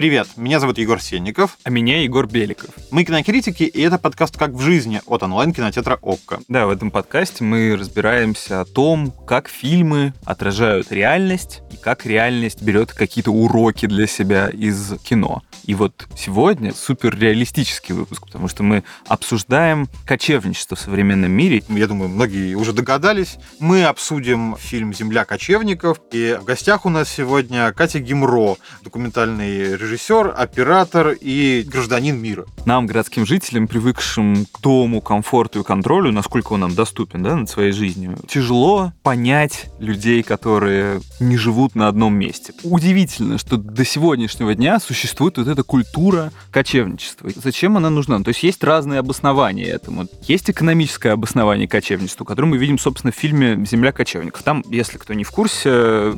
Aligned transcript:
Привет, 0.00 0.28
меня 0.36 0.60
зовут 0.60 0.78
Егор 0.78 0.98
Сенников. 0.98 1.58
А 1.62 1.68
меня 1.68 2.02
Егор 2.02 2.26
Беликов. 2.26 2.70
Мы 2.90 3.04
кинокритики, 3.04 3.64
и 3.64 3.82
это 3.82 3.98
подкаст 3.98 4.38
«Как 4.38 4.52
в 4.52 4.60
жизни» 4.60 5.02
от 5.04 5.22
онлайн-кинотеатра 5.22 5.98
«Окко». 6.00 6.40
Да, 6.48 6.64
в 6.64 6.70
этом 6.70 6.90
подкасте 6.90 7.44
мы 7.44 7.76
разбираемся 7.76 8.62
о 8.62 8.64
том, 8.64 9.10
как 9.10 9.50
фильмы 9.50 10.14
отражают 10.24 10.90
реальность 10.90 11.60
и 11.70 11.76
как 11.76 12.06
реальность 12.06 12.62
берет 12.62 12.92
какие-то 12.92 13.30
уроки 13.30 13.84
для 13.84 14.06
себя 14.06 14.48
из 14.48 14.94
кино. 15.02 15.42
И 15.66 15.74
вот 15.74 16.08
сегодня 16.16 16.72
супер 16.72 17.14
реалистический 17.18 17.94
выпуск, 17.94 18.24
потому 18.24 18.48
что 18.48 18.62
мы 18.62 18.84
обсуждаем 19.06 19.86
кочевничество 20.06 20.76
в 20.76 20.80
современном 20.80 21.30
мире. 21.30 21.62
Я 21.68 21.86
думаю, 21.86 22.08
многие 22.08 22.54
уже 22.54 22.72
догадались. 22.72 23.36
Мы 23.58 23.84
обсудим 23.84 24.56
фильм 24.58 24.94
«Земля 24.94 25.26
кочевников». 25.26 26.00
И 26.10 26.38
в 26.40 26.44
гостях 26.44 26.86
у 26.86 26.88
нас 26.88 27.10
сегодня 27.10 27.70
Катя 27.72 27.98
Гимро, 27.98 28.56
документальный 28.82 29.76
режиссер, 29.76 29.89
оператор 30.34 31.16
и 31.20 31.64
гражданин 31.66 32.20
мира. 32.20 32.46
Нам, 32.66 32.86
городским 32.86 33.26
жителям, 33.26 33.68
привыкшим 33.68 34.46
к 34.46 34.60
дому, 34.60 35.00
комфорту 35.00 35.60
и 35.60 35.64
контролю, 35.64 36.12
насколько 36.12 36.52
он 36.52 36.60
нам 36.60 36.74
доступен 36.74 37.22
да, 37.22 37.36
над 37.36 37.48
своей 37.48 37.72
жизнью, 37.72 38.16
тяжело 38.28 38.92
понять 39.02 39.66
людей, 39.78 40.22
которые 40.22 41.00
не 41.18 41.36
живут 41.36 41.74
на 41.74 41.88
одном 41.88 42.14
месте. 42.14 42.52
Удивительно, 42.62 43.38
что 43.38 43.56
до 43.56 43.84
сегодняшнего 43.84 44.54
дня 44.54 44.78
существует 44.78 45.38
вот 45.38 45.48
эта 45.48 45.62
культура 45.62 46.32
кочевничества. 46.50 47.30
Зачем 47.34 47.76
она 47.76 47.90
нужна? 47.90 48.18
Ну, 48.18 48.24
то 48.24 48.28
есть 48.30 48.42
есть 48.42 48.62
разные 48.62 49.00
обоснования 49.00 49.66
этому. 49.66 50.06
Есть 50.22 50.50
экономическое 50.50 51.10
обоснование 51.10 51.66
кочевничеству, 51.66 52.24
которое 52.24 52.48
мы 52.48 52.58
видим, 52.58 52.78
собственно, 52.78 53.12
в 53.12 53.16
фильме 53.16 53.64
«Земля 53.64 53.92
кочевников». 53.92 54.42
Там, 54.42 54.62
если 54.70 54.98
кто 54.98 55.14
не 55.14 55.24
в 55.24 55.30
курсе, 55.30 55.70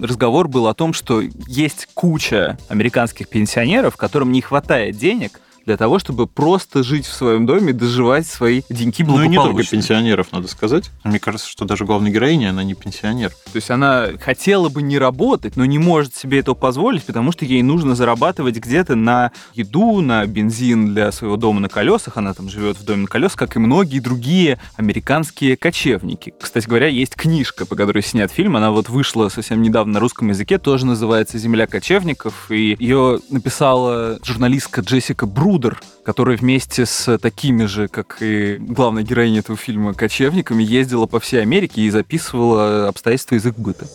разговор 0.02 0.48
был 0.48 0.66
о 0.66 0.74
том, 0.74 0.92
что 0.92 1.22
есть 1.46 1.88
куча 1.94 2.58
американских 2.68 3.28
пенсионеров, 3.28 3.61
которым 3.96 4.32
не 4.32 4.40
хватает 4.40 4.96
денег 4.96 5.40
для 5.64 5.76
того, 5.76 5.98
чтобы 5.98 6.26
просто 6.26 6.82
жить 6.82 7.06
в 7.06 7.12
своем 7.12 7.46
доме, 7.46 7.72
доживать 7.72 8.26
свои 8.26 8.62
деньги 8.68 9.02
Ну 9.02 9.22
и 9.22 9.28
не 9.28 9.36
благополучно. 9.36 9.52
только 9.52 9.70
пенсионеров, 9.70 10.32
надо 10.32 10.48
сказать. 10.48 10.90
Мне 11.04 11.18
кажется, 11.18 11.48
что 11.48 11.64
даже 11.64 11.84
главная 11.84 12.10
героиня, 12.10 12.50
она 12.50 12.62
не 12.62 12.74
пенсионер. 12.74 13.30
То 13.30 13.56
есть 13.56 13.70
она 13.70 14.08
хотела 14.20 14.68
бы 14.68 14.82
не 14.82 14.98
работать, 14.98 15.56
но 15.56 15.64
не 15.64 15.78
может 15.78 16.14
себе 16.14 16.40
этого 16.40 16.54
позволить, 16.54 17.04
потому 17.04 17.32
что 17.32 17.44
ей 17.44 17.62
нужно 17.62 17.94
зарабатывать 17.94 18.56
где-то 18.56 18.94
на 18.94 19.32
еду, 19.54 20.00
на 20.00 20.26
бензин 20.26 20.94
для 20.94 21.12
своего 21.12 21.36
дома 21.36 21.60
на 21.60 21.68
колесах. 21.68 22.16
Она 22.16 22.34
там 22.34 22.48
живет 22.48 22.78
в 22.78 22.84
доме 22.84 23.02
на 23.02 23.08
колесах, 23.08 23.38
как 23.38 23.56
и 23.56 23.58
многие 23.58 24.00
другие 24.00 24.58
американские 24.76 25.56
кочевники. 25.56 26.34
Кстати 26.40 26.66
говоря, 26.66 26.88
есть 26.88 27.14
книжка, 27.14 27.66
по 27.66 27.76
которой 27.76 28.02
снят 28.02 28.30
фильм. 28.30 28.56
Она 28.56 28.70
вот 28.70 28.88
вышла 28.88 29.28
совсем 29.28 29.62
недавно 29.62 29.94
на 29.94 30.00
русском 30.00 30.28
языке, 30.28 30.58
тоже 30.58 30.86
называется 30.86 31.38
«Земля 31.38 31.66
кочевников». 31.66 32.50
И 32.50 32.76
ее 32.78 33.20
написала 33.30 34.18
журналистка 34.22 34.80
Джессика 34.80 35.26
Брудер, 35.52 35.82
которая 36.02 36.38
вместе 36.38 36.86
с 36.86 37.18
такими 37.18 37.66
же, 37.66 37.86
как 37.86 38.22
и 38.22 38.56
главная 38.58 39.02
героиня 39.02 39.40
этого 39.40 39.58
фильма, 39.58 39.92
кочевниками, 39.92 40.62
ездила 40.62 41.04
по 41.04 41.20
всей 41.20 41.42
Америке 41.42 41.82
и 41.82 41.90
записывала 41.90 42.88
обстоятельства 42.88 43.34
из 43.34 43.44
их 43.44 43.58
быта. 43.58 43.86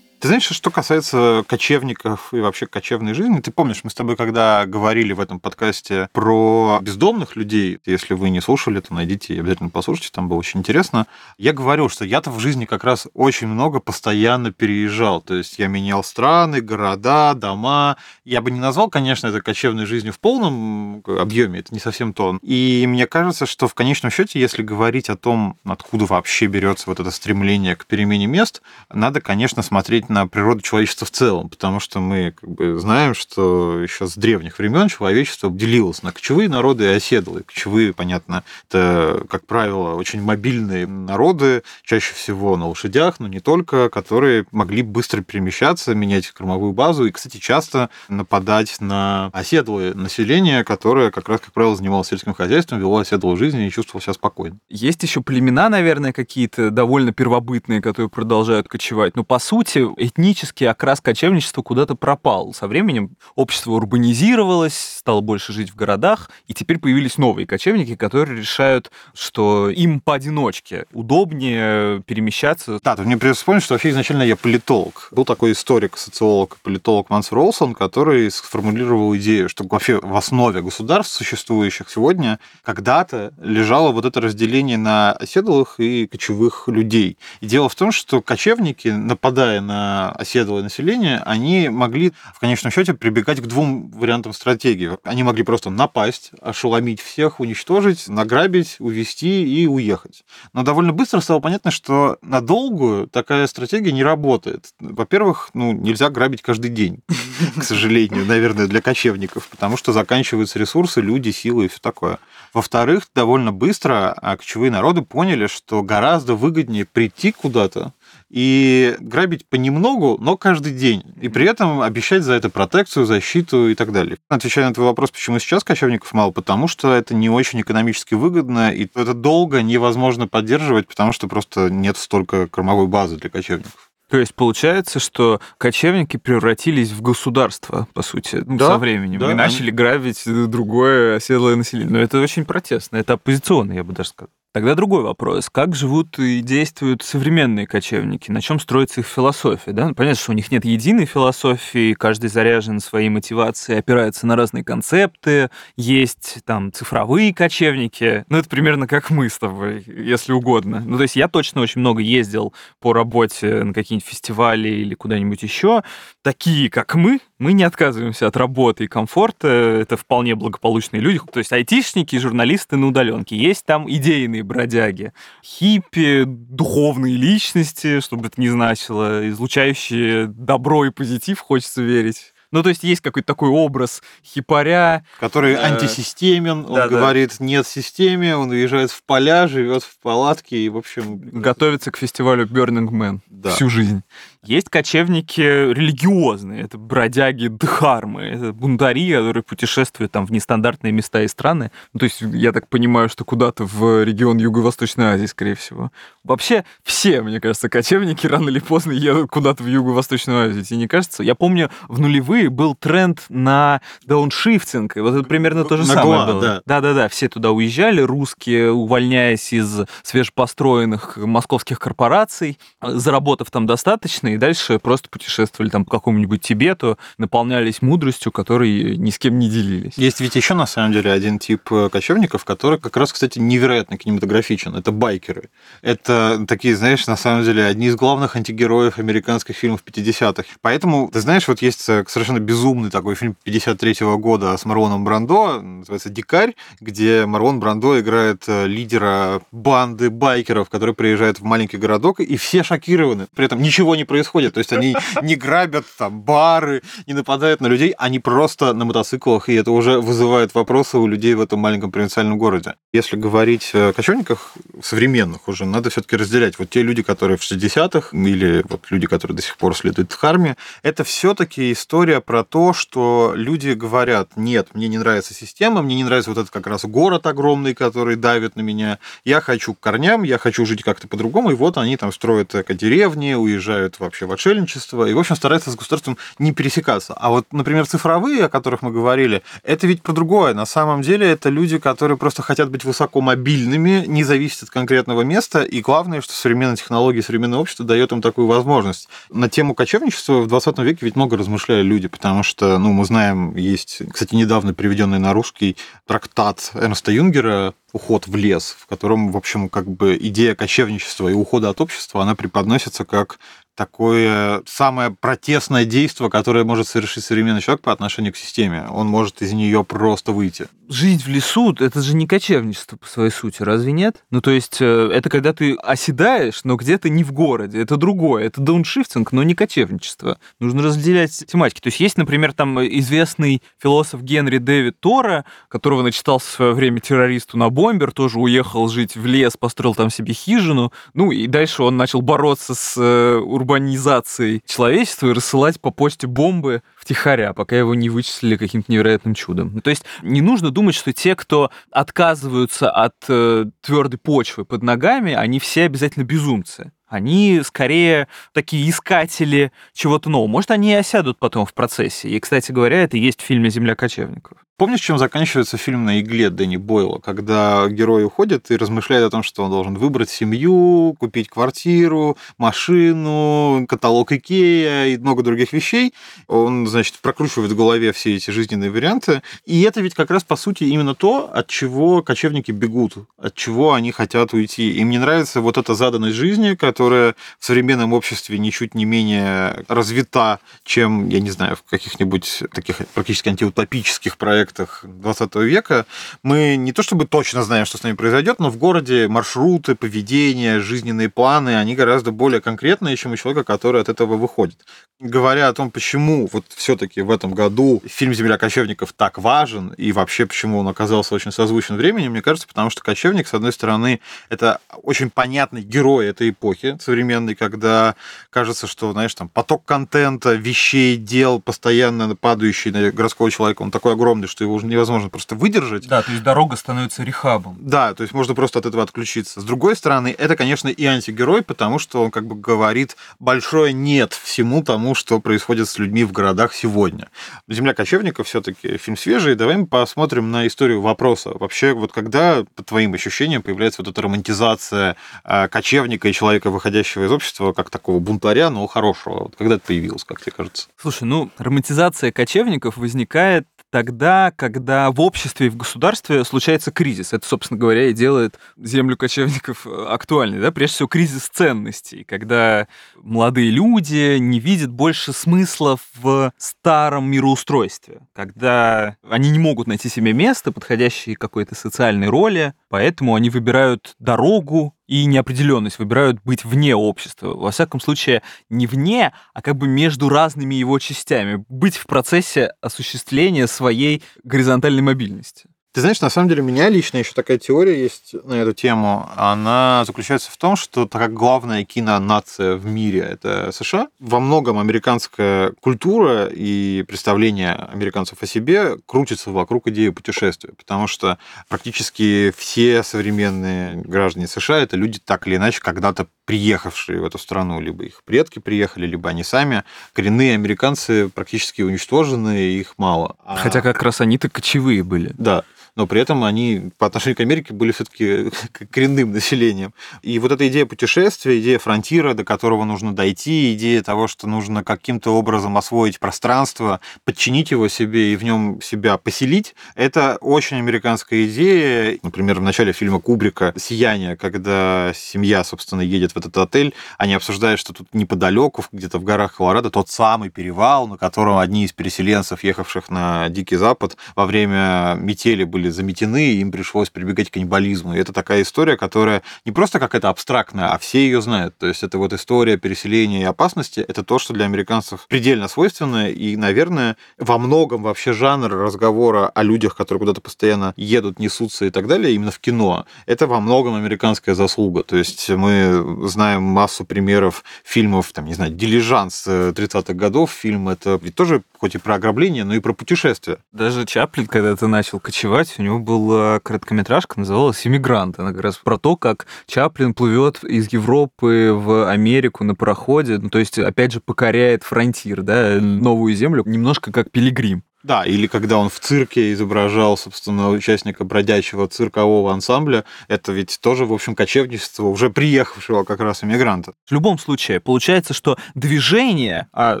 Ты 0.20 0.28
знаешь, 0.28 0.44
что 0.44 0.70
касается 0.70 1.44
кочевников 1.48 2.34
и 2.34 2.40
вообще 2.40 2.66
кочевной 2.66 3.14
жизни, 3.14 3.40
ты 3.40 3.50
помнишь, 3.50 3.80
мы 3.84 3.90
с 3.90 3.94
тобой 3.94 4.16
когда 4.16 4.66
говорили 4.66 5.14
в 5.14 5.20
этом 5.20 5.40
подкасте 5.40 6.10
про 6.12 6.78
бездомных 6.82 7.36
людей, 7.36 7.78
если 7.86 8.12
вы 8.12 8.28
не 8.28 8.42
слушали, 8.42 8.80
то 8.80 8.92
найдите 8.92 9.32
и 9.32 9.40
обязательно 9.40 9.70
послушайте, 9.70 10.10
там 10.12 10.28
было 10.28 10.36
очень 10.36 10.60
интересно. 10.60 11.06
Я 11.38 11.54
говорил, 11.54 11.88
что 11.88 12.04
я-то 12.04 12.30
в 12.30 12.38
жизни 12.38 12.66
как 12.66 12.84
раз 12.84 13.08
очень 13.14 13.46
много 13.46 13.80
постоянно 13.80 14.52
переезжал, 14.52 15.22
то 15.22 15.34
есть 15.36 15.58
я 15.58 15.68
менял 15.68 16.04
страны, 16.04 16.60
города, 16.60 17.32
дома. 17.32 17.96
Я 18.26 18.42
бы 18.42 18.50
не 18.50 18.60
назвал, 18.60 18.90
конечно, 18.90 19.28
это 19.28 19.40
кочевной 19.40 19.86
жизнью 19.86 20.12
в 20.12 20.18
полном 20.18 21.02
объеме, 21.06 21.60
это 21.60 21.72
не 21.72 21.80
совсем 21.80 22.12
то. 22.12 22.38
И 22.42 22.84
мне 22.86 23.06
кажется, 23.06 23.46
что 23.46 23.68
в 23.68 23.72
конечном 23.72 24.12
счете, 24.12 24.38
если 24.38 24.62
говорить 24.62 25.08
о 25.08 25.16
том, 25.16 25.56
откуда 25.64 26.04
вообще 26.04 26.44
берется 26.44 26.90
вот 26.90 27.00
это 27.00 27.10
стремление 27.10 27.74
к 27.74 27.86
перемене 27.86 28.26
мест, 28.26 28.60
надо, 28.92 29.22
конечно, 29.22 29.62
смотреть 29.62 30.09
на 30.10 30.26
природу 30.26 30.60
человечества 30.60 31.06
в 31.06 31.10
целом, 31.10 31.48
потому 31.48 31.80
что 31.80 32.00
мы 32.00 32.32
как 32.32 32.50
бы 32.50 32.78
знаем, 32.78 33.14
что 33.14 33.80
еще 33.80 34.06
с 34.06 34.14
древних 34.14 34.58
времен 34.58 34.88
человечество 34.88 35.50
делилось 35.50 36.02
на 36.02 36.12
кочевые 36.12 36.48
народы 36.48 36.84
и 36.84 36.88
оседлые. 36.88 37.44
Кочевые, 37.44 37.92
понятно, 37.92 38.44
это, 38.68 39.24
как 39.30 39.46
правило, 39.46 39.94
очень 39.94 40.20
мобильные 40.20 40.86
народы, 40.86 41.62
чаще 41.84 42.12
всего 42.14 42.56
на 42.56 42.68
лошадях, 42.68 43.20
но 43.20 43.28
не 43.28 43.40
только, 43.40 43.88
которые 43.88 44.46
могли 44.50 44.82
быстро 44.82 45.22
перемещаться, 45.22 45.94
менять 45.94 46.30
кормовую 46.32 46.72
базу 46.72 47.06
и, 47.06 47.10
кстати, 47.12 47.38
часто 47.38 47.88
нападать 48.08 48.80
на 48.80 49.30
оседлое 49.32 49.94
население, 49.94 50.64
которое 50.64 51.10
как 51.10 51.28
раз, 51.28 51.40
как 51.40 51.52
правило, 51.52 51.76
занималось 51.76 52.08
сельским 52.08 52.34
хозяйством, 52.34 52.80
вело 52.80 52.98
оседлую 52.98 53.36
жизнь 53.36 53.60
и 53.60 53.70
чувствовало 53.70 54.02
себя 54.02 54.14
спокойно. 54.14 54.58
Есть 54.68 55.02
еще 55.04 55.22
племена, 55.22 55.68
наверное, 55.68 56.12
какие-то 56.12 56.70
довольно 56.70 57.12
первобытные, 57.12 57.80
которые 57.80 58.10
продолжают 58.10 58.68
кочевать. 58.68 59.14
Но, 59.14 59.22
по 59.22 59.38
сути, 59.38 59.86
этнический 60.00 60.68
окрас 60.68 61.00
кочевничества 61.00 61.62
куда-то 61.62 61.94
пропал. 61.94 62.54
Со 62.54 62.66
временем 62.66 63.10
общество 63.34 63.72
урбанизировалось, 63.72 64.96
стало 64.98 65.20
больше 65.20 65.52
жить 65.52 65.70
в 65.70 65.76
городах, 65.76 66.30
и 66.46 66.54
теперь 66.54 66.78
появились 66.78 67.18
новые 67.18 67.46
кочевники, 67.46 67.94
которые 67.94 68.38
решают, 68.38 68.90
что 69.14 69.68
им 69.68 70.00
поодиночке 70.00 70.86
удобнее 70.92 72.02
перемещаться. 72.02 72.80
Да, 72.82 72.96
тут 72.96 73.06
мне 73.06 73.16
придется 73.16 73.40
вспомнить, 73.40 73.62
что 73.62 73.74
вообще 73.74 73.90
изначально 73.90 74.22
я 74.22 74.36
политолог. 74.36 75.08
Был 75.10 75.24
такой 75.24 75.52
историк, 75.52 75.96
социолог, 75.96 76.56
политолог 76.62 77.10
Мансур 77.10 77.38
Олсон, 77.38 77.74
который 77.74 78.30
сформулировал 78.30 79.14
идею, 79.16 79.48
что 79.48 79.64
вообще 79.68 80.00
в 80.00 80.16
основе 80.16 80.62
государств, 80.62 81.14
существующих 81.14 81.90
сегодня, 81.90 82.38
когда-то 82.62 83.32
лежало 83.40 83.92
вот 83.92 84.04
это 84.04 84.20
разделение 84.20 84.78
на 84.78 85.12
оседлых 85.12 85.78
и 85.78 86.06
кочевых 86.06 86.68
людей. 86.68 87.18
И 87.40 87.46
дело 87.46 87.68
в 87.68 87.74
том, 87.74 87.92
что 87.92 88.22
кочевники, 88.22 88.88
нападая 88.88 89.60
на 89.60 89.89
оседлое 90.10 90.62
население, 90.62 91.20
они 91.24 91.68
могли 91.68 92.12
в 92.34 92.40
конечном 92.40 92.72
счете 92.72 92.94
прибегать 92.94 93.40
к 93.40 93.46
двум 93.46 93.90
вариантам 93.90 94.32
стратегии. 94.32 94.98
Они 95.04 95.22
могли 95.22 95.42
просто 95.42 95.70
напасть, 95.70 96.32
ошеломить 96.40 97.00
всех, 97.00 97.40
уничтожить, 97.40 98.08
награбить, 98.08 98.76
увести 98.78 99.44
и 99.44 99.66
уехать. 99.66 100.24
Но 100.52 100.62
довольно 100.62 100.92
быстро 100.92 101.20
стало 101.20 101.40
понятно, 101.40 101.70
что 101.70 102.18
на 102.22 102.40
долгую 102.40 103.06
такая 103.06 103.46
стратегия 103.46 103.92
не 103.92 104.02
работает. 104.02 104.66
Во-первых, 104.80 105.50
ну, 105.54 105.72
нельзя 105.72 106.10
грабить 106.10 106.42
каждый 106.42 106.70
день, 106.70 107.00
к 107.56 107.62
сожалению, 107.62 108.26
наверное, 108.26 108.66
для 108.66 108.80
кочевников, 108.80 109.48
потому 109.48 109.76
что 109.76 109.92
заканчиваются 109.92 110.58
ресурсы, 110.58 111.00
люди, 111.00 111.30
силы 111.30 111.66
и 111.66 111.68
все 111.68 111.78
такое. 111.80 112.18
Во-вторых, 112.52 113.04
довольно 113.14 113.52
быстро 113.52 114.12
а, 114.12 114.36
кочевые 114.36 114.70
народы 114.70 115.02
поняли, 115.02 115.46
что 115.46 115.82
гораздо 115.82 116.34
выгоднее 116.34 116.84
прийти 116.84 117.32
куда-то, 117.32 117.92
и 118.30 118.96
грабить 119.00 119.46
понемногу, 119.48 120.16
но 120.20 120.36
каждый 120.36 120.72
день. 120.72 121.02
И 121.20 121.28
при 121.28 121.46
этом 121.46 121.80
обещать 121.80 122.22
за 122.22 122.34
это 122.34 122.48
протекцию, 122.48 123.06
защиту 123.06 123.68
и 123.68 123.74
так 123.74 123.92
далее. 123.92 124.18
Отвечая 124.28 124.68
на 124.68 124.74
твой 124.74 124.86
вопрос, 124.86 125.10
почему 125.10 125.38
сейчас 125.38 125.64
кочевников 125.64 126.12
мало, 126.12 126.30
потому 126.30 126.68
что 126.68 126.94
это 126.94 127.14
не 127.14 127.28
очень 127.28 127.60
экономически 127.60 128.14
выгодно, 128.14 128.72
и 128.72 128.88
это 128.94 129.14
долго 129.14 129.62
невозможно 129.62 130.28
поддерживать, 130.28 130.86
потому 130.86 131.12
что 131.12 131.28
просто 131.28 131.70
нет 131.70 131.96
столько 131.96 132.46
кормовой 132.46 132.86
базы 132.86 133.16
для 133.16 133.30
кочевников. 133.30 133.90
То 134.08 134.18
есть 134.18 134.34
получается, 134.34 134.98
что 134.98 135.40
кочевники 135.56 136.16
превратились 136.16 136.90
в 136.90 137.00
государство, 137.00 137.86
по 137.94 138.02
сути, 138.02 138.42
ну, 138.44 138.56
Да, 138.56 138.66
со 138.66 138.78
временем, 138.78 139.20
да, 139.20 139.26
и 139.26 139.28
они- 139.30 139.36
начали 139.38 139.70
грабить 139.70 140.22
другое 140.26 141.16
оседлое 141.16 141.54
население. 141.54 141.92
Но 141.92 141.98
это 142.00 142.20
очень 142.20 142.44
протестно, 142.44 142.96
это 142.96 143.12
оппозиционно, 143.12 143.72
я 143.72 143.84
бы 143.84 143.92
даже 143.92 144.08
сказал. 144.08 144.30
Тогда 144.52 144.74
другой 144.74 145.04
вопрос. 145.04 145.48
Как 145.48 145.76
живут 145.76 146.18
и 146.18 146.40
действуют 146.40 147.02
современные 147.02 147.68
кочевники? 147.68 148.32
На 148.32 148.40
чем 148.40 148.58
строится 148.58 149.00
их 149.00 149.06
философия? 149.06 149.70
Да? 149.70 149.88
Ну, 149.88 149.94
Понятно, 149.94 150.20
что 150.20 150.32
у 150.32 150.34
них 150.34 150.50
нет 150.50 150.64
единой 150.64 151.04
философии, 151.04 151.94
каждый 151.94 152.30
заряжен 152.30 152.80
своей 152.80 153.10
мотивацией, 153.10 153.78
опирается 153.78 154.26
на 154.26 154.34
разные 154.34 154.64
концепты. 154.64 155.50
Есть 155.76 156.38
там 156.44 156.72
цифровые 156.72 157.32
кочевники. 157.32 158.24
Ну, 158.28 158.38
это 158.38 158.48
примерно 158.48 158.88
как 158.88 159.10
мы 159.10 159.28
с 159.28 159.38
тобой, 159.38 159.84
если 159.86 160.32
угодно. 160.32 160.82
Ну, 160.84 160.96
то 160.96 161.04
есть 161.04 161.14
я 161.14 161.28
точно 161.28 161.60
очень 161.60 161.80
много 161.80 162.02
ездил 162.02 162.52
по 162.80 162.92
работе 162.92 163.62
на 163.62 163.72
какие-нибудь 163.72 164.08
фестивали 164.08 164.68
или 164.68 164.96
куда-нибудь 164.96 165.44
еще. 165.44 165.84
Такие, 166.22 166.70
как 166.70 166.96
мы, 166.96 167.20
мы 167.40 167.54
не 167.54 167.64
отказываемся 167.64 168.26
от 168.26 168.36
работы 168.36 168.84
и 168.84 168.86
комфорта. 168.86 169.48
Это 169.48 169.96
вполне 169.96 170.34
благополучные 170.34 171.00
люди. 171.00 171.20
То 171.32 171.38
есть 171.38 171.50
айтишники, 171.52 172.16
журналисты 172.16 172.76
на 172.76 172.86
удаленке. 172.86 173.34
Есть 173.34 173.64
там 173.64 173.90
идейные 173.90 174.42
бродяги, 174.42 175.12
хиппи, 175.42 176.24
духовные 176.26 177.16
личности, 177.16 178.00
чтобы 178.00 178.26
это 178.26 178.38
не 178.38 178.50
значило, 178.50 179.26
излучающие 179.30 180.26
добро 180.26 180.84
и 180.84 180.90
позитив, 180.90 181.40
хочется 181.40 181.80
верить. 181.80 182.34
Ну, 182.52 182.64
то 182.64 182.68
есть 182.68 182.82
есть 182.82 183.00
какой-то 183.00 183.26
такой 183.28 183.48
образ 183.48 184.02
хипаря. 184.24 185.04
Который 185.20 185.54
Э, 185.54 185.62
антисистемен, 185.62 186.66
он 186.66 186.74
да-да. 186.74 186.88
говорит 186.88 187.38
нет 187.38 187.66
системе, 187.66 188.36
он 188.36 188.50
уезжает 188.50 188.90
в 188.90 189.04
поля, 189.04 189.46
живет 189.46 189.84
в 189.84 189.98
палатке 190.00 190.58
и, 190.58 190.68
в 190.68 190.76
общем... 190.76 191.18
Готовится 191.18 191.92
к 191.92 191.96
фестивалю 191.96 192.46
Burning 192.46 192.88
Man 192.90 193.20
Да. 193.28 193.50
всю 193.50 193.70
жизнь. 193.70 194.02
Есть 194.42 194.70
кочевники 194.70 195.40
религиозные, 195.40 196.62
это 196.62 196.78
бродяги 196.78 197.48
дхармы, 197.48 198.22
это 198.22 198.52
бунтари, 198.54 199.12
которые 199.12 199.42
путешествуют 199.42 200.12
там 200.12 200.24
в 200.24 200.32
нестандартные 200.32 200.92
места 200.92 201.22
и 201.22 201.28
страны. 201.28 201.70
Ну, 201.92 201.98
то 202.00 202.04
есть 202.04 202.22
я 202.22 202.52
так 202.52 202.66
понимаю, 202.66 203.10
что 203.10 203.26
куда-то 203.26 203.64
в 203.64 204.02
регион 204.02 204.38
Юго-Восточной 204.38 205.06
Азии, 205.06 205.26
скорее 205.26 205.54
всего. 205.56 205.92
Вообще 206.24 206.64
все, 206.82 207.20
мне 207.20 207.38
кажется, 207.38 207.68
кочевники 207.68 208.26
рано 208.26 208.48
или 208.48 208.60
поздно 208.60 208.92
едут 208.92 209.30
куда-то 209.30 209.62
в 209.62 209.66
Юго-Восточную 209.66 210.48
Азию, 210.48 210.64
тебе 210.64 210.78
не 210.78 210.88
кажется? 210.88 211.22
Я 211.22 211.34
помню, 211.34 211.70
в 211.88 212.00
нулевые 212.00 212.48
был 212.48 212.74
тренд 212.74 213.22
на 213.28 213.82
дауншифтинг, 214.06 214.96
и 214.96 215.00
вот 215.00 215.16
это 215.16 215.24
примерно 215.24 215.64
то 215.64 215.76
же 215.76 215.82
На 215.82 215.94
самое 215.94 216.24
Гоа, 216.24 216.26
было. 216.26 216.40
да. 216.40 216.62
Да-да-да, 216.64 217.08
все 217.10 217.28
туда 217.28 217.50
уезжали, 217.50 218.00
русские, 218.00 218.72
увольняясь 218.72 219.52
из 219.52 219.80
свежепостроенных 220.02 221.18
московских 221.18 221.78
корпораций, 221.78 222.58
заработав 222.80 223.50
там 223.50 223.66
достаточно, 223.66 224.29
и 224.34 224.36
дальше 224.36 224.78
просто 224.78 225.08
путешествовали 225.08 225.70
там 225.70 225.84
по 225.84 225.90
какому-нибудь 225.90 226.40
Тибету, 226.42 226.98
наполнялись 227.18 227.82
мудростью, 227.82 228.32
которой 228.32 228.96
ни 228.96 229.10
с 229.10 229.18
кем 229.18 229.38
не 229.38 229.48
делились. 229.48 229.94
Есть 229.96 230.20
ведь 230.20 230.36
еще 230.36 230.54
на 230.54 230.66
самом 230.66 230.92
деле 230.92 231.12
один 231.12 231.38
тип 231.38 231.72
э, 231.72 231.88
кочевников, 231.90 232.44
который 232.44 232.78
как 232.78 232.96
раз, 232.96 233.12
кстати, 233.12 233.38
невероятно 233.38 233.96
кинематографичен. 233.96 234.74
Это 234.74 234.92
байкеры. 234.92 235.50
Это 235.82 236.44
такие, 236.46 236.76
знаешь, 236.76 237.06
на 237.06 237.16
самом 237.16 237.44
деле 237.44 237.64
одни 237.64 237.88
из 237.88 237.96
главных 237.96 238.36
антигероев 238.36 238.98
американских 238.98 239.56
фильмов 239.56 239.82
50-х. 239.84 240.44
Поэтому, 240.60 241.10
ты 241.12 241.20
знаешь, 241.20 241.48
вот 241.48 241.62
есть 241.62 241.88
э, 241.88 242.04
совершенно 242.08 242.38
безумный 242.38 242.90
такой 242.90 243.14
фильм 243.14 243.36
53 243.44 244.16
года 244.16 244.56
с 244.56 244.64
Марлоном 244.64 245.04
Брандо, 245.04 245.60
называется 245.60 246.08
«Дикарь», 246.08 246.54
где 246.80 247.26
Марлон 247.26 247.60
Брандо 247.60 247.98
играет 248.00 248.44
э, 248.46 248.66
лидера 248.66 249.42
банды 249.52 250.10
байкеров, 250.10 250.68
который 250.68 250.94
приезжает 250.94 251.40
в 251.40 251.44
маленький 251.44 251.76
городок, 251.76 252.20
и 252.20 252.36
все 252.36 252.62
шокированы. 252.62 253.26
При 253.34 253.44
этом 253.44 253.60
ничего 253.60 253.96
не 253.96 254.04
происходит. 254.04 254.19
То 254.50 254.58
есть 254.58 254.72
они 254.72 254.96
не 255.22 255.36
грабят 255.36 255.84
там 255.98 256.20
бары, 256.22 256.82
не 257.06 257.14
нападают 257.14 257.60
на 257.60 257.66
людей, 257.66 257.94
они 257.98 258.18
просто 258.18 258.72
на 258.72 258.84
мотоциклах, 258.84 259.48
и 259.48 259.54
это 259.54 259.70
уже 259.70 260.00
вызывает 260.00 260.54
вопросы 260.54 260.98
у 260.98 261.06
людей 261.06 261.34
в 261.34 261.40
этом 261.40 261.60
маленьком 261.60 261.90
провинциальном 261.90 262.38
городе. 262.38 262.74
Если 262.92 263.16
говорить 263.16 263.70
о 263.74 263.92
кочевниках 263.92 264.52
современных 264.82 265.48
уже, 265.48 265.64
надо 265.64 265.90
все-таки 265.90 266.16
разделять. 266.16 266.58
Вот 266.58 266.70
те 266.70 266.82
люди, 266.82 267.02
которые 267.02 267.36
в 267.36 267.42
60-х, 267.42 268.16
или 268.16 268.64
вот 268.68 268.86
люди, 268.90 269.06
которые 269.06 269.36
до 269.36 269.42
сих 269.42 269.56
пор 269.56 269.76
следуют 269.76 270.12
в 270.12 270.16
Харме, 270.16 270.56
это 270.82 271.04
все-таки 271.04 271.72
история 271.72 272.20
про 272.20 272.44
то, 272.44 272.72
что 272.72 273.32
люди 273.34 273.70
говорят, 273.70 274.36
нет, 274.36 274.68
мне 274.74 274.88
не 274.88 274.98
нравится 274.98 275.34
система, 275.34 275.82
мне 275.82 275.96
не 275.96 276.04
нравится 276.04 276.30
вот 276.30 276.38
этот 276.38 276.50
как 276.50 276.66
раз 276.66 276.84
город 276.84 277.26
огромный, 277.26 277.74
который 277.74 278.16
давит 278.16 278.56
на 278.56 278.60
меня, 278.60 278.98
я 279.24 279.40
хочу 279.40 279.74
к 279.74 279.80
корням, 279.80 280.22
я 280.22 280.38
хочу 280.38 280.66
жить 280.66 280.82
как-то 280.82 281.08
по-другому, 281.08 281.50
и 281.50 281.54
вот 281.54 281.78
они 281.78 281.96
там 281.96 282.12
строят 282.12 282.54
эко-деревни, 282.54 283.34
уезжают 283.34 284.00
вообще 284.10 284.26
в 284.26 284.32
отшельничество, 284.32 285.06
и, 285.06 285.14
в 285.14 285.18
общем, 285.18 285.36
стараются 285.36 285.70
с 285.70 285.76
государством 285.76 286.18
не 286.38 286.52
пересекаться. 286.52 287.14
А 287.14 287.30
вот, 287.30 287.46
например, 287.52 287.86
цифровые, 287.86 288.44
о 288.44 288.48
которых 288.48 288.82
мы 288.82 288.90
говорили, 288.90 289.42
это 289.62 289.86
ведь 289.86 290.02
про 290.02 290.12
другое. 290.12 290.52
На 290.52 290.66
самом 290.66 291.02
деле 291.02 291.30
это 291.30 291.48
люди, 291.48 291.78
которые 291.78 292.18
просто 292.18 292.42
хотят 292.42 292.70
быть 292.70 292.84
высокомобильными, 292.84 294.04
не 294.06 294.24
зависят 294.24 294.64
от 294.64 294.70
конкретного 294.70 295.22
места, 295.22 295.62
и 295.62 295.80
главное, 295.80 296.20
что 296.20 296.32
современные 296.32 296.76
технологии, 296.76 297.20
современное 297.20 297.60
общество 297.60 297.86
дает 297.86 298.10
им 298.10 298.20
такую 298.20 298.48
возможность. 298.48 299.08
На 299.30 299.48
тему 299.48 299.74
кочевничества 299.74 300.40
в 300.40 300.48
20 300.48 300.78
веке 300.80 300.98
ведь 301.02 301.14
много 301.14 301.36
размышляли 301.36 301.82
люди, 301.82 302.08
потому 302.08 302.42
что, 302.42 302.78
ну, 302.78 302.92
мы 302.92 303.04
знаем, 303.04 303.54
есть, 303.54 304.02
кстати, 304.12 304.34
недавно 304.34 304.74
приведенный 304.74 305.20
на 305.20 305.32
русский 305.32 305.76
трактат 306.06 306.72
Эрнста 306.74 307.12
Юнгера 307.12 307.74
уход 307.92 308.26
в 308.26 308.36
лес, 308.36 308.76
в 308.78 308.86
котором, 308.86 309.32
в 309.32 309.36
общем, 309.36 309.68
как 309.68 309.88
бы 309.90 310.16
идея 310.20 310.54
кочевничества 310.54 311.28
и 311.28 311.32
ухода 311.32 311.70
от 311.70 311.80
общества, 311.80 312.22
она 312.22 312.34
преподносится 312.34 313.04
как 313.04 313.38
такое 313.80 314.62
самое 314.66 315.10
протестное 315.10 315.86
действие, 315.86 316.28
которое 316.28 316.64
может 316.64 316.86
совершить 316.86 317.24
современный 317.24 317.62
человек 317.62 317.80
по 317.80 317.92
отношению 317.92 318.34
к 318.34 318.36
системе. 318.36 318.84
Он 318.90 319.06
может 319.06 319.40
из 319.40 319.54
нее 319.54 319.84
просто 319.84 320.32
выйти. 320.32 320.68
Жить 320.86 321.24
в 321.24 321.28
лесу— 321.28 321.72
это 321.80 322.02
же 322.02 322.14
не 322.14 322.26
кочевничество 322.26 322.96
по 322.96 323.06
своей 323.06 323.30
сути, 323.30 323.62
разве 323.62 323.92
нет? 323.92 324.24
Ну, 324.30 324.42
то 324.42 324.50
есть, 324.50 324.78
э, 324.80 325.10
это 325.14 325.30
когда 325.30 325.54
ты 325.54 325.76
оседаешь, 325.76 326.60
но 326.64 326.74
где-то 326.74 327.08
не 327.08 327.24
в 327.24 327.32
городе. 327.32 327.80
Это 327.80 327.96
другое. 327.96 328.44
Это 328.44 328.60
дауншифтинг, 328.60 329.32
но 329.32 329.44
не 329.44 329.54
кочевничество. 329.54 330.38
Нужно 330.58 330.82
разделять 330.82 331.44
тематики. 331.46 331.80
То 331.80 331.86
есть, 331.86 332.00
есть, 332.00 332.18
например, 332.18 332.52
там 332.52 332.80
известный 332.80 333.62
философ 333.80 334.22
Генри 334.22 334.58
Дэвид 334.58 334.98
Тора, 334.98 335.44
которого 335.68 336.02
начитался 336.02 336.48
в 336.48 336.50
свое 336.50 336.72
время 336.74 337.00
террористу 337.00 337.56
на 337.56 337.70
бомбер, 337.70 338.10
тоже 338.10 338.40
уехал 338.40 338.88
жить 338.88 339.14
в 339.14 339.24
лес, 339.24 339.56
построил 339.56 339.94
там 339.94 340.10
себе 340.10 340.34
хижину. 340.34 340.92
Ну, 341.14 341.30
и 341.30 341.46
дальше 341.46 341.84
он 341.84 341.96
начал 341.96 342.20
бороться 342.20 342.74
с 342.74 342.96
э, 342.98 343.38
урбанизацией 343.70 344.62
человечества 344.66 345.28
и 345.28 345.32
рассылать 345.32 345.80
по 345.80 345.90
почте 345.90 346.26
бомбы 346.26 346.82
втихаря, 346.96 347.52
пока 347.52 347.76
его 347.76 347.94
не 347.94 348.10
вычислили 348.10 348.56
каким-то 348.56 348.90
невероятным 348.90 349.34
чудом. 349.34 349.72
Ну, 349.74 349.80
то 349.80 349.90
есть 349.90 350.04
не 350.22 350.40
нужно 350.40 350.70
думать, 350.70 350.94
что 350.94 351.12
те, 351.12 351.36
кто 351.36 351.70
отказываются 351.90 352.90
от 352.90 353.14
э, 353.28 353.66
твердой 353.80 354.18
почвы 354.18 354.64
под 354.64 354.82
ногами, 354.82 355.34
они 355.34 355.60
все 355.60 355.84
обязательно 355.84 356.24
безумцы. 356.24 356.92
Они 357.06 357.60
скорее 357.64 358.28
такие 358.52 358.88
искатели 358.88 359.72
чего-то 359.92 360.30
нового. 360.30 360.48
Может, 360.48 360.70
они 360.70 360.92
и 360.92 360.94
осядут 360.94 361.38
потом 361.38 361.66
в 361.66 361.74
процессе. 361.74 362.28
И, 362.28 362.38
кстати 362.38 362.70
говоря, 362.70 363.02
это 363.02 363.16
и 363.16 363.20
есть 363.20 363.40
в 363.40 363.44
фильме 363.44 363.68
«Земля 363.68 363.96
кочевников». 363.96 364.58
Помнишь, 364.80 365.02
чем 365.02 365.18
заканчивается 365.18 365.76
фильм 365.76 366.06
«На 366.06 366.20
игле» 366.20 366.48
Дэнни 366.48 366.78
Бойла, 366.78 367.18
когда 367.18 367.86
герой 367.90 368.24
уходит 368.24 368.70
и 368.70 368.76
размышляет 368.78 369.24
о 369.24 369.28
том, 369.28 369.42
что 369.42 369.62
он 369.62 369.70
должен 369.70 369.94
выбрать 369.94 370.30
семью, 370.30 371.14
купить 371.18 371.50
квартиру, 371.50 372.38
машину, 372.56 373.84
каталог 373.86 374.32
Икея 374.32 375.08
и 375.08 375.18
много 375.18 375.42
других 375.42 375.74
вещей. 375.74 376.14
Он, 376.46 376.86
значит, 376.86 377.16
прокручивает 377.20 377.72
в 377.72 377.76
голове 377.76 378.14
все 378.14 378.36
эти 378.36 378.50
жизненные 378.50 378.90
варианты. 378.90 379.42
И 379.66 379.82
это 379.82 380.00
ведь 380.00 380.14
как 380.14 380.30
раз, 380.30 380.44
по 380.44 380.56
сути, 380.56 380.84
именно 380.84 381.14
то, 381.14 381.50
от 381.52 381.66
чего 381.66 382.22
кочевники 382.22 382.72
бегут, 382.72 383.16
от 383.36 383.54
чего 383.54 383.92
они 383.92 384.12
хотят 384.12 384.54
уйти. 384.54 384.92
Им 384.92 385.10
не 385.10 385.18
нравится 385.18 385.60
вот 385.60 385.76
эта 385.76 385.94
заданность 385.94 386.36
жизни, 386.36 386.74
которая 386.74 387.34
в 387.58 387.66
современном 387.66 388.14
обществе 388.14 388.58
ничуть 388.58 388.94
не 388.94 389.04
менее 389.04 389.84
развита, 389.88 390.58
чем, 390.84 391.28
я 391.28 391.40
не 391.40 391.50
знаю, 391.50 391.76
в 391.76 391.82
каких-нибудь 391.82 392.62
таких 392.72 392.96
практически 393.12 393.50
антиутопических 393.50 394.38
проектах 394.38 394.69
проектах 394.72 395.04
20 395.04 395.54
века 395.56 396.06
мы 396.42 396.76
не 396.76 396.92
то 396.92 397.02
чтобы 397.02 397.26
точно 397.26 397.62
знаем, 397.62 397.86
что 397.86 397.98
с 397.98 398.02
нами 398.02 398.14
произойдет, 398.14 398.58
но 398.58 398.70
в 398.70 398.76
городе 398.76 399.28
маршруты, 399.28 399.94
поведение, 399.94 400.80
жизненные 400.80 401.28
планы, 401.28 401.76
они 401.76 401.94
гораздо 401.94 402.30
более 402.32 402.60
конкретные, 402.60 403.16
чем 403.16 403.32
у 403.32 403.36
человека, 403.36 403.64
который 403.64 404.00
от 404.00 404.08
этого 404.08 404.36
выходит. 404.36 404.78
Говоря 405.18 405.68
о 405.68 405.72
том, 405.72 405.90
почему 405.90 406.48
вот 406.52 406.64
все-таки 406.68 407.20
в 407.20 407.30
этом 407.30 407.52
году 407.52 408.02
фильм 408.06 408.32
«Земля 408.32 408.56
кочевников» 408.56 409.12
так 409.12 409.38
важен, 409.38 409.92
и 409.98 410.12
вообще 410.12 410.46
почему 410.46 410.78
он 410.78 410.88
оказался 410.88 411.34
очень 411.34 411.52
созвучен 411.52 411.96
времени, 411.96 412.28
мне 412.28 412.42
кажется, 412.42 412.66
потому 412.66 412.90
что 412.90 413.02
кочевник, 413.02 413.46
с 413.46 413.54
одной 413.54 413.72
стороны, 413.72 414.20
это 414.48 414.78
очень 415.02 415.30
понятный 415.30 415.82
герой 415.82 416.26
этой 416.26 416.50
эпохи 416.50 416.96
современной, 417.00 417.54
когда 417.54 418.14
кажется, 418.50 418.86
что, 418.86 419.12
знаешь, 419.12 419.34
там 419.34 419.48
поток 419.48 419.84
контента, 419.84 420.54
вещей, 420.54 421.16
дел, 421.16 421.60
постоянно 421.60 422.34
падающий 422.34 422.90
на 422.90 423.10
городского 423.10 423.50
человека, 423.50 423.82
он 423.82 423.90
такой 423.90 424.12
огромный, 424.12 424.48
что 424.48 424.59
его 424.64 424.74
уже 424.74 424.86
невозможно 424.86 425.28
просто 425.28 425.54
выдержать. 425.54 426.08
Да, 426.08 426.22
то 426.22 426.30
есть 426.30 426.42
дорога 426.42 426.76
становится 426.76 427.22
рехабом. 427.22 427.76
Да, 427.80 428.14
то 428.14 428.22
есть 428.22 428.34
можно 428.34 428.54
просто 428.54 428.78
от 428.78 428.86
этого 428.86 429.02
отключиться. 429.02 429.60
С 429.60 429.64
другой 429.64 429.96
стороны, 429.96 430.34
это, 430.36 430.56
конечно, 430.56 430.88
и 430.88 431.04
антигерой, 431.04 431.62
потому 431.62 431.98
что 431.98 432.22
он 432.22 432.30
как 432.30 432.46
бы 432.46 432.54
говорит 432.54 433.16
большое 433.38 433.92
нет 433.92 434.32
всему 434.32 434.82
тому, 434.82 435.14
что 435.14 435.40
происходит 435.40 435.88
с 435.88 435.98
людьми 435.98 436.24
в 436.24 436.32
городах 436.32 436.74
сегодня. 436.74 437.28
«Земля 437.68 437.94
кочевников» 437.94 438.46
все 438.46 438.60
таки 438.60 438.96
фильм 438.96 439.16
свежий. 439.16 439.54
Давай 439.54 439.76
мы 439.76 439.86
посмотрим 439.86 440.50
на 440.50 440.66
историю 440.66 441.00
вопроса. 441.00 441.50
Вообще, 441.54 441.92
вот 441.92 442.12
когда, 442.12 442.64
по 442.74 442.82
твоим 442.82 443.14
ощущениям, 443.14 443.62
появляется 443.62 444.02
вот 444.02 444.10
эта 444.10 444.22
романтизация 444.22 445.16
а, 445.44 445.68
кочевника 445.68 446.28
и 446.28 446.32
человека, 446.32 446.70
выходящего 446.70 447.24
из 447.24 447.32
общества, 447.32 447.72
как 447.72 447.90
такого 447.90 448.18
бунтаря, 448.18 448.70
но 448.70 448.86
хорошего? 448.86 449.44
Вот 449.44 449.56
когда 449.56 449.76
это 449.76 449.86
появилось, 449.86 450.24
как 450.24 450.40
тебе 450.40 450.52
кажется? 450.56 450.88
Слушай, 450.96 451.24
ну, 451.24 451.50
романтизация 451.58 452.32
кочевников 452.32 452.96
возникает 452.96 453.66
тогда, 453.90 454.52
когда 454.54 455.10
в 455.10 455.20
обществе 455.20 455.66
и 455.66 455.70
в 455.70 455.76
государстве 455.76 456.44
случается 456.44 456.90
кризис. 456.90 457.32
Это, 457.32 457.46
собственно 457.46 457.78
говоря, 457.78 458.08
и 458.08 458.12
делает 458.12 458.58
землю 458.76 459.16
кочевников 459.16 459.86
э, 459.86 460.06
актуальной. 460.08 460.60
Да? 460.60 460.72
Прежде 460.72 460.94
всего, 460.96 461.08
кризис 461.08 461.48
ценностей, 461.48 462.24
когда 462.24 462.86
молодые 463.16 463.70
люди 463.70 464.38
не 464.38 464.60
видят 464.60 464.90
больше 464.90 465.32
смысла 465.32 465.98
в 466.14 466.52
старом 466.56 467.30
мироустройстве, 467.30 468.20
когда 468.32 469.16
они 469.28 469.50
не 469.50 469.58
могут 469.58 469.86
найти 469.86 470.08
себе 470.08 470.32
место, 470.32 470.72
подходящее 470.72 471.36
какой-то 471.36 471.74
социальной 471.74 472.28
роли, 472.28 472.74
поэтому 472.88 473.34
они 473.34 473.50
выбирают 473.50 474.14
дорогу, 474.18 474.94
и 475.10 475.24
неопределенность, 475.24 475.98
выбирают 475.98 476.40
быть 476.44 476.64
вне 476.64 476.94
общества. 476.94 477.52
Во 477.52 477.72
всяком 477.72 477.98
случае, 478.00 478.42
не 478.68 478.86
вне, 478.86 479.32
а 479.52 479.60
как 479.60 479.74
бы 479.74 479.88
между 479.88 480.28
разными 480.28 480.76
его 480.76 481.00
частями. 481.00 481.64
Быть 481.68 481.96
в 481.96 482.06
процессе 482.06 482.74
осуществления 482.80 483.66
своей 483.66 484.22
горизонтальной 484.44 485.02
мобильности. 485.02 485.68
Ты 485.92 486.02
знаешь, 486.02 486.20
на 486.20 486.30
самом 486.30 486.48
деле, 486.48 486.62
у 486.62 486.64
меня 486.64 486.88
лично 486.88 487.18
еще 487.18 487.32
такая 487.32 487.58
теория 487.58 488.00
есть 488.00 488.36
на 488.44 488.54
эту 488.54 488.72
тему. 488.72 489.28
Она 489.34 490.04
заключается 490.06 490.48
в 490.52 490.56
том, 490.56 490.76
что 490.76 491.04
так 491.04 491.20
как 491.20 491.32
главная 491.32 491.84
кинонация 491.84 492.76
в 492.76 492.86
мире– 492.86 493.20
это 493.30 493.72
США, 493.72 494.06
во 494.20 494.38
многом 494.38 494.78
американская 494.78 495.72
культура 495.80 496.46
и 496.46 497.04
представление 497.08 497.72
американцев 497.72 498.40
о 498.40 498.46
себе 498.46 498.98
крутится 499.04 499.50
вокруг 499.50 499.88
идеи 499.88 500.10
путешествия, 500.10 500.72
потому 500.78 501.08
что 501.08 501.38
практически 501.68 502.54
все 502.56 503.02
современные 503.02 503.96
граждане 503.96 504.46
США– 504.46 504.78
это 504.78 504.96
люди 504.96 505.18
так 505.18 505.48
или 505.48 505.56
иначе 505.56 505.80
когда-то 505.80 506.28
приехавшие 506.44 507.20
в 507.20 507.24
эту 507.24 507.38
страну, 507.38 507.80
либо 507.80 508.04
их 508.04 508.22
предки 508.24 508.60
приехали, 508.60 509.06
либо 509.06 509.28
они 509.28 509.42
сами. 509.42 509.82
Коренные 510.12 510.54
американцы 510.54 511.28
практически 511.28 511.82
уничтожены, 511.82 512.60
их 512.60 512.94
мало. 512.96 513.34
Хотя 513.44 513.80
как 513.80 514.00
раз 514.04 514.20
они-то 514.20 514.48
кочевые 514.48 515.02
были. 515.02 515.34
Да 515.36 515.64
но 515.96 516.06
при 516.06 516.20
этом 516.20 516.44
они 516.44 516.90
по 516.98 517.06
отношению 517.06 517.36
к 517.36 517.40
Америке 517.40 517.72
были 517.72 517.92
все-таки 517.92 518.50
коренным 518.90 519.32
населением. 519.32 519.92
И 520.22 520.38
вот 520.38 520.52
эта 520.52 520.66
идея 520.68 520.86
путешествия, 520.86 521.60
идея 521.60 521.78
фронтира, 521.78 522.34
до 522.34 522.44
которого 522.44 522.84
нужно 522.84 523.14
дойти, 523.14 523.74
идея 523.74 524.02
того, 524.02 524.28
что 524.28 524.46
нужно 524.46 524.84
каким-то 524.84 525.30
образом 525.30 525.76
освоить 525.76 526.18
пространство, 526.18 527.00
подчинить 527.24 527.70
его 527.70 527.88
себе 527.88 528.32
и 528.32 528.36
в 528.36 528.44
нем 528.44 528.80
себя 528.82 529.16
поселить, 529.16 529.74
это 529.94 530.38
очень 530.40 530.78
американская 530.78 531.46
идея. 531.46 532.18
Например, 532.22 532.58
в 532.60 532.62
начале 532.62 532.92
фильма 532.92 533.20
Кубрика 533.20 533.72
«Сияние», 533.76 534.36
когда 534.36 535.12
семья, 535.14 535.64
собственно, 535.64 536.00
едет 536.00 536.32
в 536.32 536.36
этот 536.36 536.56
отель, 536.56 536.94
они 537.18 537.34
обсуждают, 537.34 537.80
что 537.80 537.92
тут 537.92 538.14
неподалеку, 538.14 538.84
где-то 538.92 539.18
в 539.18 539.24
горах 539.24 539.56
Колорадо, 539.56 539.90
тот 539.90 540.08
самый 540.08 540.50
перевал, 540.50 541.06
на 541.06 541.16
котором 541.16 541.58
одни 541.58 541.84
из 541.84 541.92
переселенцев, 541.92 542.62
ехавших 542.62 543.10
на 543.10 543.48
Дикий 543.48 543.76
Запад, 543.76 544.16
во 544.36 544.46
время 544.46 545.16
метели 545.18 545.64
были 545.64 545.79
были 545.80 545.88
заметены, 545.88 546.52
и 546.52 546.60
им 546.60 546.70
пришлось 546.70 547.08
прибегать 547.08 547.50
к 547.50 547.54
каннибализму. 547.54 548.14
И 548.14 548.18
это 548.18 548.32
такая 548.32 548.62
история, 548.62 548.96
которая 548.98 549.42
не 549.64 549.72
просто 549.72 549.98
какая-то 549.98 550.28
абстрактная, 550.28 550.92
а 550.92 550.98
все 550.98 551.20
ее 551.20 551.40
знают. 551.40 551.76
То 551.78 551.86
есть 551.86 552.02
это 552.02 552.18
вот 552.18 552.32
история 552.34 552.76
переселения 552.76 553.40
и 553.40 553.44
опасности, 553.44 554.00
это 554.00 554.22
то, 554.22 554.38
что 554.38 554.52
для 554.52 554.66
американцев 554.66 555.26
предельно 555.28 555.68
свойственно, 555.68 556.30
и, 556.30 556.56
наверное, 556.56 557.16
во 557.38 557.58
многом 557.58 558.02
вообще 558.02 558.32
жанр 558.32 558.70
разговора 558.70 559.48
о 559.48 559.62
людях, 559.62 559.96
которые 559.96 560.20
куда-то 560.20 560.42
постоянно 560.42 560.92
едут, 560.96 561.38
несутся 561.38 561.86
и 561.86 561.90
так 561.90 562.06
далее, 562.06 562.34
именно 562.34 562.50
в 562.50 562.58
кино, 562.58 563.06
это 563.24 563.46
во 563.46 563.60
многом 563.60 563.94
американская 563.94 564.54
заслуга. 564.54 565.02
То 565.02 565.16
есть 565.16 565.48
мы 565.48 566.28
знаем 566.28 566.62
массу 566.62 567.06
примеров 567.06 567.64
фильмов, 567.84 568.32
там, 568.32 568.44
не 568.44 568.54
знаю, 568.54 568.72
«Дилижанс» 568.72 569.46
30-х 569.46 570.12
годов, 570.12 570.50
фильм 570.50 570.90
это 570.90 571.18
ведь 571.22 571.34
тоже 571.34 571.62
хоть 571.80 571.94
и 571.94 571.98
про 571.98 572.16
ограбление, 572.16 572.64
но 572.64 572.74
и 572.74 572.80
про 572.80 572.92
путешествия. 572.92 573.58
Даже 573.72 574.04
Чаплин, 574.04 574.46
когда 574.46 574.76
ты 574.76 574.86
начал 574.86 575.18
кочевать, 575.18 575.74
у 575.78 575.82
него 575.82 575.98
была 575.98 576.60
короткометражка, 576.60 577.40
называлась 577.40 577.86
«Иммигрант». 577.86 578.38
Она 578.38 578.52
как 578.52 578.60
раз 578.60 578.76
про 578.76 578.98
то, 578.98 579.16
как 579.16 579.46
Чаплин 579.66 580.12
плывет 580.12 580.62
из 580.62 580.92
Европы 580.92 581.70
в 581.72 582.10
Америку 582.10 582.64
на 582.64 582.74
пароходе, 582.74 583.38
ну, 583.38 583.48
то 583.48 583.58
есть, 583.58 583.78
опять 583.78 584.12
же, 584.12 584.20
покоряет 584.20 584.82
фронтир, 584.82 585.42
да, 585.42 585.78
новую 585.80 586.34
землю, 586.34 586.62
немножко 586.66 587.12
как 587.12 587.30
пилигрим. 587.30 587.82
Да, 588.02 588.24
или 588.24 588.46
когда 588.46 588.78
он 588.78 588.88
в 588.88 588.98
цирке 588.98 589.52
изображал, 589.52 590.16
собственно, 590.16 590.70
участника 590.70 591.24
бродячего 591.24 591.86
циркового 591.86 592.52
ансамбля, 592.52 593.04
это 593.28 593.52
ведь 593.52 593.78
тоже, 593.80 594.06
в 594.06 594.12
общем, 594.12 594.34
кочевничество 594.34 595.06
уже 595.06 595.30
приехавшего 595.30 596.04
как 596.04 596.20
раз 596.20 596.42
иммигранта. 596.42 596.94
В 597.06 597.12
любом 597.12 597.38
случае, 597.38 597.80
получается, 597.80 598.32
что 598.32 598.56
движение, 598.74 599.68
а 599.72 600.00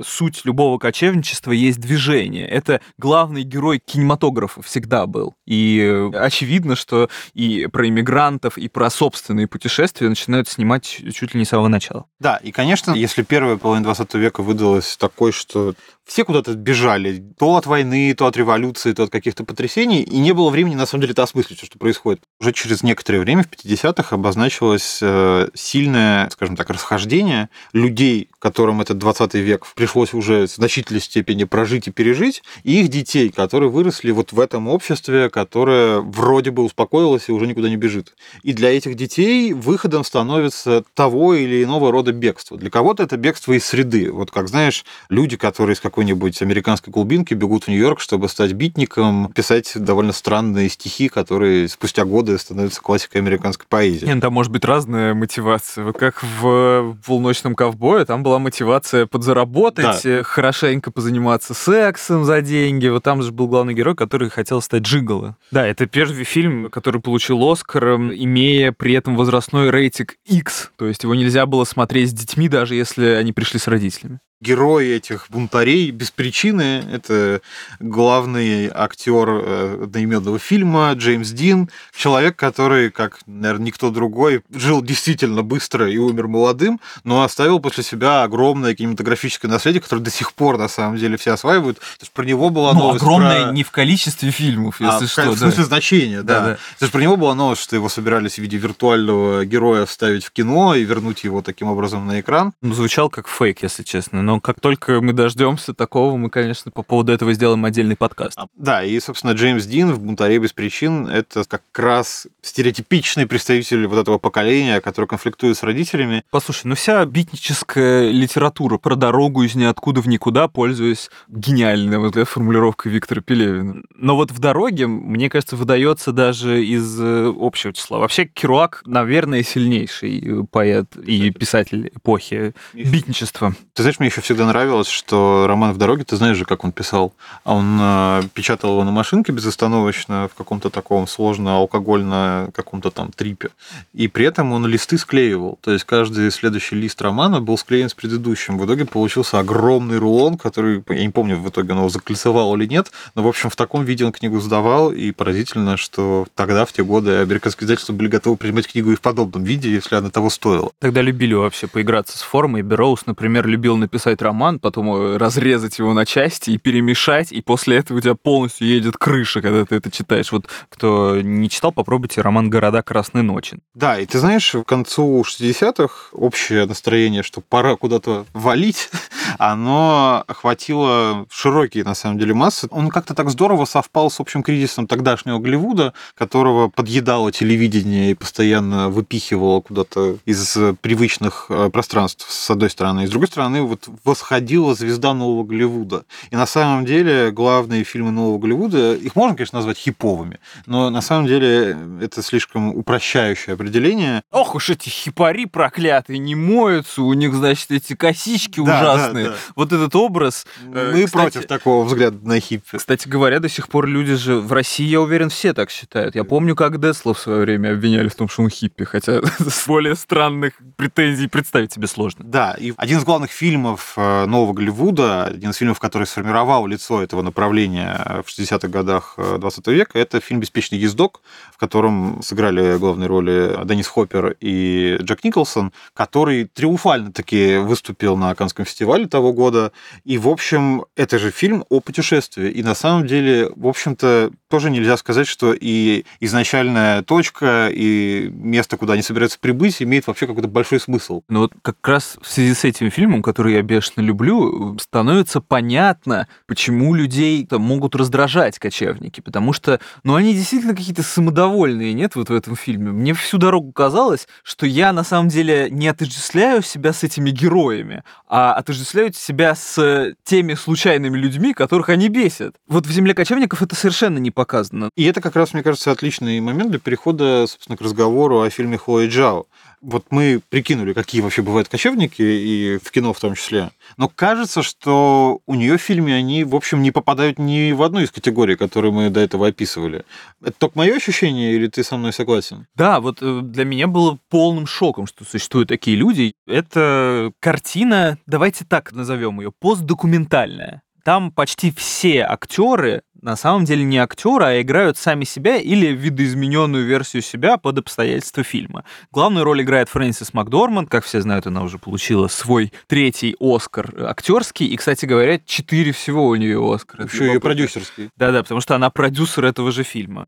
суть 0.04 0.44
любого 0.44 0.78
кочевничества 0.78 1.52
есть 1.52 1.78
движение, 1.78 2.46
это 2.46 2.80
главный 2.96 3.42
герой 3.42 3.80
кинематографа 3.84 4.62
всегда 4.62 5.06
был. 5.06 5.34
И 5.46 6.08
очевидно, 6.14 6.76
что 6.76 7.10
и 7.34 7.66
про 7.70 7.88
иммигрантов, 7.88 8.56
и 8.56 8.68
про 8.68 8.88
собственные 8.88 9.46
путешествия 9.46 10.08
начинают 10.08 10.48
снимать 10.48 10.84
чуть 10.84 11.34
ли 11.34 11.40
не 11.40 11.44
с 11.44 11.50
самого 11.50 11.68
начала. 11.68 12.06
Да, 12.18 12.36
и, 12.36 12.50
конечно, 12.50 12.92
если 12.92 13.22
первая 13.22 13.56
половина 13.56 13.84
20 13.84 14.14
века 14.14 14.42
выдалась 14.42 14.96
такой, 14.96 15.32
что 15.32 15.74
все 16.10 16.24
куда-то 16.24 16.54
бежали, 16.54 17.22
то 17.38 17.54
от 17.54 17.66
войны, 17.66 18.12
то 18.14 18.26
от 18.26 18.36
революции, 18.36 18.92
то 18.92 19.04
от 19.04 19.10
каких-то 19.10 19.44
потрясений, 19.44 20.02
и 20.02 20.18
не 20.18 20.32
было 20.32 20.50
времени, 20.50 20.74
на 20.74 20.84
самом 20.84 21.02
деле, 21.02 21.12
это 21.12 21.22
осмыслить, 21.22 21.64
что 21.64 21.78
происходит. 21.78 22.22
Уже 22.40 22.52
через 22.52 22.82
некоторое 22.82 23.20
время, 23.20 23.44
в 23.44 23.46
50-х, 23.46 24.16
обозначилось 24.16 24.98
э, 25.00 25.48
сильное, 25.54 26.28
скажем 26.30 26.56
так, 26.56 26.68
расхождение 26.68 27.48
людей, 27.72 28.28
которым 28.40 28.80
этот 28.80 28.98
20 28.98 29.34
век 29.34 29.64
пришлось 29.76 30.12
уже 30.12 30.48
в 30.48 30.50
значительной 30.50 31.00
степени 31.00 31.44
прожить 31.44 31.86
и 31.86 31.92
пережить, 31.92 32.42
и 32.64 32.80
их 32.80 32.88
детей, 32.88 33.30
которые 33.30 33.70
выросли 33.70 34.10
вот 34.10 34.32
в 34.32 34.40
этом 34.40 34.66
обществе, 34.66 35.30
которое 35.30 36.00
вроде 36.00 36.50
бы 36.50 36.64
успокоилось 36.64 37.28
и 37.28 37.32
уже 37.32 37.46
никуда 37.46 37.68
не 37.68 37.76
бежит. 37.76 38.16
И 38.42 38.52
для 38.52 38.76
этих 38.76 38.96
детей 38.96 39.52
выходом 39.52 40.02
становится 40.02 40.82
того 40.94 41.34
или 41.34 41.62
иного 41.62 41.92
рода 41.92 42.10
бегство. 42.10 42.58
Для 42.58 42.68
кого-то 42.68 43.04
это 43.04 43.16
бегство 43.16 43.52
из 43.52 43.64
среды. 43.64 44.10
Вот 44.10 44.32
как, 44.32 44.48
знаешь, 44.48 44.84
люди, 45.08 45.36
которые 45.36 45.74
из 45.74 45.80
какой 45.80 45.99
какой-нибудь 46.00 46.40
американской 46.40 46.90
клубинки 46.90 47.34
бегут 47.34 47.64
в 47.64 47.68
Нью-Йорк, 47.68 48.00
чтобы 48.00 48.30
стать 48.30 48.54
битником, 48.54 49.30
писать 49.34 49.72
довольно 49.74 50.12
странные 50.12 50.70
стихи, 50.70 51.10
которые 51.10 51.68
спустя 51.68 52.06
годы 52.06 52.38
становятся 52.38 52.80
классикой 52.80 53.20
американской 53.20 53.66
поэзии. 53.68 54.06
Нет, 54.06 54.22
там 54.22 54.32
может 54.32 54.50
быть 54.50 54.64
разная 54.64 55.12
мотивация. 55.12 55.84
Вот 55.84 55.98
как 55.98 56.22
в 56.22 56.96
«Полночном 57.04 57.54
ковбое», 57.54 58.06
там 58.06 58.22
была 58.22 58.38
мотивация 58.38 59.04
подзаработать, 59.04 60.02
да. 60.02 60.22
хорошенько 60.22 60.90
позаниматься 60.90 61.52
сексом 61.52 62.24
за 62.24 62.40
деньги. 62.40 62.88
Вот 62.88 63.02
там 63.02 63.22
же 63.22 63.30
был 63.30 63.46
главный 63.46 63.74
герой, 63.74 63.94
который 63.94 64.30
хотел 64.30 64.62
стать 64.62 64.84
джиголо. 64.84 65.36
Да, 65.50 65.66
это 65.66 65.84
первый 65.84 66.24
фильм, 66.24 66.70
который 66.70 67.02
получил 67.02 67.46
Оскар, 67.46 67.96
имея 67.96 68.72
при 68.72 68.94
этом 68.94 69.16
возрастной 69.16 69.68
рейтинг 69.68 70.14
X. 70.24 70.70
То 70.76 70.86
есть 70.86 71.02
его 71.02 71.14
нельзя 71.14 71.44
было 71.44 71.64
смотреть 71.64 72.08
с 72.08 72.14
детьми, 72.14 72.48
даже 72.48 72.74
если 72.74 73.04
они 73.04 73.34
пришли 73.34 73.58
с 73.58 73.68
родителями 73.68 74.20
герой 74.40 74.88
этих 74.88 75.26
бунтарей 75.28 75.90
без 75.90 76.10
причины. 76.10 76.82
Это 76.90 77.42
главный 77.78 78.70
актер 78.72 79.28
э, 79.28 79.80
одноименного 79.84 80.38
фильма 80.38 80.92
Джеймс 80.94 81.30
Дин. 81.30 81.68
Человек, 81.94 82.36
который, 82.36 82.90
как, 82.90 83.18
наверное, 83.26 83.66
никто 83.66 83.90
другой, 83.90 84.42
жил 84.50 84.82
действительно 84.82 85.42
быстро 85.42 85.90
и 85.90 85.98
умер 85.98 86.28
молодым, 86.28 86.80
но 87.04 87.22
оставил 87.22 87.60
после 87.60 87.84
себя 87.84 88.22
огромное 88.22 88.74
кинематографическое 88.74 89.50
наследие, 89.50 89.82
которое 89.82 90.02
до 90.02 90.10
сих 90.10 90.32
пор, 90.32 90.56
на 90.56 90.68
самом 90.68 90.96
деле, 90.96 91.18
все 91.18 91.32
осваивают. 91.32 91.78
То 91.78 91.84
есть 92.00 92.12
про 92.12 92.24
него 92.24 92.48
была 92.48 92.72
ну, 92.72 92.80
новость. 92.80 93.02
огромное 93.02 93.46
про... 93.46 93.52
не 93.52 93.62
в 93.62 93.70
количестве 93.70 94.30
фильмов, 94.30 94.80
если 94.80 95.04
а, 95.04 95.08
что. 95.08 95.30
В 95.32 95.38
смысле 95.38 95.58
да. 95.58 95.64
значения, 95.64 96.22
да. 96.22 96.40
да, 96.40 96.46
да. 96.46 96.54
То 96.54 96.84
есть 96.84 96.92
про 96.92 97.02
него 97.02 97.16
была 97.18 97.34
новость, 97.34 97.62
что 97.62 97.76
его 97.76 97.90
собирались 97.90 98.36
в 98.36 98.38
виде 98.38 98.56
виртуального 98.56 99.44
героя 99.44 99.84
вставить 99.84 100.24
в 100.24 100.30
кино 100.30 100.74
и 100.74 100.84
вернуть 100.84 101.24
его 101.24 101.42
таким 101.42 101.68
образом 101.68 102.06
на 102.06 102.20
экран. 102.20 102.52
Ну, 102.62 102.72
звучал 102.72 103.10
как 103.10 103.28
фейк, 103.28 103.62
если 103.62 103.82
честно 103.82 104.22
но 104.30 104.38
как 104.38 104.60
только 104.60 105.00
мы 105.00 105.12
дождемся 105.12 105.74
такого, 105.74 106.16
мы, 106.16 106.30
конечно, 106.30 106.70
по 106.70 106.84
поводу 106.84 107.12
этого 107.12 107.32
сделаем 107.32 107.64
отдельный 107.64 107.96
подкаст. 107.96 108.38
А, 108.38 108.46
да, 108.54 108.84
и, 108.84 109.00
собственно, 109.00 109.32
Джеймс 109.32 109.64
Дин 109.66 109.90
в 109.92 110.00
«Бунтаре 110.00 110.38
без 110.38 110.52
причин»— 110.52 111.08
это 111.08 111.42
как 111.42 111.64
раз 111.74 112.28
стереотипичный 112.40 113.26
представитель 113.26 113.88
вот 113.88 113.98
этого 113.98 114.18
поколения, 114.18 114.80
который 114.80 115.06
конфликтует 115.06 115.56
с 115.56 115.64
родителями. 115.64 116.22
Послушай, 116.30 116.68
ну 116.68 116.76
вся 116.76 117.04
битническая 117.06 118.08
литература 118.08 118.78
про 118.78 118.94
дорогу 118.94 119.42
из 119.42 119.56
ниоткуда 119.56 120.00
в 120.00 120.06
никуда, 120.06 120.46
пользуясь 120.46 121.10
гениальной, 121.26 121.98
вот 121.98 122.10
этой 122.10 122.24
формулировкой 122.24 122.92
Виктора 122.92 123.22
Пелевина. 123.22 123.82
Но 123.96 124.14
вот 124.14 124.30
в 124.30 124.38
«Дороге», 124.38 124.86
мне 124.86 125.28
кажется, 125.28 125.56
выдается 125.56 126.12
даже 126.12 126.64
из 126.64 127.00
э, 127.00 127.34
общего 127.36 127.72
числа. 127.72 127.98
Вообще, 127.98 128.26
Керуак, 128.26 128.82
наверное, 128.86 129.42
сильнейший 129.42 130.46
поэт 130.52 130.94
и 130.96 131.32
писатель 131.32 131.90
эпохи 131.92 132.54
битничества. 132.74 133.56
Ты 133.74 133.82
знаешь, 133.82 133.98
мне 133.98 134.08
еще 134.08 134.19
всегда 134.20 134.46
нравилось, 134.46 134.88
что 134.88 135.46
роман 135.46 135.72
в 135.72 135.78
дороге, 135.78 136.04
ты 136.04 136.16
знаешь 136.16 136.36
же, 136.36 136.44
как 136.44 136.64
он 136.64 136.72
писал. 136.72 137.12
А 137.44 137.54
он 137.54 137.78
э, 137.80 138.22
печатал 138.34 138.72
его 138.72 138.84
на 138.84 138.90
машинке 138.90 139.32
безостановочно 139.32 140.28
в 140.32 140.36
каком-то 140.36 140.70
таком 140.70 141.06
сложно 141.06 141.56
алкогольно 141.56 142.50
каком-то 142.54 142.90
там 142.90 143.12
трипе. 143.12 143.50
И 143.92 144.08
при 144.08 144.26
этом 144.26 144.52
он 144.52 144.66
листы 144.66 144.98
склеивал. 144.98 145.58
То 145.60 145.72
есть 145.72 145.84
каждый 145.84 146.30
следующий 146.30 146.76
лист 146.76 147.00
романа 147.02 147.40
был 147.40 147.56
склеен 147.58 147.88
с 147.88 147.94
предыдущим. 147.94 148.58
В 148.58 148.66
итоге 148.66 148.84
получился 148.84 149.38
огромный 149.38 149.98
рулон, 149.98 150.36
который, 150.36 150.82
я 150.88 151.00
не 151.00 151.10
помню, 151.10 151.36
в 151.36 151.48
итоге 151.48 151.72
он 151.72 151.78
его 151.78 151.88
закольцевал 151.88 152.54
или 152.56 152.66
нет, 152.66 152.90
но, 153.14 153.22
в 153.22 153.28
общем, 153.28 153.50
в 153.50 153.56
таком 153.56 153.84
виде 153.84 154.04
он 154.04 154.12
книгу 154.12 154.40
сдавал, 154.40 154.92
и 154.92 155.12
поразительно, 155.12 155.76
что 155.76 156.26
тогда, 156.34 156.64
в 156.64 156.72
те 156.72 156.82
годы, 156.82 157.16
американские 157.16 157.66
издательства 157.66 157.92
были 157.92 158.08
готовы 158.08 158.36
принимать 158.36 158.66
книгу 158.66 158.92
и 158.92 158.96
в 158.96 159.00
подобном 159.00 159.44
виде, 159.44 159.70
если 159.70 159.96
она 159.96 160.10
того 160.10 160.30
стоила. 160.30 160.70
Тогда 160.78 161.02
любили 161.02 161.34
вообще 161.34 161.66
поиграться 161.66 162.18
с 162.18 162.22
формой. 162.22 162.62
Бероуз, 162.62 163.06
например, 163.06 163.46
любил 163.46 163.76
написать 163.76 164.09
написать 164.10 164.22
роман, 164.22 164.58
потом 164.58 164.94
э, 164.94 165.16
разрезать 165.16 165.78
его 165.78 165.94
на 165.94 166.04
части 166.04 166.50
и 166.50 166.58
перемешать, 166.58 167.32
и 167.32 167.40
после 167.40 167.78
этого 167.78 167.98
у 167.98 168.00
тебя 168.00 168.14
полностью 168.14 168.66
едет 168.66 168.96
крыша, 168.96 169.40
когда 169.40 169.64
ты 169.64 169.76
это 169.76 169.90
читаешь. 169.90 170.32
Вот 170.32 170.46
кто 170.68 171.20
не 171.20 171.48
читал, 171.48 171.72
попробуйте 171.72 172.20
роман 172.20 172.50
«Города 172.50 172.82
Красной 172.82 173.22
ночи». 173.22 173.58
Да, 173.74 173.98
и 173.98 174.06
ты 174.06 174.18
знаешь, 174.18 174.52
к 174.52 174.64
концу 174.64 175.22
60-х 175.22 176.10
общее 176.12 176.66
настроение, 176.66 177.22
что 177.22 177.40
пора 177.40 177.76
куда-то 177.76 178.24
валить, 178.32 178.90
оно 179.38 180.24
охватило 180.26 181.26
широкие, 181.30 181.84
на 181.84 181.94
самом 181.94 182.18
деле, 182.18 182.34
массы. 182.34 182.68
Он 182.70 182.88
как-то 182.88 183.14
так 183.14 183.30
здорово 183.30 183.64
совпал 183.64 184.10
с 184.10 184.20
общим 184.20 184.42
кризисом 184.42 184.86
тогдашнего 184.86 185.38
Голливуда, 185.38 185.92
которого 186.14 186.68
подъедало 186.68 187.32
телевидение 187.32 188.10
и 188.10 188.14
постоянно 188.14 188.88
выпихивало 188.88 189.60
куда-то 189.60 190.16
из 190.24 190.58
привычных 190.80 191.46
э, 191.48 191.70
пространств, 191.70 192.26
с 192.28 192.50
одной 192.50 192.70
стороны. 192.70 193.04
И 193.04 193.06
с 193.06 193.10
другой 193.10 193.28
стороны, 193.28 193.62
вот 193.62 193.88
восходила 194.04 194.74
звезда 194.74 195.14
нового 195.14 195.44
Голливуда. 195.44 196.04
И 196.30 196.36
на 196.36 196.46
самом 196.46 196.84
деле 196.84 197.30
главные 197.30 197.84
фильмы 197.84 198.10
нового 198.10 198.38
Голливуда, 198.38 198.94
их 198.94 199.16
можно, 199.16 199.36
конечно, 199.36 199.58
назвать 199.58 199.78
хиповыми, 199.78 200.38
но 200.66 200.90
на 200.90 201.00
самом 201.00 201.26
деле 201.26 201.76
это 202.00 202.22
слишком 202.22 202.74
упрощающее 202.74 203.54
определение. 203.54 204.22
Ох 204.30 204.54
уж 204.54 204.70
эти 204.70 204.88
хипари 204.88 205.44
проклятые, 205.46 206.18
не 206.18 206.34
моются, 206.34 207.02
у 207.02 207.12
них, 207.12 207.34
значит, 207.34 207.70
эти 207.70 207.94
косички 207.94 208.60
Да, 208.64 208.80
да, 208.82 208.94
ужасные. 208.94 209.24
да. 209.30 209.34
Вот 209.56 209.72
этот 209.72 209.94
образ. 209.96 210.46
э, 210.62 210.92
Мы 210.94 211.04
кстати, 211.04 211.32
против 211.32 211.46
такого 211.46 211.84
взгляда 211.84 212.18
на 212.26 212.40
хиппи. 212.40 212.78
Кстати 212.78 213.08
говоря, 213.08 213.40
до 213.40 213.48
сих 213.48 213.68
пор 213.68 213.86
люди 213.86 214.14
же 214.14 214.36
в 214.36 214.52
России, 214.52 214.86
я 214.86 215.00
уверен, 215.00 215.28
все 215.30 215.52
так 215.52 215.70
считают. 215.70 216.14
Я 216.14 216.24
помню, 216.24 216.54
как 216.56 216.80
Десла 216.80 217.14
в 217.14 217.18
свое 217.18 217.40
время 217.40 217.72
обвиняли 217.72 218.08
в 218.08 218.14
том, 218.14 218.28
что 218.28 218.42
он 218.42 218.50
хиппи, 218.50 218.84
хотя 218.84 219.20
более 219.66 219.94
странных 219.94 220.54
претензий 220.76 221.28
представить 221.28 221.72
себе 221.72 221.86
сложно. 221.86 222.24
Да, 222.24 222.56
и 222.58 222.72
один 222.76 222.98
из 222.98 223.04
главных 223.04 223.30
фильмов 223.30 223.89
э, 223.96 224.26
нового 224.26 224.52
Голливуда, 224.52 225.24
один 225.24 225.50
из 225.50 225.56
фильмов, 225.56 225.78
который 225.78 226.06
сформировал 226.06 226.66
лицо 226.66 227.02
этого 227.02 227.22
направления 227.22 228.02
э, 228.04 228.22
в 228.24 228.28
60-х 228.28 228.68
годах 228.68 229.14
э, 229.16 229.38
20 229.38 229.66
века, 229.68 229.98
это 229.98 230.20
фильм 230.20 230.40
«Беспечный 230.40 230.78
ездок», 230.78 231.22
в 231.52 231.58
котором 231.58 232.22
сыграли 232.22 232.78
главные 232.78 233.06
роли 233.08 233.58
Деннис 233.64 233.86
Хоппер 233.86 234.36
и 234.40 234.98
Джек 235.02 235.24
Николсон, 235.24 235.72
который 235.94 236.46
триумфально 236.46 237.12
таки 237.12 237.56
выступил 237.56 238.16
на 238.16 238.34
Каннском 238.34 238.64
фестивале 238.64 239.06
того 239.06 239.32
года. 239.32 239.72
И, 240.04 240.18
в 240.18 240.28
общем, 240.28 240.84
это 240.96 241.18
же 241.18 241.30
фильм 241.30 241.64
о 241.68 241.80
путешествии. 241.80 242.50
И 242.50 242.62
на 242.62 242.74
самом 242.74 243.06
деле, 243.06 243.50
в 243.54 243.66
общем-то, 243.66 244.30
тоже 244.48 244.70
нельзя 244.70 244.96
сказать, 244.96 245.26
что 245.26 245.54
и 245.58 246.04
изначальная 246.18 247.02
точка, 247.02 247.68
и 247.72 248.30
место, 248.32 248.76
куда 248.76 248.94
они 248.94 249.02
собираются 249.02 249.38
прибыть, 249.38 249.80
имеет 249.82 250.06
вообще 250.06 250.26
какой-то 250.26 250.48
большой 250.48 250.80
смысл. 250.80 251.22
Но 251.28 251.40
вот 251.40 251.52
как 251.62 251.76
раз 251.86 252.18
в 252.20 252.28
связи 252.28 252.54
с 252.54 252.64
этим 252.64 252.90
фильмом, 252.90 253.22
который 253.22 253.54
я 253.54 253.62
бешено 253.70 254.02
люблю, 254.02 254.76
становится 254.80 255.40
понятно, 255.40 256.26
почему 256.46 256.92
людей 256.92 257.46
там, 257.46 257.62
могут 257.62 257.94
раздражать 257.94 258.58
кочевники. 258.58 259.20
Потому 259.20 259.52
что, 259.52 259.78
ну, 260.02 260.16
они 260.16 260.34
действительно 260.34 260.74
какие-то 260.74 261.04
самодовольные, 261.04 261.92
нет, 261.92 262.16
вот 262.16 262.30
в 262.30 262.34
этом 262.34 262.56
фильме. 262.56 262.90
Мне 262.90 263.14
всю 263.14 263.38
дорогу 263.38 263.70
казалось, 263.70 264.26
что 264.42 264.66
я 264.66 264.92
на 264.92 265.04
самом 265.04 265.28
деле 265.28 265.68
не 265.70 265.86
отождествляю 265.86 266.62
себя 266.62 266.92
с 266.92 267.04
этими 267.04 267.30
героями, 267.30 268.02
а 268.28 268.54
отождествляю 268.54 269.12
себя 269.12 269.54
с 269.54 270.14
теми 270.24 270.54
случайными 270.54 271.16
людьми, 271.16 271.54
которых 271.54 271.90
они 271.90 272.08
бесят. 272.08 272.56
Вот 272.66 272.86
в 272.86 272.90
«Земле 272.90 273.14
кочевников» 273.14 273.62
это 273.62 273.76
совершенно 273.76 274.18
не 274.18 274.32
показано. 274.32 274.90
И 274.96 275.04
это 275.04 275.20
как 275.20 275.36
раз, 275.36 275.54
мне 275.54 275.62
кажется, 275.62 275.92
отличный 275.92 276.40
момент 276.40 276.70
для 276.70 276.80
перехода, 276.80 277.46
собственно, 277.46 277.76
к 277.76 277.82
разговору 277.82 278.40
о 278.40 278.50
фильме 278.50 278.78
Хлои 278.78 279.06
Джао. 279.06 279.46
Вот 279.80 280.06
мы 280.10 280.40
прикинули, 280.48 280.92
какие 280.92 281.22
вообще 281.22 281.42
бывают 281.42 281.68
кочевники, 281.68 282.20
и 282.20 282.78
в 282.82 282.90
кино 282.90 283.12
в 283.12 283.20
том 283.20 283.34
числе. 283.34 283.70
Но 283.96 284.08
кажется, 284.08 284.62
что 284.62 285.40
у 285.46 285.54
нее 285.54 285.78
в 285.78 285.82
фильме 285.82 286.14
они, 286.14 286.44
в 286.44 286.54
общем, 286.54 286.82
не 286.82 286.90
попадают 286.90 287.38
ни 287.38 287.72
в 287.72 287.82
одну 287.82 288.00
из 288.00 288.10
категорий, 288.10 288.56
которые 288.56 288.92
мы 288.92 289.08
до 289.10 289.20
этого 289.20 289.48
описывали. 289.48 290.04
Это 290.42 290.52
только 290.58 290.78
мое 290.78 290.96
ощущение, 290.96 291.54
или 291.54 291.66
ты 291.66 291.82
со 291.82 291.96
мной 291.96 292.12
согласен? 292.12 292.66
Да, 292.74 293.00
вот 293.00 293.22
э, 293.22 293.40
для 293.42 293.64
меня 293.64 293.86
было 293.86 294.18
полным 294.28 294.66
шоком, 294.66 295.06
что 295.06 295.24
существуют 295.24 295.68
такие 295.68 295.96
люди. 295.96 296.32
Это 296.46 297.32
картина, 297.40 298.18
давайте 298.26 298.64
так 298.64 298.92
назовем 298.92 299.40
ее, 299.40 299.50
постдокументальная. 299.50 300.82
Там 301.04 301.32
почти 301.32 301.72
все 301.72 302.22
актеры 302.22 303.02
на 303.22 303.36
самом 303.36 303.64
деле 303.64 303.84
не 303.84 303.98
актеры, 303.98 304.44
а 304.44 304.60
играют 304.60 304.96
сами 304.96 305.24
себя 305.24 305.56
или 305.56 305.88
видоизмененную 305.88 306.84
версию 306.84 307.22
себя 307.22 307.56
под 307.56 307.78
обстоятельства 307.78 308.42
фильма. 308.42 308.84
Главную 309.12 309.44
роль 309.44 309.62
играет 309.62 309.88
Фрэнсис 309.88 310.32
Макдорманд, 310.34 310.88
как 310.90 311.04
все 311.04 311.20
знают, 311.20 311.46
она 311.46 311.62
уже 311.62 311.78
получила 311.78 312.28
свой 312.28 312.72
третий 312.86 313.36
Оскар 313.40 313.92
актерский, 314.04 314.66
и, 314.66 314.76
кстати 314.76 315.06
говоря, 315.06 315.38
четыре 315.44 315.92
всего 315.92 316.26
у 316.26 316.34
нее 316.36 316.60
Оскара. 316.72 317.04
Еще 317.04 317.34
и 317.34 317.38
продюсерский. 317.38 318.10
Да-да, 318.16 318.42
потому 318.42 318.60
что 318.60 318.74
она 318.74 318.90
продюсер 318.90 319.44
этого 319.44 319.70
же 319.70 319.82
фильма. 319.82 320.26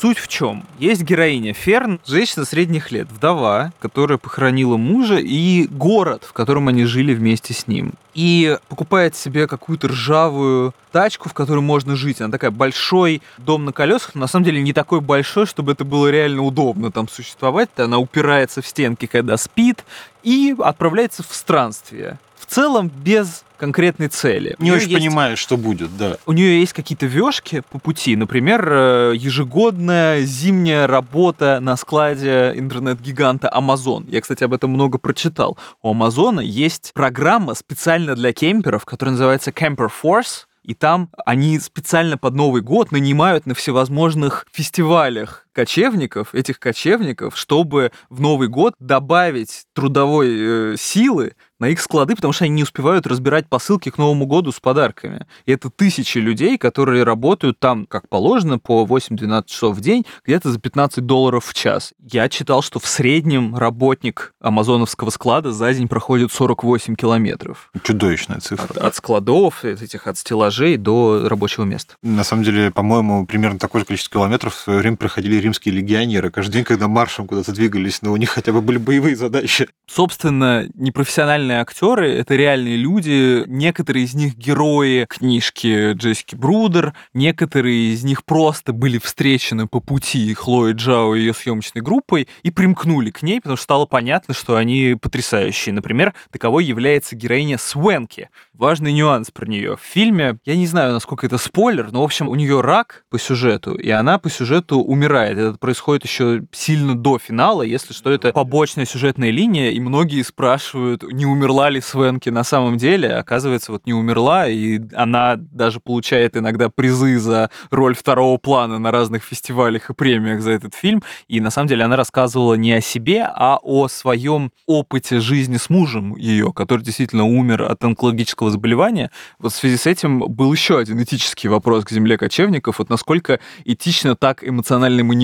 Суть 0.00 0.16
в 0.16 0.28
чем? 0.28 0.64
Есть 0.78 1.02
героиня 1.02 1.52
Ферн, 1.52 2.00
женщина 2.06 2.46
средних 2.46 2.90
лет, 2.90 3.08
вдова, 3.12 3.70
которая 3.80 4.16
похоронила 4.16 4.78
мужа, 4.78 5.18
и 5.18 5.66
город, 5.66 6.24
в 6.26 6.32
котором 6.32 6.68
они 6.68 6.84
жили 6.86 7.12
вместе 7.12 7.52
с 7.52 7.66
ним. 7.66 7.92
И 8.14 8.56
покупает 8.68 9.14
себе 9.14 9.46
какую-то 9.46 9.88
ржавую 9.88 10.74
тачку, 10.90 11.28
в 11.28 11.34
которой 11.34 11.60
можно 11.60 11.96
жить. 11.96 12.22
Она 12.22 12.32
такая 12.32 12.50
большой 12.50 13.20
дом 13.36 13.66
на 13.66 13.72
колесах, 13.72 14.14
на 14.14 14.26
самом 14.26 14.46
деле 14.46 14.62
не 14.62 14.72
такой 14.72 15.02
большой, 15.02 15.44
чтобы 15.44 15.72
это 15.72 15.84
было 15.84 16.10
реально 16.10 16.44
удобно 16.44 16.90
там 16.90 17.06
существовать. 17.06 17.68
Она 17.76 17.98
упирается 17.98 18.62
в 18.62 18.66
стенки, 18.66 19.04
когда 19.04 19.36
спит, 19.36 19.84
и 20.22 20.56
отправляется 20.58 21.22
в 21.22 21.34
странствие. 21.34 22.18
В 22.50 22.52
целом 22.52 22.90
без 23.04 23.44
конкретной 23.58 24.08
цели. 24.08 24.56
Не 24.58 24.72
очень 24.72 24.90
есть- 24.90 25.00
понимаешь, 25.00 25.38
что 25.38 25.56
будет, 25.56 25.96
да. 25.96 26.16
у 26.26 26.32
нее 26.32 26.58
есть 26.58 26.72
какие-то 26.72 27.06
вешки 27.06 27.62
по 27.70 27.78
пути, 27.78 28.16
например, 28.16 28.68
э, 28.68 29.12
ежегодная 29.14 30.22
зимняя 30.22 30.88
работа 30.88 31.60
на 31.60 31.76
складе 31.76 32.52
интернет-гиганта 32.56 33.48
Amazon. 33.56 34.04
Я, 34.10 34.20
кстати, 34.20 34.42
об 34.42 34.52
этом 34.52 34.70
много 34.70 34.98
прочитал. 34.98 35.56
У 35.80 35.92
Амазона 35.92 36.40
есть 36.40 36.90
программа 36.92 37.54
специально 37.54 38.16
для 38.16 38.32
кемперов, 38.32 38.84
которая 38.84 39.12
называется 39.12 39.52
Camper 39.52 39.88
Force, 40.02 40.46
и 40.64 40.74
там 40.74 41.08
они 41.24 41.60
специально 41.60 42.18
под 42.18 42.34
Новый 42.34 42.62
год 42.62 42.90
нанимают 42.90 43.46
на 43.46 43.54
всевозможных 43.54 44.44
фестивалях 44.52 45.46
кочевников, 45.52 46.34
этих 46.34 46.58
кочевников, 46.58 47.36
чтобы 47.36 47.92
в 48.08 48.20
Новый 48.20 48.48
год 48.48 48.74
добавить 48.78 49.64
трудовой 49.74 50.28
э, 50.72 50.76
силы 50.78 51.32
на 51.60 51.68
их 51.68 51.80
склады, 51.80 52.16
потому 52.16 52.32
что 52.32 52.44
они 52.44 52.54
не 52.54 52.62
успевают 52.62 53.06
разбирать 53.06 53.46
посылки 53.48 53.90
к 53.90 53.98
Новому 53.98 54.26
году 54.26 54.50
с 54.50 54.58
подарками. 54.60 55.26
И 55.44 55.52
это 55.52 55.68
тысячи 55.70 56.16
людей, 56.18 56.56
которые 56.56 57.04
работают 57.04 57.58
там, 57.60 57.86
как 57.86 58.08
положено, 58.08 58.58
по 58.58 58.84
8-12 58.86 59.44
часов 59.46 59.76
в 59.76 59.80
день, 59.80 60.06
где-то 60.24 60.50
за 60.50 60.58
15 60.58 61.04
долларов 61.04 61.44
в 61.44 61.54
час. 61.54 61.92
Я 62.00 62.28
читал, 62.30 62.62
что 62.62 62.80
в 62.80 62.86
среднем 62.86 63.54
работник 63.56 64.32
амазоновского 64.40 65.10
склада 65.10 65.52
за 65.52 65.72
день 65.74 65.86
проходит 65.86 66.32
48 66.32 66.94
километров. 66.94 67.70
Чудовищная 67.82 68.38
От, 68.38 68.42
цифра. 68.44 68.80
от 68.80 68.94
складов, 68.94 69.62
от 69.62 69.82
этих 69.82 70.06
от 70.06 70.16
стеллажей 70.16 70.78
до 70.78 71.28
рабочего 71.28 71.64
места. 71.64 71.94
На 72.02 72.24
самом 72.24 72.42
деле, 72.42 72.70
по-моему, 72.70 73.26
примерно 73.26 73.58
такое 73.58 73.80
же 73.80 73.86
количество 73.86 74.20
километров 74.20 74.54
в 74.54 74.58
свое 74.58 74.78
время 74.78 74.96
проходили 74.96 75.36
римские 75.40 75.74
легионеры. 75.74 76.30
Каждый 76.30 76.52
день, 76.54 76.64
когда 76.64 76.88
маршем 76.88 77.26
куда-то 77.26 77.52
двигались, 77.52 78.02
но 78.02 78.12
у 78.12 78.16
них 78.16 78.30
хотя 78.30 78.52
бы 78.52 78.60
были 78.60 78.78
боевые 78.78 79.16
задачи. 79.16 79.68
Собственно, 79.86 80.68
непрофессиональные 80.74 81.60
актеры— 81.60 82.10
это 82.14 82.36
реальные 82.36 82.76
люди. 82.76 83.44
Некоторые 83.46 84.04
из 84.04 84.14
них 84.14 84.36
герои 84.36 85.06
книжки 85.08 85.92
Джессики 85.92 86.34
Брудер, 86.34 86.94
некоторые 87.14 87.92
из 87.92 88.04
них 88.04 88.24
просто 88.24 88.72
были 88.72 88.98
встречены 88.98 89.66
по 89.66 89.80
пути 89.80 90.32
Хлои 90.34 90.72
Джао 90.72 91.14
и 91.14 91.20
ее 91.20 91.34
съемочной 91.34 91.82
группой 91.82 92.28
и 92.42 92.50
примкнули 92.50 93.10
к 93.10 93.22
ней, 93.22 93.40
потому 93.40 93.56
что 93.56 93.64
стало 93.64 93.86
понятно, 93.86 94.34
что 94.34 94.56
они 94.56 94.96
потрясающие. 95.00 95.72
Например, 95.72 96.14
таковой 96.30 96.64
является 96.64 97.16
героиня 97.16 97.58
Свенки. 97.58 98.30
Важный 98.52 98.92
нюанс 98.92 99.30
про 99.30 99.46
нее. 99.46 99.76
В 99.76 99.80
фильме, 99.80 100.38
я 100.44 100.56
не 100.56 100.66
знаю, 100.66 100.92
насколько 100.92 101.26
это 101.26 101.38
спойлер, 101.38 101.90
но, 101.90 102.02
в 102.02 102.04
общем, 102.04 102.28
у 102.28 102.34
нее 102.34 102.60
рак 102.60 103.04
по 103.10 103.18
сюжету, 103.18 103.74
и 103.74 103.90
она 103.90 104.18
по 104.18 104.30
сюжету 104.30 104.80
умирает. 104.80 105.29
Это 105.30 105.58
происходит 105.58 106.04
еще 106.04 106.42
сильно 106.52 106.94
до 106.94 107.18
финала, 107.18 107.62
если 107.62 107.92
что, 107.92 108.10
это 108.10 108.32
побочная 108.32 108.84
сюжетная 108.84 109.30
линия, 109.30 109.70
и 109.70 109.80
многие 109.80 110.22
спрашивают, 110.22 111.02
не 111.02 111.26
умерла 111.26 111.70
ли 111.70 111.80
Свенки 111.80 112.28
на 112.28 112.44
самом 112.44 112.76
деле. 112.76 113.14
Оказывается, 113.14 113.72
вот 113.72 113.86
не 113.86 113.94
умерла, 113.94 114.48
и 114.48 114.80
она 114.94 115.36
даже 115.36 115.80
получает 115.80 116.36
иногда 116.36 116.68
призы 116.68 117.18
за 117.18 117.50
роль 117.70 117.94
второго 117.94 118.36
плана 118.38 118.78
на 118.78 118.90
разных 118.90 119.22
фестивалях 119.22 119.90
и 119.90 119.94
премиях 119.94 120.40
за 120.42 120.52
этот 120.52 120.74
фильм. 120.74 121.02
И 121.28 121.40
на 121.40 121.50
самом 121.50 121.68
деле 121.68 121.84
она 121.84 121.96
рассказывала 121.96 122.54
не 122.54 122.72
о 122.72 122.80
себе, 122.80 123.22
а 123.22 123.58
о 123.62 123.88
своем 123.88 124.52
опыте 124.66 125.20
жизни 125.20 125.56
с 125.56 125.70
мужем 125.70 126.16
ее, 126.16 126.52
который 126.52 126.82
действительно 126.82 127.24
умер 127.24 127.62
от 127.62 127.82
онкологического 127.84 128.50
заболевания. 128.50 129.10
Вот 129.38 129.52
в 129.52 129.56
связи 129.56 129.76
с 129.76 129.86
этим 129.86 130.20
был 130.20 130.52
еще 130.52 130.78
один 130.78 131.02
этический 131.02 131.48
вопрос 131.48 131.84
к 131.84 131.90
земле 131.90 132.18
кочевников. 132.18 132.78
Вот 132.78 132.90
насколько 132.90 133.40
этично 133.64 134.16
так 134.16 134.46
эмоционально 134.46 135.04
манипулировать 135.04 135.19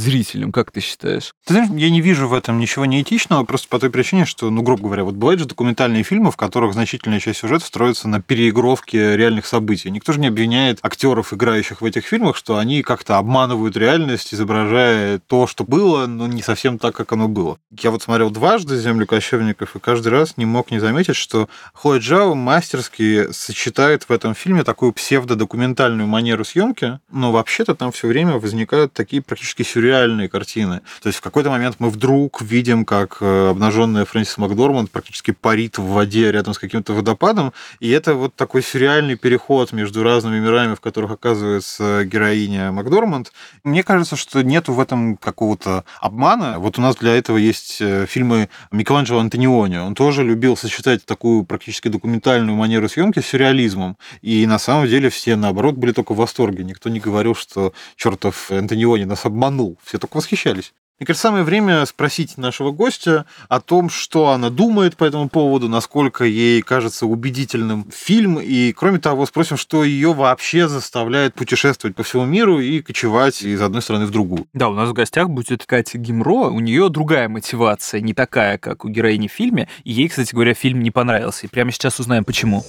зрителем, 0.00 0.52
как 0.52 0.70
ты 0.70 0.80
считаешь? 0.80 1.32
Ты 1.46 1.54
знаешь, 1.54 1.70
я 1.74 1.90
не 1.90 2.00
вижу 2.00 2.28
в 2.28 2.34
этом 2.34 2.58
ничего 2.58 2.84
неэтичного, 2.84 3.44
просто 3.44 3.68
по 3.68 3.78
той 3.78 3.90
причине, 3.90 4.24
что, 4.24 4.50
ну, 4.50 4.62
грубо 4.62 4.84
говоря, 4.84 5.04
вот 5.04 5.14
бывают 5.14 5.40
же 5.40 5.46
документальные 5.46 6.02
фильмы, 6.02 6.30
в 6.30 6.36
которых 6.36 6.72
значительная 6.72 7.20
часть 7.20 7.40
сюжета 7.40 7.64
строится 7.64 8.08
на 8.08 8.20
переигровке 8.20 9.16
реальных 9.16 9.46
событий. 9.46 9.90
Никто 9.90 10.12
же 10.12 10.20
не 10.20 10.28
обвиняет 10.28 10.78
актеров, 10.82 11.32
играющих 11.32 11.80
в 11.80 11.84
этих 11.84 12.04
фильмах, 12.04 12.36
что 12.36 12.58
они 12.58 12.82
как-то 12.82 13.18
обманывают 13.18 13.76
реальность, 13.76 14.34
изображая 14.34 15.20
то, 15.26 15.46
что 15.46 15.64
было, 15.64 16.06
но 16.06 16.26
не 16.26 16.42
совсем 16.42 16.78
так, 16.78 16.94
как 16.94 17.12
оно 17.12 17.28
было. 17.28 17.58
Я 17.70 17.90
вот 17.90 18.02
смотрел 18.02 18.30
дважды 18.30 18.76
«Землю 18.76 19.06
кочевников», 19.06 19.76
и 19.76 19.78
каждый 19.78 20.08
раз 20.08 20.36
не 20.36 20.44
мог 20.44 20.70
не 20.70 20.78
заметить, 20.78 21.16
что 21.16 21.48
Хлоя 21.72 22.00
Джао 22.00 22.34
мастерски 22.34 23.32
сочетает 23.32 24.04
в 24.04 24.12
этом 24.12 24.34
фильме 24.34 24.64
такую 24.64 24.92
псевдодокументальную 24.92 26.06
манеру 26.06 26.44
съемки, 26.44 27.00
но 27.10 27.32
вообще-то 27.32 27.74
там 27.74 27.92
все 27.92 28.08
время 28.08 28.38
возникают 28.38 28.92
такие 28.92 29.22
практически 29.30 29.62
сюрреальные 29.62 30.28
картины. 30.28 30.80
То 31.00 31.06
есть 31.06 31.20
в 31.20 31.22
какой-то 31.22 31.50
момент 31.50 31.76
мы 31.78 31.88
вдруг 31.88 32.42
видим, 32.42 32.84
как 32.84 33.18
э, 33.20 33.50
обнаженная 33.50 34.04
Фрэнсис 34.04 34.38
Макдорманд 34.38 34.90
практически 34.90 35.30
парит 35.30 35.78
в 35.78 35.84
воде 35.84 36.32
рядом 36.32 36.52
с 36.52 36.58
каким-то 36.58 36.94
водопадом, 36.94 37.52
и 37.78 37.88
это 37.90 38.14
вот 38.14 38.34
такой 38.34 38.62
сюрреальный 38.62 39.14
переход 39.14 39.70
между 39.72 40.02
разными 40.02 40.40
мирами, 40.40 40.74
в 40.74 40.80
которых 40.80 41.12
оказывается 41.12 42.04
героиня 42.04 42.72
Макдорманд. 42.72 43.32
Мне 43.62 43.84
кажется, 43.84 44.16
что 44.16 44.42
нету 44.42 44.72
в 44.72 44.80
этом 44.80 45.16
какого-то 45.16 45.84
обмана. 46.00 46.58
Вот 46.58 46.76
у 46.78 46.82
нас 46.82 46.96
для 46.96 47.14
этого 47.14 47.36
есть 47.36 47.80
э, 47.80 48.06
фильмы 48.06 48.48
Микеланджело 48.72 49.20
Антониони. 49.20 49.76
Он 49.76 49.94
тоже 49.94 50.24
любил 50.24 50.56
сочетать 50.56 51.04
такую 51.04 51.44
практически 51.44 51.86
документальную 51.86 52.56
манеру 52.56 52.88
съемки 52.88 53.20
с 53.20 53.26
сюрреализмом. 53.26 53.96
И 54.22 54.44
на 54.46 54.58
самом 54.58 54.88
деле 54.88 55.08
все, 55.08 55.36
наоборот, 55.36 55.76
были 55.76 55.92
только 55.92 56.14
в 56.14 56.16
восторге. 56.16 56.64
Никто 56.64 56.88
не 56.88 56.98
говорил, 56.98 57.36
что 57.36 57.72
чертов 57.94 58.50
Антониони 58.50 59.04
нас 59.20 59.26
обманул. 59.26 59.78
Все 59.84 59.98
только 59.98 60.16
восхищались. 60.16 60.72
Мне 60.98 61.06
кажется, 61.06 61.28
самое 61.28 61.44
время 61.44 61.86
спросить 61.86 62.36
нашего 62.36 62.72
гостя 62.72 63.24
о 63.48 63.60
том, 63.60 63.88
что 63.88 64.28
она 64.28 64.50
думает 64.50 64.98
по 64.98 65.04
этому 65.04 65.30
поводу, 65.30 65.66
насколько 65.66 66.24
ей 66.24 66.60
кажется 66.60 67.06
убедительным 67.06 67.86
фильм, 67.90 68.38
и, 68.38 68.72
кроме 68.72 68.98
того, 68.98 69.24
спросим, 69.24 69.56
что 69.56 69.82
ее 69.82 70.12
вообще 70.12 70.68
заставляет 70.68 71.32
путешествовать 71.32 71.96
по 71.96 72.02
всему 72.02 72.26
миру 72.26 72.60
и 72.60 72.82
кочевать 72.82 73.40
из 73.40 73.62
одной 73.62 73.80
страны 73.80 74.04
в 74.04 74.10
другую. 74.10 74.46
Да, 74.52 74.68
у 74.68 74.74
нас 74.74 74.90
в 74.90 74.92
гостях 74.92 75.30
будет 75.30 75.64
Катя 75.64 75.96
Гимро, 75.96 76.50
у 76.50 76.60
нее 76.60 76.90
другая 76.90 77.30
мотивация, 77.30 78.02
не 78.02 78.12
такая, 78.12 78.58
как 78.58 78.84
у 78.84 78.90
героини 78.90 79.28
в 79.28 79.32
фильме, 79.32 79.68
и 79.84 79.92
ей, 79.92 80.08
кстати 80.10 80.34
говоря, 80.34 80.52
фильм 80.52 80.82
не 80.82 80.90
понравился, 80.90 81.46
и 81.46 81.48
прямо 81.48 81.72
сейчас 81.72 81.98
узнаем, 81.98 82.26
почему. 82.26 82.62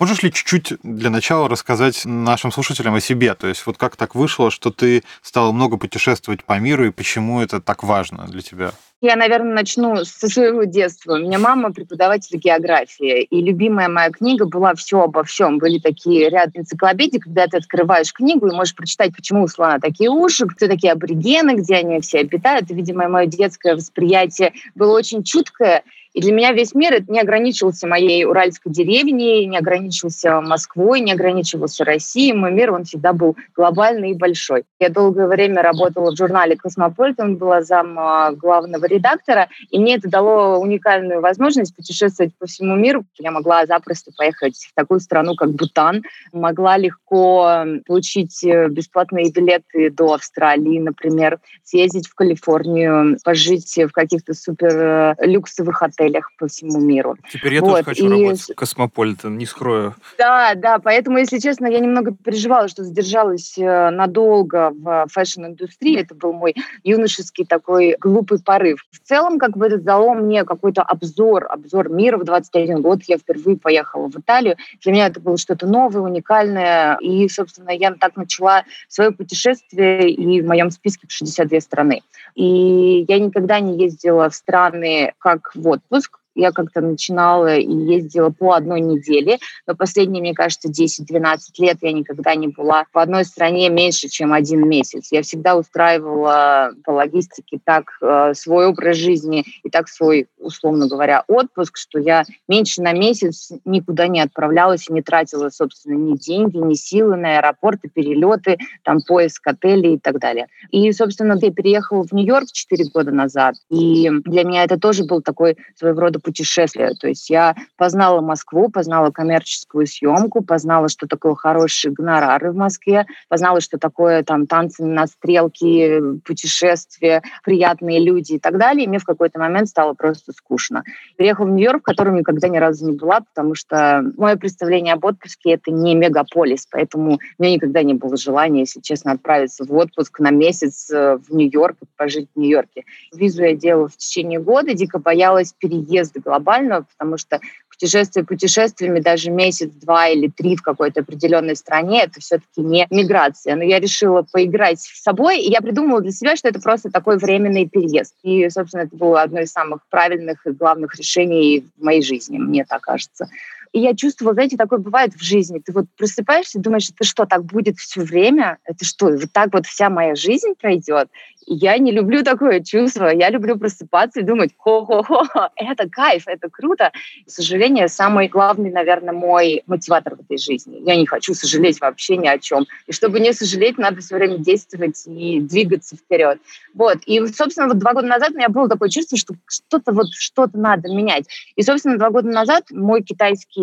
Можешь 0.00 0.22
ли 0.22 0.32
чуть-чуть 0.32 0.74
для 0.84 1.10
начала 1.10 1.48
рассказать 1.48 2.02
нашим 2.04 2.52
слушателям 2.52 2.94
о 2.94 3.00
себе? 3.00 3.34
То 3.34 3.48
есть 3.48 3.66
вот 3.66 3.78
как 3.78 3.96
так 3.96 4.14
вышло, 4.14 4.50
что 4.50 4.70
ты 4.70 5.02
стала 5.22 5.50
много 5.50 5.76
путешествовать 5.76 6.44
по 6.44 6.58
миру, 6.60 6.86
и 6.86 6.92
почему 6.92 7.40
это 7.40 7.60
так 7.60 7.82
важно 7.82 8.26
для 8.28 8.40
тебя? 8.40 8.70
Я, 9.00 9.16
наверное, 9.16 9.54
начну 9.54 10.04
со 10.04 10.28
своего 10.28 10.64
детства. 10.64 11.14
У 11.14 11.18
меня 11.18 11.38
мама 11.40 11.72
преподаватель 11.72 12.36
географии, 12.36 13.22
и 13.22 13.40
любимая 13.40 13.88
моя 13.88 14.10
книга 14.10 14.44
была 14.46 14.74
«Все 14.74 15.02
обо 15.02 15.24
всем». 15.24 15.58
Были 15.58 15.78
такие 15.78 16.28
ряд 16.28 16.50
энциклопедий, 16.54 17.18
когда 17.20 17.46
ты 17.46 17.56
открываешь 17.56 18.12
книгу 18.12 18.48
и 18.48 18.54
можешь 18.54 18.74
прочитать, 18.74 19.14
почему 19.14 19.44
у 19.44 19.48
слона 19.48 19.78
такие 19.80 20.10
уши, 20.10 20.46
кто 20.46 20.66
такие 20.68 20.92
аборигены, 20.92 21.56
где 21.56 21.76
они 21.76 22.00
все 22.00 22.20
обитают. 22.20 22.70
И, 22.70 22.74
видимо, 22.74 23.08
мое 23.08 23.26
детское 23.26 23.74
восприятие 23.76 24.52
было 24.74 24.96
очень 24.96 25.22
чуткое, 25.22 25.84
и 26.14 26.20
для 26.20 26.32
меня 26.32 26.52
весь 26.52 26.74
мир 26.74 27.02
не 27.08 27.20
ограничивался 27.20 27.86
моей 27.86 28.24
уральской 28.24 28.72
деревней, 28.72 29.46
не 29.46 29.58
ограничивался 29.58 30.40
Москвой, 30.40 31.00
не 31.00 31.12
ограничивался 31.12 31.84
Россией. 31.84 32.32
Мой 32.32 32.52
мир, 32.52 32.72
он 32.72 32.84
всегда 32.84 33.12
был 33.12 33.36
глобальный 33.54 34.12
и 34.12 34.14
большой. 34.14 34.64
Я 34.80 34.88
долгое 34.88 35.26
время 35.26 35.62
работала 35.62 36.10
в 36.10 36.16
журнале 36.16 36.56
«Космополитен», 36.56 37.36
была 37.36 37.62
зам 37.62 37.98
а, 37.98 38.32
главного 38.32 38.86
редактора, 38.86 39.48
и 39.70 39.78
мне 39.78 39.96
это 39.96 40.08
дало 40.08 40.58
уникальную 40.58 41.20
возможность 41.20 41.74
путешествовать 41.76 42.32
по 42.38 42.46
всему 42.46 42.74
миру. 42.74 43.04
Я 43.18 43.30
могла 43.30 43.66
запросто 43.66 44.10
поехать 44.16 44.56
в 44.56 44.74
такую 44.74 45.00
страну, 45.00 45.34
как 45.36 45.52
Бутан, 45.52 46.02
могла 46.32 46.76
легко 46.76 47.64
получить 47.86 48.42
э, 48.44 48.68
бесплатные 48.68 49.30
билеты 49.30 49.90
до 49.90 50.14
Австралии, 50.14 50.78
например, 50.78 51.38
съездить 51.64 52.08
в 52.08 52.14
Калифорнию, 52.14 53.18
пожить 53.24 53.76
в 53.76 53.90
каких-то 53.90 54.34
супер 54.34 54.76
э, 54.76 55.14
люксовых 55.26 55.82
отелях, 55.82 55.97
отелях 55.98 56.30
по 56.38 56.46
всему 56.46 56.80
миру. 56.80 57.16
Теперь 57.30 57.54
я 57.54 57.60
вот. 57.60 57.70
тоже 57.70 57.84
хочу 57.84 58.06
и... 58.06 58.08
работать 58.08 58.40
в 58.50 58.54
Космополитен, 58.54 59.36
не 59.36 59.46
скрою. 59.46 59.94
Да, 60.16 60.54
да, 60.54 60.78
поэтому, 60.78 61.18
если 61.18 61.38
честно, 61.38 61.66
я 61.66 61.80
немного 61.80 62.12
переживала, 62.12 62.68
что 62.68 62.84
задержалась 62.84 63.56
э, 63.58 63.90
надолго 63.90 64.70
в 64.74 65.06
фэшн-индустрии. 65.10 66.00
Это 66.00 66.14
был 66.14 66.32
мой 66.32 66.54
юношеский 66.84 67.44
такой 67.44 67.96
глупый 68.00 68.38
порыв. 68.38 68.84
В 68.90 69.06
целом, 69.06 69.38
как 69.38 69.56
бы 69.56 69.66
это 69.66 69.78
дало 69.78 70.14
мне 70.14 70.44
какой-то 70.44 70.82
обзор, 70.82 71.46
обзор 71.48 71.90
мира 71.90 72.16
в 72.16 72.24
21 72.24 72.82
год. 72.82 73.00
Я 73.06 73.18
впервые 73.18 73.56
поехала 73.56 74.08
в 74.08 74.18
Италию. 74.18 74.56
Для 74.82 74.92
меня 74.92 75.06
это 75.06 75.20
было 75.20 75.36
что-то 75.36 75.66
новое, 75.66 76.02
уникальное. 76.02 76.98
И, 77.00 77.28
собственно, 77.28 77.70
я 77.70 77.92
так 77.92 78.16
начала 78.16 78.64
свое 78.88 79.10
путешествие, 79.10 80.10
и 80.10 80.40
в 80.40 80.46
моем 80.46 80.70
списке 80.70 81.06
62 81.08 81.60
страны. 81.60 82.02
И 82.34 83.04
я 83.08 83.18
никогда 83.18 83.60
не 83.60 83.82
ездила 83.82 84.30
в 84.30 84.34
страны 84.34 85.12
как 85.18 85.50
вот 85.54 85.80
отпуск, 85.90 86.18
я 86.38 86.52
как-то 86.52 86.80
начинала 86.80 87.56
и 87.56 87.70
ездила 87.70 88.30
по 88.30 88.52
одной 88.52 88.80
неделе, 88.80 89.38
но 89.66 89.74
последние, 89.74 90.20
мне 90.20 90.34
кажется, 90.34 90.68
10-12 90.70 91.38
лет 91.58 91.78
я 91.82 91.92
никогда 91.92 92.34
не 92.36 92.48
была 92.48 92.84
в 92.92 92.98
одной 92.98 93.24
стране 93.24 93.68
меньше, 93.68 94.08
чем 94.08 94.32
один 94.32 94.68
месяц. 94.68 95.08
Я 95.10 95.22
всегда 95.22 95.56
устраивала 95.56 96.72
по 96.84 96.92
логистике 96.92 97.58
так 97.64 97.98
э, 98.00 98.34
свой 98.34 98.66
образ 98.66 98.96
жизни 98.96 99.44
и 99.64 99.70
так 99.70 99.88
свой, 99.88 100.28
условно 100.38 100.86
говоря, 100.86 101.24
отпуск, 101.26 101.76
что 101.76 101.98
я 101.98 102.24
меньше 102.46 102.82
на 102.82 102.92
месяц 102.92 103.50
никуда 103.64 104.06
не 104.06 104.20
отправлялась 104.20 104.88
и 104.88 104.92
не 104.92 105.02
тратила, 105.02 105.48
собственно, 105.50 105.94
ни 105.94 106.16
деньги, 106.16 106.56
ни 106.56 106.74
силы 106.74 107.16
на 107.16 107.38
аэропорты, 107.38 107.88
перелеты, 107.88 108.58
там 108.84 109.00
поиск 109.00 109.44
отелей 109.46 109.94
и 109.94 109.98
так 109.98 110.20
далее. 110.20 110.46
И, 110.70 110.92
собственно, 110.92 111.36
я 111.40 111.50
переехала 111.50 112.04
в 112.04 112.12
Нью-Йорк 112.12 112.46
4 112.52 112.84
года 112.94 113.10
назад, 113.10 113.56
и 113.70 114.08
для 114.24 114.44
меня 114.44 114.62
это 114.62 114.78
тоже 114.78 115.04
был 115.04 115.20
такой 115.20 115.56
своего 115.76 116.00
рода 116.00 116.20
путешествия. 116.28 116.92
То 117.00 117.08
есть 117.08 117.30
я 117.30 117.56
познала 117.78 118.20
Москву, 118.20 118.68
познала 118.68 119.10
коммерческую 119.10 119.86
съемку, 119.86 120.44
познала, 120.44 120.90
что 120.90 121.06
такое 121.06 121.34
хорошие 121.34 121.90
гонорары 121.90 122.52
в 122.52 122.54
Москве, 122.54 123.06
познала, 123.28 123.62
что 123.62 123.78
такое 123.78 124.22
там 124.22 124.46
танцы 124.46 124.84
на 124.84 125.06
стрелке, 125.06 126.02
путешествия, 126.26 127.22
приятные 127.44 127.98
люди 128.04 128.34
и 128.34 128.38
так 128.38 128.58
далее. 128.58 128.84
И 128.84 128.88
мне 128.88 128.98
в 128.98 129.04
какой-то 129.04 129.38
момент 129.38 129.68
стало 129.68 129.94
просто 129.94 130.32
скучно. 130.32 130.84
Приехала 131.16 131.46
в 131.46 131.50
Нью-Йорк, 131.50 131.80
в 131.80 131.84
котором 131.84 132.16
никогда 132.16 132.48
ни 132.48 132.58
разу 132.58 132.84
не 132.84 132.92
была, 132.92 133.20
потому 133.20 133.54
что 133.54 134.04
мое 134.18 134.36
представление 134.36 134.92
об 134.92 135.04
отпуске— 135.06 135.52
это 135.52 135.70
не 135.70 135.94
мегаполис, 135.94 136.68
поэтому 136.70 137.12
у 137.38 137.42
меня 137.42 137.54
никогда 137.54 137.82
не 137.82 137.94
было 137.94 138.18
желания, 138.18 138.60
если 138.60 138.80
честно, 138.80 139.12
отправиться 139.12 139.64
в 139.64 139.74
отпуск 139.74 140.20
на 140.20 140.30
месяц 140.30 140.90
э, 140.90 141.16
в 141.16 141.34
Нью-Йорк 141.34 141.78
пожить 141.96 142.28
в 142.34 142.38
Нью-Йорке. 142.38 142.84
Визу 143.14 143.44
я 143.44 143.54
делала 143.54 143.88
в 143.88 143.96
течение 143.96 144.40
года, 144.40 144.74
дико 144.74 144.98
боялась 144.98 145.54
переезда 145.54 146.17
просто 146.18 146.28
глобального, 146.28 146.86
потому 146.96 147.18
что 147.18 147.40
путешествие 147.70 148.24
путешествиями 148.24 149.00
даже 149.00 149.30
месяц, 149.30 149.70
два 149.70 150.08
или 150.08 150.28
три 150.28 150.56
в 150.56 150.62
какой-то 150.62 151.00
определенной 151.00 151.54
стране, 151.54 152.02
это 152.02 152.20
все-таки 152.20 152.60
не 152.60 152.86
миграция. 152.90 153.54
Но 153.54 153.62
я 153.62 153.78
решила 153.78 154.26
поиграть 154.30 154.80
с 154.80 155.02
собой, 155.02 155.40
и 155.40 155.50
я 155.50 155.60
придумала 155.60 156.00
для 156.00 156.10
себя, 156.10 156.36
что 156.36 156.48
это 156.48 156.60
просто 156.60 156.90
такой 156.90 157.18
временный 157.18 157.68
переезд. 157.68 158.14
И, 158.22 158.48
собственно, 158.50 158.82
это 158.82 158.96
было 158.96 159.22
одно 159.22 159.40
из 159.40 159.52
самых 159.52 159.80
правильных 159.90 160.46
и 160.46 160.50
главных 160.50 160.96
решений 160.96 161.64
в 161.76 161.84
моей 161.84 162.02
жизни, 162.02 162.38
мне 162.38 162.64
так 162.64 162.80
кажется. 162.80 163.28
И 163.72 163.80
я 163.80 163.94
чувствовала, 163.94 164.34
знаете, 164.34 164.56
такое 164.56 164.78
бывает 164.78 165.14
в 165.14 165.22
жизни. 165.22 165.58
Ты 165.58 165.72
вот 165.72 165.86
просыпаешься 165.96 166.58
и 166.58 166.62
думаешь, 166.62 166.90
это 166.90 167.04
что, 167.04 167.26
так 167.26 167.44
будет 167.44 167.76
все 167.78 168.02
время? 168.02 168.58
Это 168.64 168.84
что, 168.84 169.06
вот 169.06 169.32
так 169.32 169.52
вот 169.52 169.66
вся 169.66 169.90
моя 169.90 170.14
жизнь 170.14 170.54
пройдет? 170.58 171.08
я 171.48 171.78
не 171.78 171.92
люблю 171.92 172.22
такое 172.22 172.60
чувство. 172.60 173.08
Я 173.08 173.30
люблю 173.30 173.58
просыпаться 173.58 174.20
и 174.20 174.22
думать, 174.22 174.50
хо-хо-хо, 174.56 175.26
это 175.56 175.88
кайф, 175.88 176.24
это 176.26 176.48
круто. 176.50 176.92
К 177.26 177.30
сожалению, 177.30 177.88
самый 177.88 178.28
главный, 178.28 178.70
наверное, 178.70 179.14
мой 179.14 179.62
мотиватор 179.66 180.16
в 180.16 180.20
этой 180.20 180.38
жизни. 180.38 180.80
Я 180.84 180.96
не 180.96 181.06
хочу 181.06 181.34
сожалеть 181.34 181.80
вообще 181.80 182.16
ни 182.16 182.28
о 182.28 182.38
чем. 182.38 182.66
И 182.86 182.92
чтобы 182.92 183.20
не 183.20 183.32
сожалеть, 183.32 183.78
надо 183.78 184.00
все 184.00 184.16
время 184.16 184.38
действовать 184.38 185.02
и 185.06 185.40
двигаться 185.40 185.96
вперед. 185.96 186.38
Вот. 186.74 186.98
И, 187.06 187.24
собственно, 187.28 187.68
вот 187.68 187.78
два 187.78 187.94
года 187.94 188.06
назад 188.06 188.32
у 188.32 188.36
меня 188.36 188.48
было 188.48 188.68
такое 188.68 188.90
чувство, 188.90 189.16
что 189.16 189.34
что-то 189.46 189.92
вот 189.92 190.08
что-то 190.10 190.58
надо 190.58 190.88
менять. 190.88 191.26
И, 191.56 191.62
собственно, 191.62 191.96
два 191.96 192.10
года 192.10 192.28
назад 192.28 192.64
мой 192.70 193.02
китайский 193.02 193.57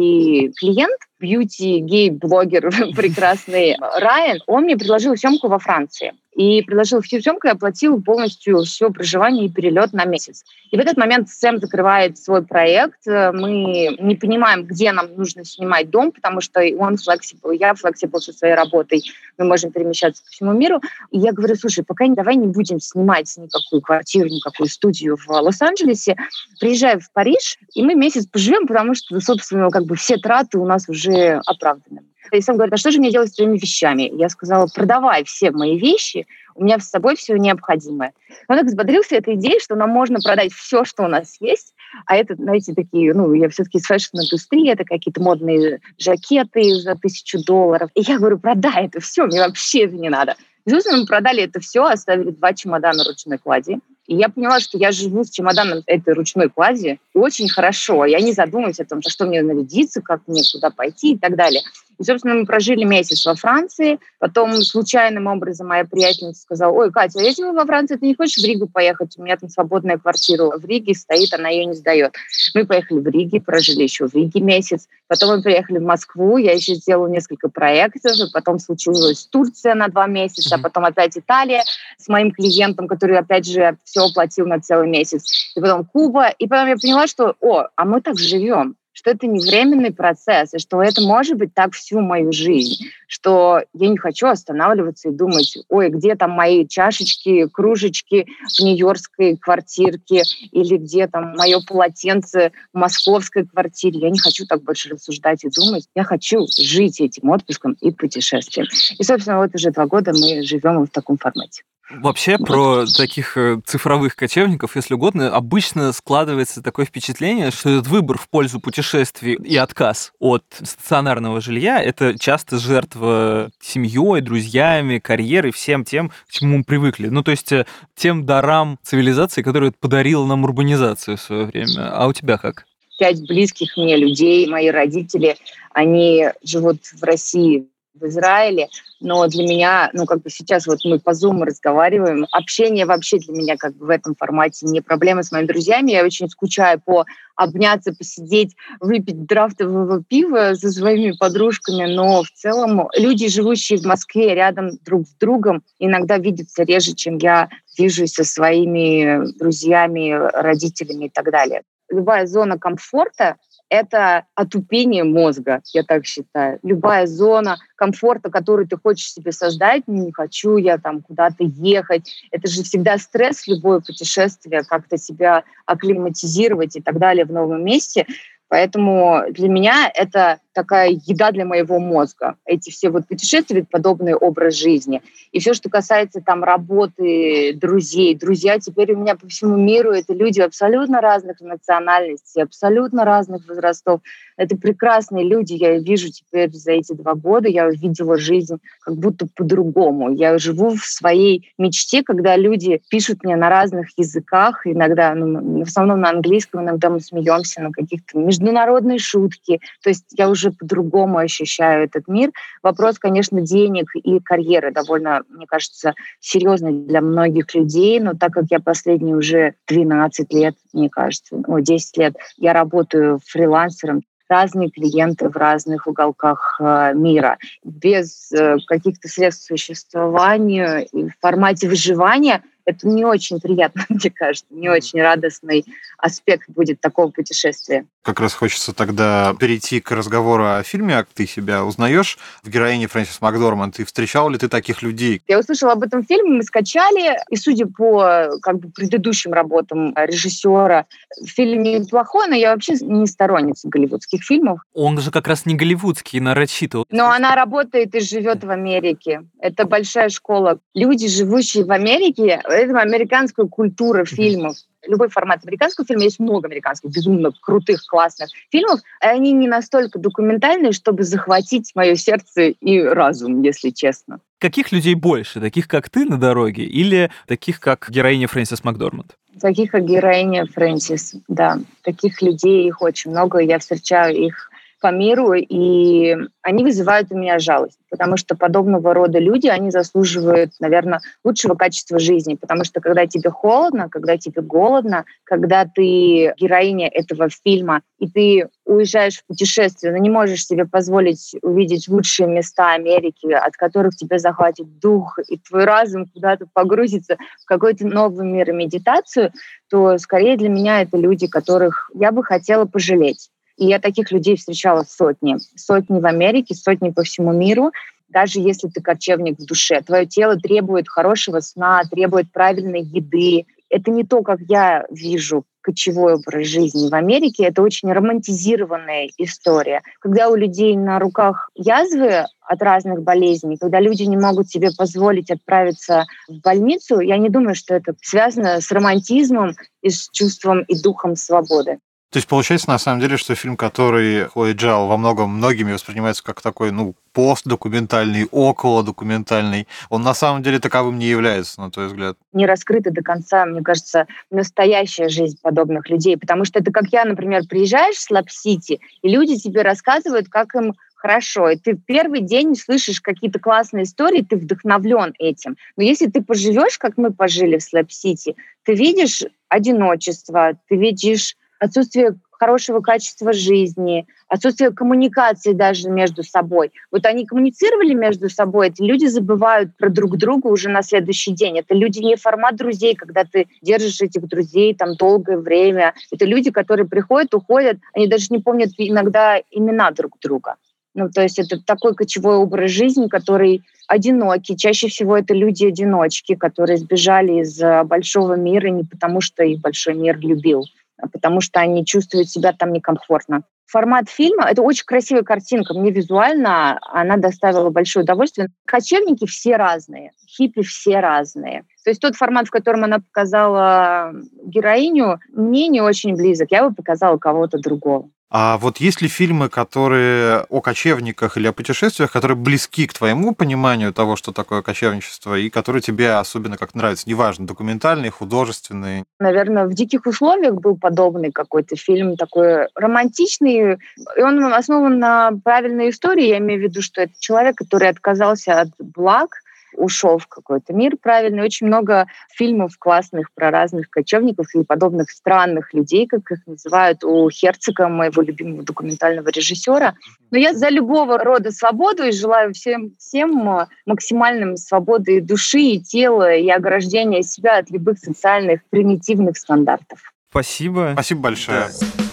клиент, 0.60 0.99
бьюти, 1.19 1.80
гей-блогер 1.80 2.69
прекрасный 2.95 3.78
Райан, 3.80 4.39
он 4.47 4.63
мне 4.63 4.78
предложил 4.78 5.15
съемку 5.15 5.47
во 5.47 5.60
Франции 5.60 6.13
и 6.36 6.62
предложил 6.63 7.01
всю 7.01 7.21
съемку 7.21 7.47
и 7.47 7.51
оплатил 7.51 8.01
полностью 8.01 8.62
все 8.63 8.89
проживание 8.89 9.45
и 9.45 9.49
перелет 9.49 9.93
на 9.93 10.04
месяц. 10.04 10.43
И 10.69 10.78
в 10.78 10.80
этот 10.80 10.97
момент 10.97 11.30
Сэм 11.30 11.60
закрывает 11.60 12.17
свой 12.17 12.45
проект. 12.45 12.99
Мы 13.06 13.95
не 13.99 14.15
понимаем, 14.15 14.65
где 14.65 14.91
нам 14.91 15.15
нужно 15.15 15.45
снимать 15.45 15.89
дом, 15.89 16.12
потому 16.12 16.41
что 16.41 16.62
он 16.78 16.97
flexible, 16.97 17.51
я 17.51 17.73
flexible 17.73 18.19
со 18.19 18.34
своей 18.34 18.54
работой. 18.54 19.04
Мы 19.38 19.45
можем 19.45 19.71
перемещаться 19.71 20.23
по 20.23 20.30
всему 20.30 20.51
миру. 20.51 20.82
И 21.12 21.19
я 21.19 21.32
говорю, 21.32 21.56
слушай, 21.56 21.86
пока 21.86 22.06
давай 22.10 22.36
не 22.36 22.47
будем 22.47 22.80
снимать 22.80 23.34
никакую 23.38 23.82
квартиру, 23.82 24.28
никакую 24.28 24.67
студию 24.67 25.15
в 25.17 25.30
Лос-Анджелесе. 25.30 26.17
Приезжай 26.60 26.99
в 26.99 27.12
Париж, 27.13 27.58
и 27.73 27.82
мы 27.82 27.95
месяц 27.95 28.28
поживем, 28.28 28.67
потому 28.67 28.93
что, 28.93 29.19
собственно, 29.21 29.69
как 29.69 29.86
бы 29.86 29.95
все 29.95 30.17
траты 30.17 30.58
у 30.58 30.65
нас 30.65 30.89
уже 30.89 31.04
оправданы. 31.45 32.03
И 32.31 32.41
Сэм 32.41 32.55
говорит, 32.55 32.73
а 32.73 32.77
что 32.77 32.91
же 32.91 32.99
мне 32.99 33.11
делать 33.11 33.29
с 33.29 33.35
твоими 33.35 33.57
вещами? 33.57 34.11
Я 34.13 34.29
сказала, 34.29 34.67
продавай 34.73 35.23
все 35.23 35.51
мои 35.51 35.77
вещи, 35.77 36.25
у 36.55 36.63
меня 36.63 36.79
с 36.79 36.89
собой 36.89 37.15
все 37.15 37.35
необходимое. 37.37 38.13
Он 38.47 38.57
так 38.57 38.65
взбодрился 38.65 39.15
этой 39.15 39.35
идеей, 39.35 39.59
что 39.59 39.75
нам 39.75 39.89
можно 39.89 40.19
продать 40.19 40.53
все, 40.53 40.85
что 40.85 41.03
у 41.03 41.07
нас 41.07 41.37
есть, 41.39 41.73
а 42.05 42.15
это, 42.15 42.35
знаете, 42.35 42.73
такие, 42.73 43.13
ну, 43.13 43.33
я 43.33 43.49
все-таки 43.49 43.77
из 43.77 43.85
фэшн-индустрии, 43.85 44.71
это 44.71 44.83
какие-то 44.85 45.21
модные 45.21 45.79
жакеты 45.97 46.75
за 46.75 46.95
тысячу 46.95 47.43
долларов. 47.43 47.89
И 47.93 48.01
я 48.01 48.17
говорю, 48.17 48.39
продай 48.39 48.87
это 48.87 48.99
все, 48.99 49.25
мне 49.25 49.39
вообще 49.39 49.85
это 49.85 49.95
не 49.95 50.09
надо. 50.09 50.35
Собственно, 50.67 50.97
мы 50.97 51.05
продали 51.05 51.43
это 51.43 51.59
все, 51.59 51.83
оставили 51.83 52.31
два 52.31 52.53
чемодана 52.53 53.03
ручной 53.03 53.37
клади. 53.37 53.79
И 54.07 54.15
я 54.15 54.29
поняла, 54.29 54.59
что 54.59 54.77
я 54.77 54.91
живу 54.91 55.23
с 55.23 55.31
чемоданом 55.31 55.81
этой 55.87 56.13
ручной 56.13 56.49
клади 56.49 56.99
очень 57.13 57.49
хорошо. 57.49 58.05
Я 58.05 58.19
не 58.19 58.33
задумываюсь 58.33 58.79
о 58.79 58.85
том, 58.85 59.01
что 59.01 59.25
мне 59.25 59.41
нарядиться, 59.41 60.01
как 60.01 60.21
мне 60.27 60.43
куда 60.51 60.69
пойти 60.69 61.13
и 61.13 61.17
так 61.17 61.35
далее. 61.35 61.61
И, 61.97 62.03
собственно, 62.03 62.36
мы 62.36 62.45
прожили 62.45 62.84
месяц 62.84 63.25
во 63.25 63.36
Франции. 63.36 63.99
Потом 64.19 64.53
случайным 64.62 65.27
образом 65.27 65.67
моя 65.67 65.86
приятельница 65.86 66.41
сказала, 66.41 66.71
ой, 66.71 66.91
Катя, 66.91 67.19
если 67.19 67.43
мы 67.43 67.53
во 67.53 67.65
Франции, 67.65 67.95
ты 67.95 68.05
не 68.05 68.15
хочешь 68.15 68.41
в 68.41 68.45
Ригу 68.45 68.67
поехать? 68.67 69.17
У 69.17 69.23
меня 69.23 69.38
там 69.38 69.49
свободная 69.49 69.97
квартира 69.97 70.58
в 70.58 70.65
Риге 70.65 70.93
стоит, 70.93 71.34
она 71.34 71.49
ее 71.49 71.65
не 71.65 71.73
сдает. 71.73 72.15
Мы 72.53 72.65
поехали 72.65 72.99
в 72.99 73.08
Риге, 73.08 73.41
прожили 73.41 73.84
еще 73.84 74.08
в 74.08 74.13
Риге 74.13 74.41
месяц. 74.41 74.88
Потом 75.08 75.38
мы 75.38 75.41
приехали 75.43 75.77
в 75.77 75.84
Москву, 75.84 76.38
я 76.38 76.53
еще 76.53 76.75
сделала 76.75 77.08
несколько 77.08 77.49
проектов, 77.49 78.13
потом 78.34 78.60
случилась 78.60 79.25
Турция 79.25 79.75
на 79.75 79.88
два 79.88 80.08
месяца, 80.08 80.58
потом 80.58 80.86
опять 80.86 81.17
Италия 81.17 81.63
с 81.97 82.08
моим 82.08 82.31
клиентом, 82.31 82.88
который, 82.88 83.17
опять 83.17 83.45
же, 83.45 83.77
все 83.84 84.05
оплатил 84.05 84.47
на 84.47 84.60
целый 84.60 84.88
месяц. 84.88 85.53
И 85.55 85.60
потом 85.62 85.86
Куба. 85.86 86.29
И 86.29 86.47
потом 86.47 86.67
я 86.67 86.77
поняла, 86.77 87.08
что, 87.08 87.36
о, 87.39 87.67
а 87.75 87.86
мы 87.86 88.01
так 88.01 88.17
живем 88.17 88.75
что 88.95 89.12
это 89.12 89.27
не 89.27 89.39
временный 89.39 89.91
процесс, 89.91 90.53
и 90.53 90.58
что 90.58 90.81
это 90.81 91.01
может 91.01 91.38
быть 91.38 91.53
так 91.53 91.73
всю 91.73 91.99
мою 91.99 92.31
жизнь, 92.31 92.86
что 93.08 93.62
я 93.73 93.89
не 93.89 93.97
хочу 93.97 94.27
останавливаться 94.27 95.10
и 95.10 95.12
думать, 95.12 95.58
ой, 95.67 95.89
где 95.89 96.15
там 96.15 96.31
мои 96.31 96.65
чашечки, 96.65 97.47
кружечки 97.49 98.25
в 98.58 98.62
нью-йоркской 98.62 99.36
квартирке, 99.36 100.23
или 100.51 100.77
где 100.77 101.08
там 101.08 101.36
мое 101.36 101.60
полотенце 101.67 102.53
в 102.73 102.77
московской 102.77 103.45
квартире. 103.45 103.99
Я 103.99 104.10
не 104.10 104.19
хочу 104.19 104.45
так 104.45 104.63
больше 104.63 104.89
рассуждать 104.89 105.43
и 105.43 105.49
думать. 105.49 105.88
Я 105.93 106.05
хочу 106.05 106.47
жить 106.58 107.01
этим 107.01 107.29
отпуском 107.29 107.73
и 107.81 107.91
путешествием. 107.91 108.67
И, 108.97 109.03
собственно, 109.03 109.39
вот 109.39 109.53
уже 109.53 109.71
два 109.71 109.88
года 109.88 110.13
мы 110.13 110.41
живем 110.43 110.86
в 110.86 110.89
таком 110.89 111.17
формате. 111.17 111.63
Вообще 111.89 112.39
про 112.39 112.85
таких 112.87 113.37
э, 113.37 113.59
цифровых 113.63 114.15
кочевников, 114.15 114.75
если 114.75 114.95
угодно, 114.95 115.29
обычно 115.29 115.91
складывается 115.93 116.63
такое 116.63 116.85
впечатление, 116.85 117.51
что 117.51 117.69
этот 117.69 117.87
выбор 117.87 118.17
в 118.17 118.27
пользу 118.27 118.59
путешествий 118.59 119.35
и 119.35 119.55
отказ 119.55 120.11
от 120.19 120.43
стационарного 120.63 121.41
жилья– 121.41 121.81
это 121.83 122.17
часто 122.17 122.57
жертва 122.57 123.51
семьей, 123.61 124.21
друзьями, 124.21 124.97
карьерой, 124.97 125.51
всем 125.51 125.85
тем, 125.85 126.09
к 126.27 126.31
чему 126.31 126.57
мы 126.57 126.63
привыкли. 126.63 127.07
Ну, 127.07 127.21
то 127.21 127.29
есть 127.29 127.51
э, 127.51 127.67
тем 127.95 128.25
дарам 128.25 128.79
цивилизации, 128.81 129.43
которые 129.43 129.71
подарила 129.71 130.25
нам 130.25 130.43
урбанизацию 130.43 131.17
в 131.17 131.21
свое 131.21 131.45
время. 131.45 131.91
А 131.95 132.07
у 132.07 132.13
тебя 132.13 132.37
как? 132.37 132.65
Пять 132.97 133.21
близких 133.27 133.77
мне 133.77 133.95
людей, 133.95 134.47
мои 134.47 134.69
родители, 134.69 135.37
они 135.71 136.29
живут 136.41 136.79
в 136.99 137.03
России 137.03 137.67
в 137.99 138.05
Израиле, 138.08 138.67
но 138.99 139.27
для 139.27 139.43
меня, 139.43 139.89
ну, 139.93 140.05
как 140.05 140.21
бы 140.21 140.29
сейчас 140.29 140.67
вот 140.67 140.79
мы 140.84 140.99
по 140.99 141.12
Zoom 141.12 141.43
разговариваем, 141.43 142.27
общение 142.31 142.86
вообще 142.86 143.17
для 143.19 143.34
меня 143.34 143.55
как 143.58 143.75
бы 143.75 143.86
в 143.86 143.89
этом 143.89 144.15
формате 144.15 144.65
не 144.65 144.81
проблема 144.81 145.23
с 145.23 145.31
моими 145.31 145.47
друзьями, 145.47 145.91
я 145.91 146.03
очень 146.03 146.29
скучаю 146.29 146.81
по 146.84 147.05
обняться, 147.36 147.93
посидеть, 147.93 148.55
выпить 148.79 149.25
драфтового 149.25 150.03
пива 150.03 150.53
со 150.55 150.71
своими 150.71 151.12
подружками, 151.12 151.86
но 151.86 152.23
в 152.23 152.31
целом 152.31 152.88
люди, 152.97 153.27
живущие 153.27 153.79
в 153.79 153.86
Москве 153.86 154.34
рядом 154.34 154.71
друг 154.86 155.08
с 155.08 155.13
другом, 155.15 155.63
иногда 155.79 156.17
видятся 156.17 156.63
реже, 156.63 156.93
чем 156.93 157.17
я 157.17 157.49
вижусь 157.77 158.13
со 158.13 158.23
своими 158.23 159.38
друзьями, 159.38 160.12
родителями 160.12 161.05
и 161.05 161.10
так 161.10 161.29
далее. 161.29 161.63
Любая 161.89 162.25
зона 162.25 162.58
комфорта 162.58 163.36
это 163.69 164.25
отупение 164.36 165.04
мозга, 165.04 165.62
я 165.73 165.84
так 165.84 166.06
считаю. 166.06 166.60
Любая 166.63 167.08
зона 167.08 167.58
комфорта, 167.75 168.30
которую 168.30 168.67
ты 168.67 168.78
хочешь 168.78 169.12
себе 169.12 169.32
создать, 169.32 169.88
не 169.88 170.12
хочу 170.12 170.58
я 170.58 170.78
там 170.78 171.01
куда-то 171.01 171.43
ехать. 171.43 172.12
Это 172.32 172.47
же 172.49 172.63
всегда 172.63 172.97
стресс, 172.97 173.47
любое 173.47 173.80
путешествие, 173.80 174.63
как-то 174.63 174.97
себя 174.97 175.43
акклиматизировать 175.65 176.75
и 176.75 176.82
так 176.82 176.99
далее 176.99 177.25
в 177.25 177.32
новом 177.32 177.63
месте. 177.63 178.06
Поэтому 178.47 179.23
для 179.32 179.49
меня 179.49 179.91
это 179.93 180.39
такая 180.55 180.89
еда 180.89 181.31
для 181.31 181.45
моего 181.45 181.79
мозга. 181.79 182.35
Эти 182.45 182.71
все 182.71 182.89
вот 182.89 183.07
путешествия, 183.07 183.65
подобный 183.69 184.15
образ 184.15 184.55
жизни. 184.55 185.01
И 185.31 185.39
все, 185.39 185.53
что 185.53 185.69
касается 185.69 186.21
там 186.21 186.43
работы, 186.43 187.53
друзей, 187.53 188.15
друзья 188.15 188.57
теперь 188.57 188.93
у 188.93 188.97
меня 188.97 189.15
по 189.15 189.27
всему 189.27 189.57
миру 189.57 189.91
это 189.91 190.13
люди 190.13 190.39
абсолютно 190.39 191.01
разных 191.01 191.41
национальностей, 191.41 192.41
абсолютно 192.41 193.03
разных 193.03 193.47
возрастов. 193.47 194.01
Это 194.37 194.57
прекрасные 194.57 195.25
люди, 195.25 195.53
я 195.53 195.77
вижу 195.77 196.09
теперь 196.09 196.51
за 196.51 196.71
эти 196.71 196.93
два 196.93 197.15
года, 197.15 197.47
я 197.47 197.67
увидела 197.67 198.17
жизнь 198.17 198.57
как 198.81 198.95
будто 198.95 199.27
по-другому. 199.35 200.13
Я 200.13 200.37
живу 200.37 200.75
в 200.75 200.85
своей 200.85 201.53
мечте, 201.57 202.03
когда 202.03 202.35
люди 202.37 202.81
пишут 202.89 203.23
мне 203.23 203.35
на 203.35 203.49
разных 203.49 203.87
языках, 203.97 204.65
иногда, 204.65 205.13
ну, 205.15 205.63
в 205.63 205.67
основном 205.67 206.01
на 206.01 206.09
английском, 206.09 206.63
иногда 206.63 206.89
мы 206.89 206.99
смеемся 206.99 207.61
на 207.61 207.71
каких-то 207.71 208.17
международные 208.17 208.99
шутки. 208.99 209.59
То 209.83 209.89
есть 209.89 210.05
я 210.11 210.29
уже 210.29 210.44
по-другому 210.51 211.17
ощущаю 211.17 211.86
этот 211.86 212.08
мир. 212.08 212.31
Вопрос, 212.63 212.99
конечно, 212.99 213.41
денег 213.41 213.88
и 213.95 214.19
карьеры 214.19 214.71
довольно, 214.71 215.23
мне 215.29 215.45
кажется, 215.47 215.93
серьезный 216.19 216.73
для 216.73 217.01
многих 217.01 217.53
людей, 217.53 217.99
но 217.99 218.13
так 218.13 218.34
как 218.34 218.45
я 218.49 218.60
последние 218.60 219.15
уже 219.15 219.53
12 219.67 220.34
лет, 220.34 220.55
мне 220.73 220.89
кажется, 220.89 221.36
о, 221.47 221.60
10 221.60 221.97
лет, 221.97 222.15
я 222.38 222.53
работаю 222.53 223.19
фрилансером, 223.25 224.01
разные 224.27 224.71
клиенты 224.71 225.29
в 225.29 225.36
разных 225.38 225.86
уголках 225.86 226.58
э, 226.60 226.93
мира. 226.95 227.38
Без 227.63 228.31
э, 228.31 228.58
каких-то 228.65 229.08
средств 229.08 229.45
существования 229.45 230.79
и 230.91 231.10
в 231.10 231.13
формате 231.21 231.67
выживания– 231.67 232.41
это 232.65 232.88
не 232.88 233.06
очень 233.06 233.39
приятно, 233.39 233.86
мне 233.89 234.12
кажется, 234.12 234.47
не 234.49 234.69
очень 234.69 235.01
радостный 235.01 235.65
аспект 235.97 236.49
будет 236.49 236.82
такого 236.82 237.10
путешествия. 237.12 237.86
Как 238.04 238.19
раз 238.19 238.34
хочется 238.34 238.73
тогда 238.73 239.36
перейти 239.39 239.80
к 239.80 239.91
разговору 239.91 240.45
о 240.45 240.63
фильме, 240.63 240.95
как 240.95 241.08
ты 241.13 241.25
себя 241.25 241.63
узнаешь 241.63 242.17
в 242.43 242.49
героине 242.49 242.88
Фрэнсис 242.88 243.21
Макдорманд, 243.21 243.80
и 243.80 243.84
встречал 243.84 244.30
ли 244.30 244.38
ты 244.38 244.47
таких 244.47 244.82
людей? 244.82 245.21
Я 245.28 245.39
услышала 245.39 245.73
об 245.73 245.84
этом 245.84 246.04
фильме, 246.04 246.38
мы 246.38 246.43
скачали, 246.43 247.17
и 247.30 247.36
судя 247.36 247.65
по 247.67 248.38
как 248.41 248.60
бы, 248.60 248.69
предыдущим 248.69 249.34
работам 249.34 249.93
режиссера, 249.95 250.86
фильм 251.25 251.63
неплохой, 251.63 252.28
но 252.28 252.36
я 252.36 252.51
вообще 252.51 252.73
не 252.82 253.08
сторонница 253.08 253.67
голливудских 253.69 254.23
фильмов. 254.23 254.60
Он 254.73 254.99
же 254.99 255.12
как 255.12 255.28
раз 255.28 255.45
не 255.45 255.56
голливудский, 255.56 256.19
нарочито. 256.19 256.84
Но 256.89 257.10
она 257.10 257.36
работает 257.36 257.95
и 257.95 257.99
живет 257.99 258.43
в 258.43 258.49
Америке. 258.49 259.23
Это 259.39 259.65
большая 259.65 260.10
школа. 260.10 260.60
Люди, 260.73 261.08
живущие 261.08 261.65
в 261.65 261.71
Америке, 261.71 262.41
это 262.55 262.79
американская 262.79 263.45
культура 263.45 264.05
фильмов. 264.05 264.57
Любой 264.87 265.09
формат 265.09 265.43
американского 265.43 265.85
фильма, 265.85 266.03
есть 266.03 266.19
много 266.19 266.47
американских, 266.47 266.91
безумно 266.91 267.31
крутых, 267.41 267.83
классных 267.87 268.29
фильмов, 268.51 268.81
и 269.01 269.07
они 269.07 269.31
не 269.31 269.47
настолько 269.47 269.97
документальные, 269.97 270.73
чтобы 270.73 271.03
захватить 271.03 271.71
мое 271.73 271.95
сердце 271.95 272.49
и 272.49 272.81
разум, 272.81 273.41
если 273.41 273.71
честно. 273.71 274.19
Каких 274.39 274.71
людей 274.71 274.93
больше? 274.93 275.39
Таких, 275.39 275.67
как 275.67 275.89
ты 275.89 276.05
на 276.05 276.19
дороге 276.19 276.63
или 276.63 277.09
таких, 277.25 277.59
как 277.59 277.89
героиня 277.89 278.27
Фрэнсис 278.27 278.63
Макдорманд? 278.63 279.17
Таких, 279.41 279.71
как 279.71 279.85
героиня 279.85 280.45
Фрэнсис, 280.45 281.15
да. 281.27 281.59
Таких 281.81 282.21
людей 282.21 282.67
их 282.67 282.81
очень 282.81 283.11
много, 283.11 283.39
я 283.39 283.57
встречаю 283.59 284.15
их 284.15 284.51
по 284.85 284.91
миру, 284.91 285.33
и 285.33 286.15
они 286.43 286.63
вызывают 286.63 287.11
у 287.11 287.17
меня 287.17 287.39
жалость, 287.39 287.79
потому 287.89 288.17
что 288.17 288.35
подобного 288.35 288.93
рода 288.93 289.17
люди, 289.17 289.47
они 289.47 289.71
заслуживают, 289.71 290.51
наверное, 290.59 290.99
лучшего 291.23 291.55
качества 291.55 291.97
жизни, 291.97 292.35
потому 292.35 292.63
что 292.63 292.81
когда 292.81 293.07
тебе 293.07 293.31
холодно, 293.31 293.89
когда 293.89 294.15
тебе 294.15 294.43
голодно, 294.43 295.05
когда 295.23 295.65
ты 295.65 296.35
героиня 296.37 296.87
этого 296.87 297.29
фильма, 297.29 297.81
и 297.97 298.07
ты 298.07 298.49
уезжаешь 298.63 299.21
в 299.21 299.25
путешествие, 299.25 299.91
но 299.91 299.97
не 299.97 300.11
можешь 300.11 300.45
себе 300.45 300.65
позволить 300.67 301.35
увидеть 301.41 301.87
лучшие 301.87 302.29
места 302.29 302.73
Америки, 302.73 303.31
от 303.31 303.55
которых 303.55 303.95
тебе 303.95 304.19
захватит 304.19 304.77
дух, 304.77 305.17
и 305.27 305.39
твой 305.39 305.65
разум 305.65 306.05
куда-то 306.13 306.45
погрузится 306.53 307.17
в 307.41 307.45
какой-то 307.47 307.87
новый 307.87 308.27
мир 308.27 308.51
и 308.51 308.53
медитацию, 308.53 309.31
то 309.67 309.97
скорее 309.97 310.37
для 310.37 310.49
меня 310.49 310.83
это 310.83 310.95
люди, 310.95 311.25
которых 311.25 311.89
я 311.95 312.11
бы 312.11 312.23
хотела 312.23 312.65
пожалеть. 312.65 313.31
И 313.57 313.65
я 313.65 313.79
таких 313.79 314.11
людей 314.11 314.35
встречала 314.35 314.83
сотни. 314.83 315.37
Сотни 315.55 315.99
в 315.99 316.05
Америке, 316.05 316.55
сотни 316.55 316.89
по 316.89 317.03
всему 317.03 317.31
миру. 317.33 317.71
Даже 318.09 318.39
если 318.39 318.67
ты 318.67 318.81
кочевник 318.81 319.39
в 319.39 319.45
душе, 319.45 319.81
твое 319.81 320.05
тело 320.05 320.37
требует 320.37 320.87
хорошего 320.87 321.39
сна, 321.39 321.83
требует 321.89 322.31
правильной 322.31 322.81
еды. 322.81 323.45
Это 323.69 323.91
не 323.91 324.03
то, 324.03 324.21
как 324.21 324.39
я 324.41 324.85
вижу 324.91 325.45
кочевой 325.61 326.13
образ 326.13 326.47
жизни 326.47 326.89
в 326.89 326.93
Америке. 326.93 327.45
Это 327.45 327.63
очень 327.63 327.91
романтизированная 327.91 329.09
история. 329.17 329.81
Когда 329.99 330.29
у 330.29 330.35
людей 330.35 330.75
на 330.77 330.99
руках 330.99 331.49
язвы 331.55 332.25
от 332.41 332.61
разных 332.61 333.01
болезней, 333.01 333.57
когда 333.57 333.79
люди 333.79 334.03
не 334.03 334.17
могут 334.17 334.47
себе 334.47 334.69
позволить 334.77 335.31
отправиться 335.31 336.05
в 336.27 336.39
больницу, 336.41 336.99
я 336.99 337.17
не 337.17 337.29
думаю, 337.29 337.55
что 337.55 337.73
это 337.73 337.95
связано 338.01 338.61
с 338.61 338.71
романтизмом 338.71 339.55
и 339.81 339.89
с 339.89 340.07
чувством 340.11 340.61
и 340.61 340.79
духом 340.79 341.15
свободы. 341.15 341.79
То 342.15 342.19
есть 342.19 342.30
получается, 342.30 342.69
на 342.69 342.78
самом 342.78 343.01
деле, 343.01 343.17
что 343.17 343.36
фильм, 343.36 343.58
который 343.58 344.30
Хлои 344.30 344.54
Джао 344.54 344.88
во 344.88 344.95
многом 344.95 345.32
многими 345.32 345.73
воспринимается 345.73 346.23
как 346.23 346.41
такой, 346.41 346.71
ну, 346.71 346.95
постдокументальный, 347.12 348.25
околодокументальный, 348.32 349.67
он 349.89 350.01
на 350.01 350.13
самом 350.13 350.41
деле 350.41 350.60
таковым 350.60 350.97
не 350.97 351.08
является, 351.08 351.60
на 351.60 351.71
твой 351.71 351.88
взгляд? 351.88 352.15
Не 352.32 352.45
раскрыта 352.45 352.91
до 352.91 353.01
конца, 353.01 353.45
мне 353.45 353.62
кажется, 353.62 354.08
настоящая 354.32 355.10
жизнь 355.10 355.38
подобных 355.41 355.89
людей, 355.89 356.15
потому 356.15 356.45
что 356.45 356.60
это 356.60 356.71
как 356.71 356.86
я, 356.93 357.04
например, 357.04 357.41
приезжаешь 357.49 357.97
в 357.97 358.01
Слэб-Сити, 358.03 358.79
и 359.01 359.10
люди 359.10 359.36
тебе 359.36 359.62
рассказывают, 359.62 360.30
как 360.30 360.56
им 360.56 360.73
хорошо, 360.95 361.49
и 361.49 361.58
ты 361.58 361.73
в 361.75 361.84
первый 361.84 362.21
день 362.21 362.56
слышишь 362.56 363.01
какие-то 363.01 363.39
классные 363.39 363.84
истории, 363.84 364.21
ты 364.21 364.38
вдохновлен 364.38 365.13
этим. 365.19 365.58
Но 365.75 365.84
если 365.84 366.06
ты 366.06 366.23
поживешь, 366.23 366.78
как 366.78 366.97
мы 366.97 367.12
пожили 367.12 367.58
в 367.58 367.62
Слэб-Сити, 367.61 368.38
ты 368.63 368.73
видишь 368.73 369.21
одиночество, 369.49 370.54
ты 370.69 370.78
видишь 370.78 371.36
отсутствие 371.59 372.15
хорошего 372.31 372.81
качества 372.81 373.33
жизни, 373.33 374.05
отсутствие 374.27 374.71
коммуникации 374.71 375.53
даже 375.53 375.89
между 375.89 376.23
собой. 376.23 376.71
Вот 376.91 377.05
они 377.05 377.25
коммуницировали 377.25 377.93
между 377.93 378.29
собой, 378.29 378.67
эти 378.67 378.81
люди 378.81 379.05
забывают 379.05 379.75
про 379.77 379.89
друг 379.89 380.17
друга 380.17 380.47
уже 380.47 380.69
на 380.69 380.81
следующий 380.81 381.33
день. 381.33 381.59
Это 381.59 381.73
люди 381.73 381.99
не 381.99 382.15
формат 382.15 382.55
друзей, 382.57 382.95
когда 382.95 383.23
ты 383.23 383.47
держишь 383.61 384.01
этих 384.01 384.27
друзей 384.27 384.75
там 384.75 384.95
долгое 384.95 385.37
время. 385.37 385.93
Это 386.11 386.25
люди, 386.25 386.51
которые 386.51 386.87
приходят, 386.87 387.33
уходят, 387.33 387.77
они 387.93 388.07
даже 388.07 388.27
не 388.29 388.39
помнят 388.39 388.71
иногда 388.77 389.39
имена 389.51 389.91
друг 389.91 390.17
друга. 390.21 390.55
Ну, 390.93 391.09
то 391.09 391.21
есть 391.21 391.39
это 391.39 391.61
такой 391.61 391.93
кочевой 391.93 392.37
образ 392.37 392.71
жизни, 392.71 393.07
который 393.07 393.63
одинокий. 393.87 394.55
Чаще 394.55 394.87
всего 394.87 395.17
это 395.17 395.33
люди-одиночки, 395.33 396.35
которые 396.35 396.77
сбежали 396.77 397.41
из 397.41 397.61
э, 397.61 397.83
большого 397.83 398.35
мира 398.35 398.69
не 398.69 398.83
потому, 398.83 399.19
что 399.19 399.43
их 399.43 399.59
большой 399.59 399.93
мир 399.93 400.17
любил, 400.19 400.63
а 400.63 400.65
потому 401.12 401.41
что 401.41 401.60
они 401.60 401.86
чувствуют 401.86 402.29
себя 402.29 402.53
там 402.53 402.71
некомфортно. 402.73 403.43
Формат 403.65 404.10
фильма— 404.10 404.45
это 404.49 404.62
очень 404.62 404.86
красивая 404.86 405.23
картинка. 405.23 405.73
Мне 405.73 405.91
визуально 405.91 406.79
она 406.91 407.17
доставила 407.17 407.71
большое 407.71 408.03
удовольствие. 408.03 408.49
Кочевники 408.65 409.25
все 409.25 409.55
разные, 409.55 410.12
хиппи 410.27 410.62
все 410.62 410.99
разные. 410.99 411.63
То 411.84 411.89
есть 411.89 411.99
тот 411.99 412.15
формат, 412.15 412.47
в 412.47 412.51
котором 412.51 412.84
она 412.84 412.99
показала 412.99 414.13
героиню, 414.43 415.19
мне 415.34 415.67
не 415.67 415.81
очень 415.81 416.15
близок. 416.15 416.51
Я 416.51 416.69
бы 416.69 416.75
показала 416.75 417.17
кого-то 417.17 417.58
другого. 417.58 418.10
А 418.37 418.57
вот 418.57 418.79
есть 418.81 419.01
ли 419.01 419.07
фильмы, 419.07 419.47
которые 419.47 420.41
о 420.49 420.59
кочевниках 420.59 421.37
или 421.37 421.47
о 421.47 421.53
путешествиях, 421.53 422.11
которые 422.11 422.35
близки 422.35 422.85
к 422.85 422.91
твоему 422.91 423.33
пониманию 423.33 423.93
того, 423.93 424.17
что 424.17 424.33
такое 424.33 424.61
кочевничество, 424.61 425.35
и 425.35 425.49
которые 425.49 425.81
тебе 425.81 426.15
особенно 426.15 426.57
как 426.57 426.75
нравятся? 426.75 427.07
Неважно, 427.07 427.47
документальные, 427.47 428.11
художественные. 428.11 429.05
Наверное, 429.21 429.67
в 429.67 429.73
«Диких 429.73 430.05
условиях» 430.05 430.55
был 430.55 430.77
подобный 430.77 431.31
какой-то 431.31 431.77
фильм, 431.77 432.17
такой 432.17 432.67
романтичный, 432.75 433.77
и 434.17 434.21
он 434.21 434.53
основан 434.53 434.99
на 434.99 435.31
правильной 435.41 435.91
истории. 435.91 436.27
Я 436.27 436.39
имею 436.39 436.59
в 436.59 436.63
виду, 436.63 436.81
что 436.81 437.03
это 437.03 437.13
человек, 437.17 437.55
который 437.55 437.87
отказался 437.87 438.59
от 438.59 438.67
благ, 438.79 439.29
ушел 439.77 440.17
в 440.17 440.27
какой-то 440.27 440.73
мир 440.73 440.97
правильный. 441.01 441.43
Очень 441.43 441.67
много 441.67 442.07
фильмов 442.33 442.77
классных 442.77 443.31
про 443.33 443.51
разных 443.51 443.89
кочевников 443.89 444.47
и 444.55 444.63
подобных 444.63 445.11
странных 445.11 445.73
людей, 445.73 446.07
как 446.07 446.31
их 446.31 446.45
называют, 446.45 447.03
у 447.03 447.29
Херцога, 447.29 447.88
моего 447.88 448.21
любимого 448.21 448.63
документального 448.63 449.29
режиссера. 449.29 449.95
Но 450.31 450.38
я 450.38 450.53
за 450.53 450.69
любого 450.69 451.17
рода 451.17 451.51
свободу 451.51 452.03
и 452.03 452.11
желаю 452.11 452.53
всем, 452.53 452.91
всем 452.97 453.49
э, 453.49 453.67
максимальным 453.85 454.57
свободы 454.57 455.21
души 455.21 455.59
и 455.59 455.79
тела 455.79 456.33
и 456.33 456.49
ограждения 456.49 457.21
себя 457.21 457.57
от 457.57 457.69
любых 457.69 457.99
социальных 457.99 458.61
примитивных 458.69 459.38
стандартов. 459.38 459.99
Спасибо. 460.29 460.91
Спасибо 460.93 461.21
большое. 461.21 461.67
Да. 461.97 462.04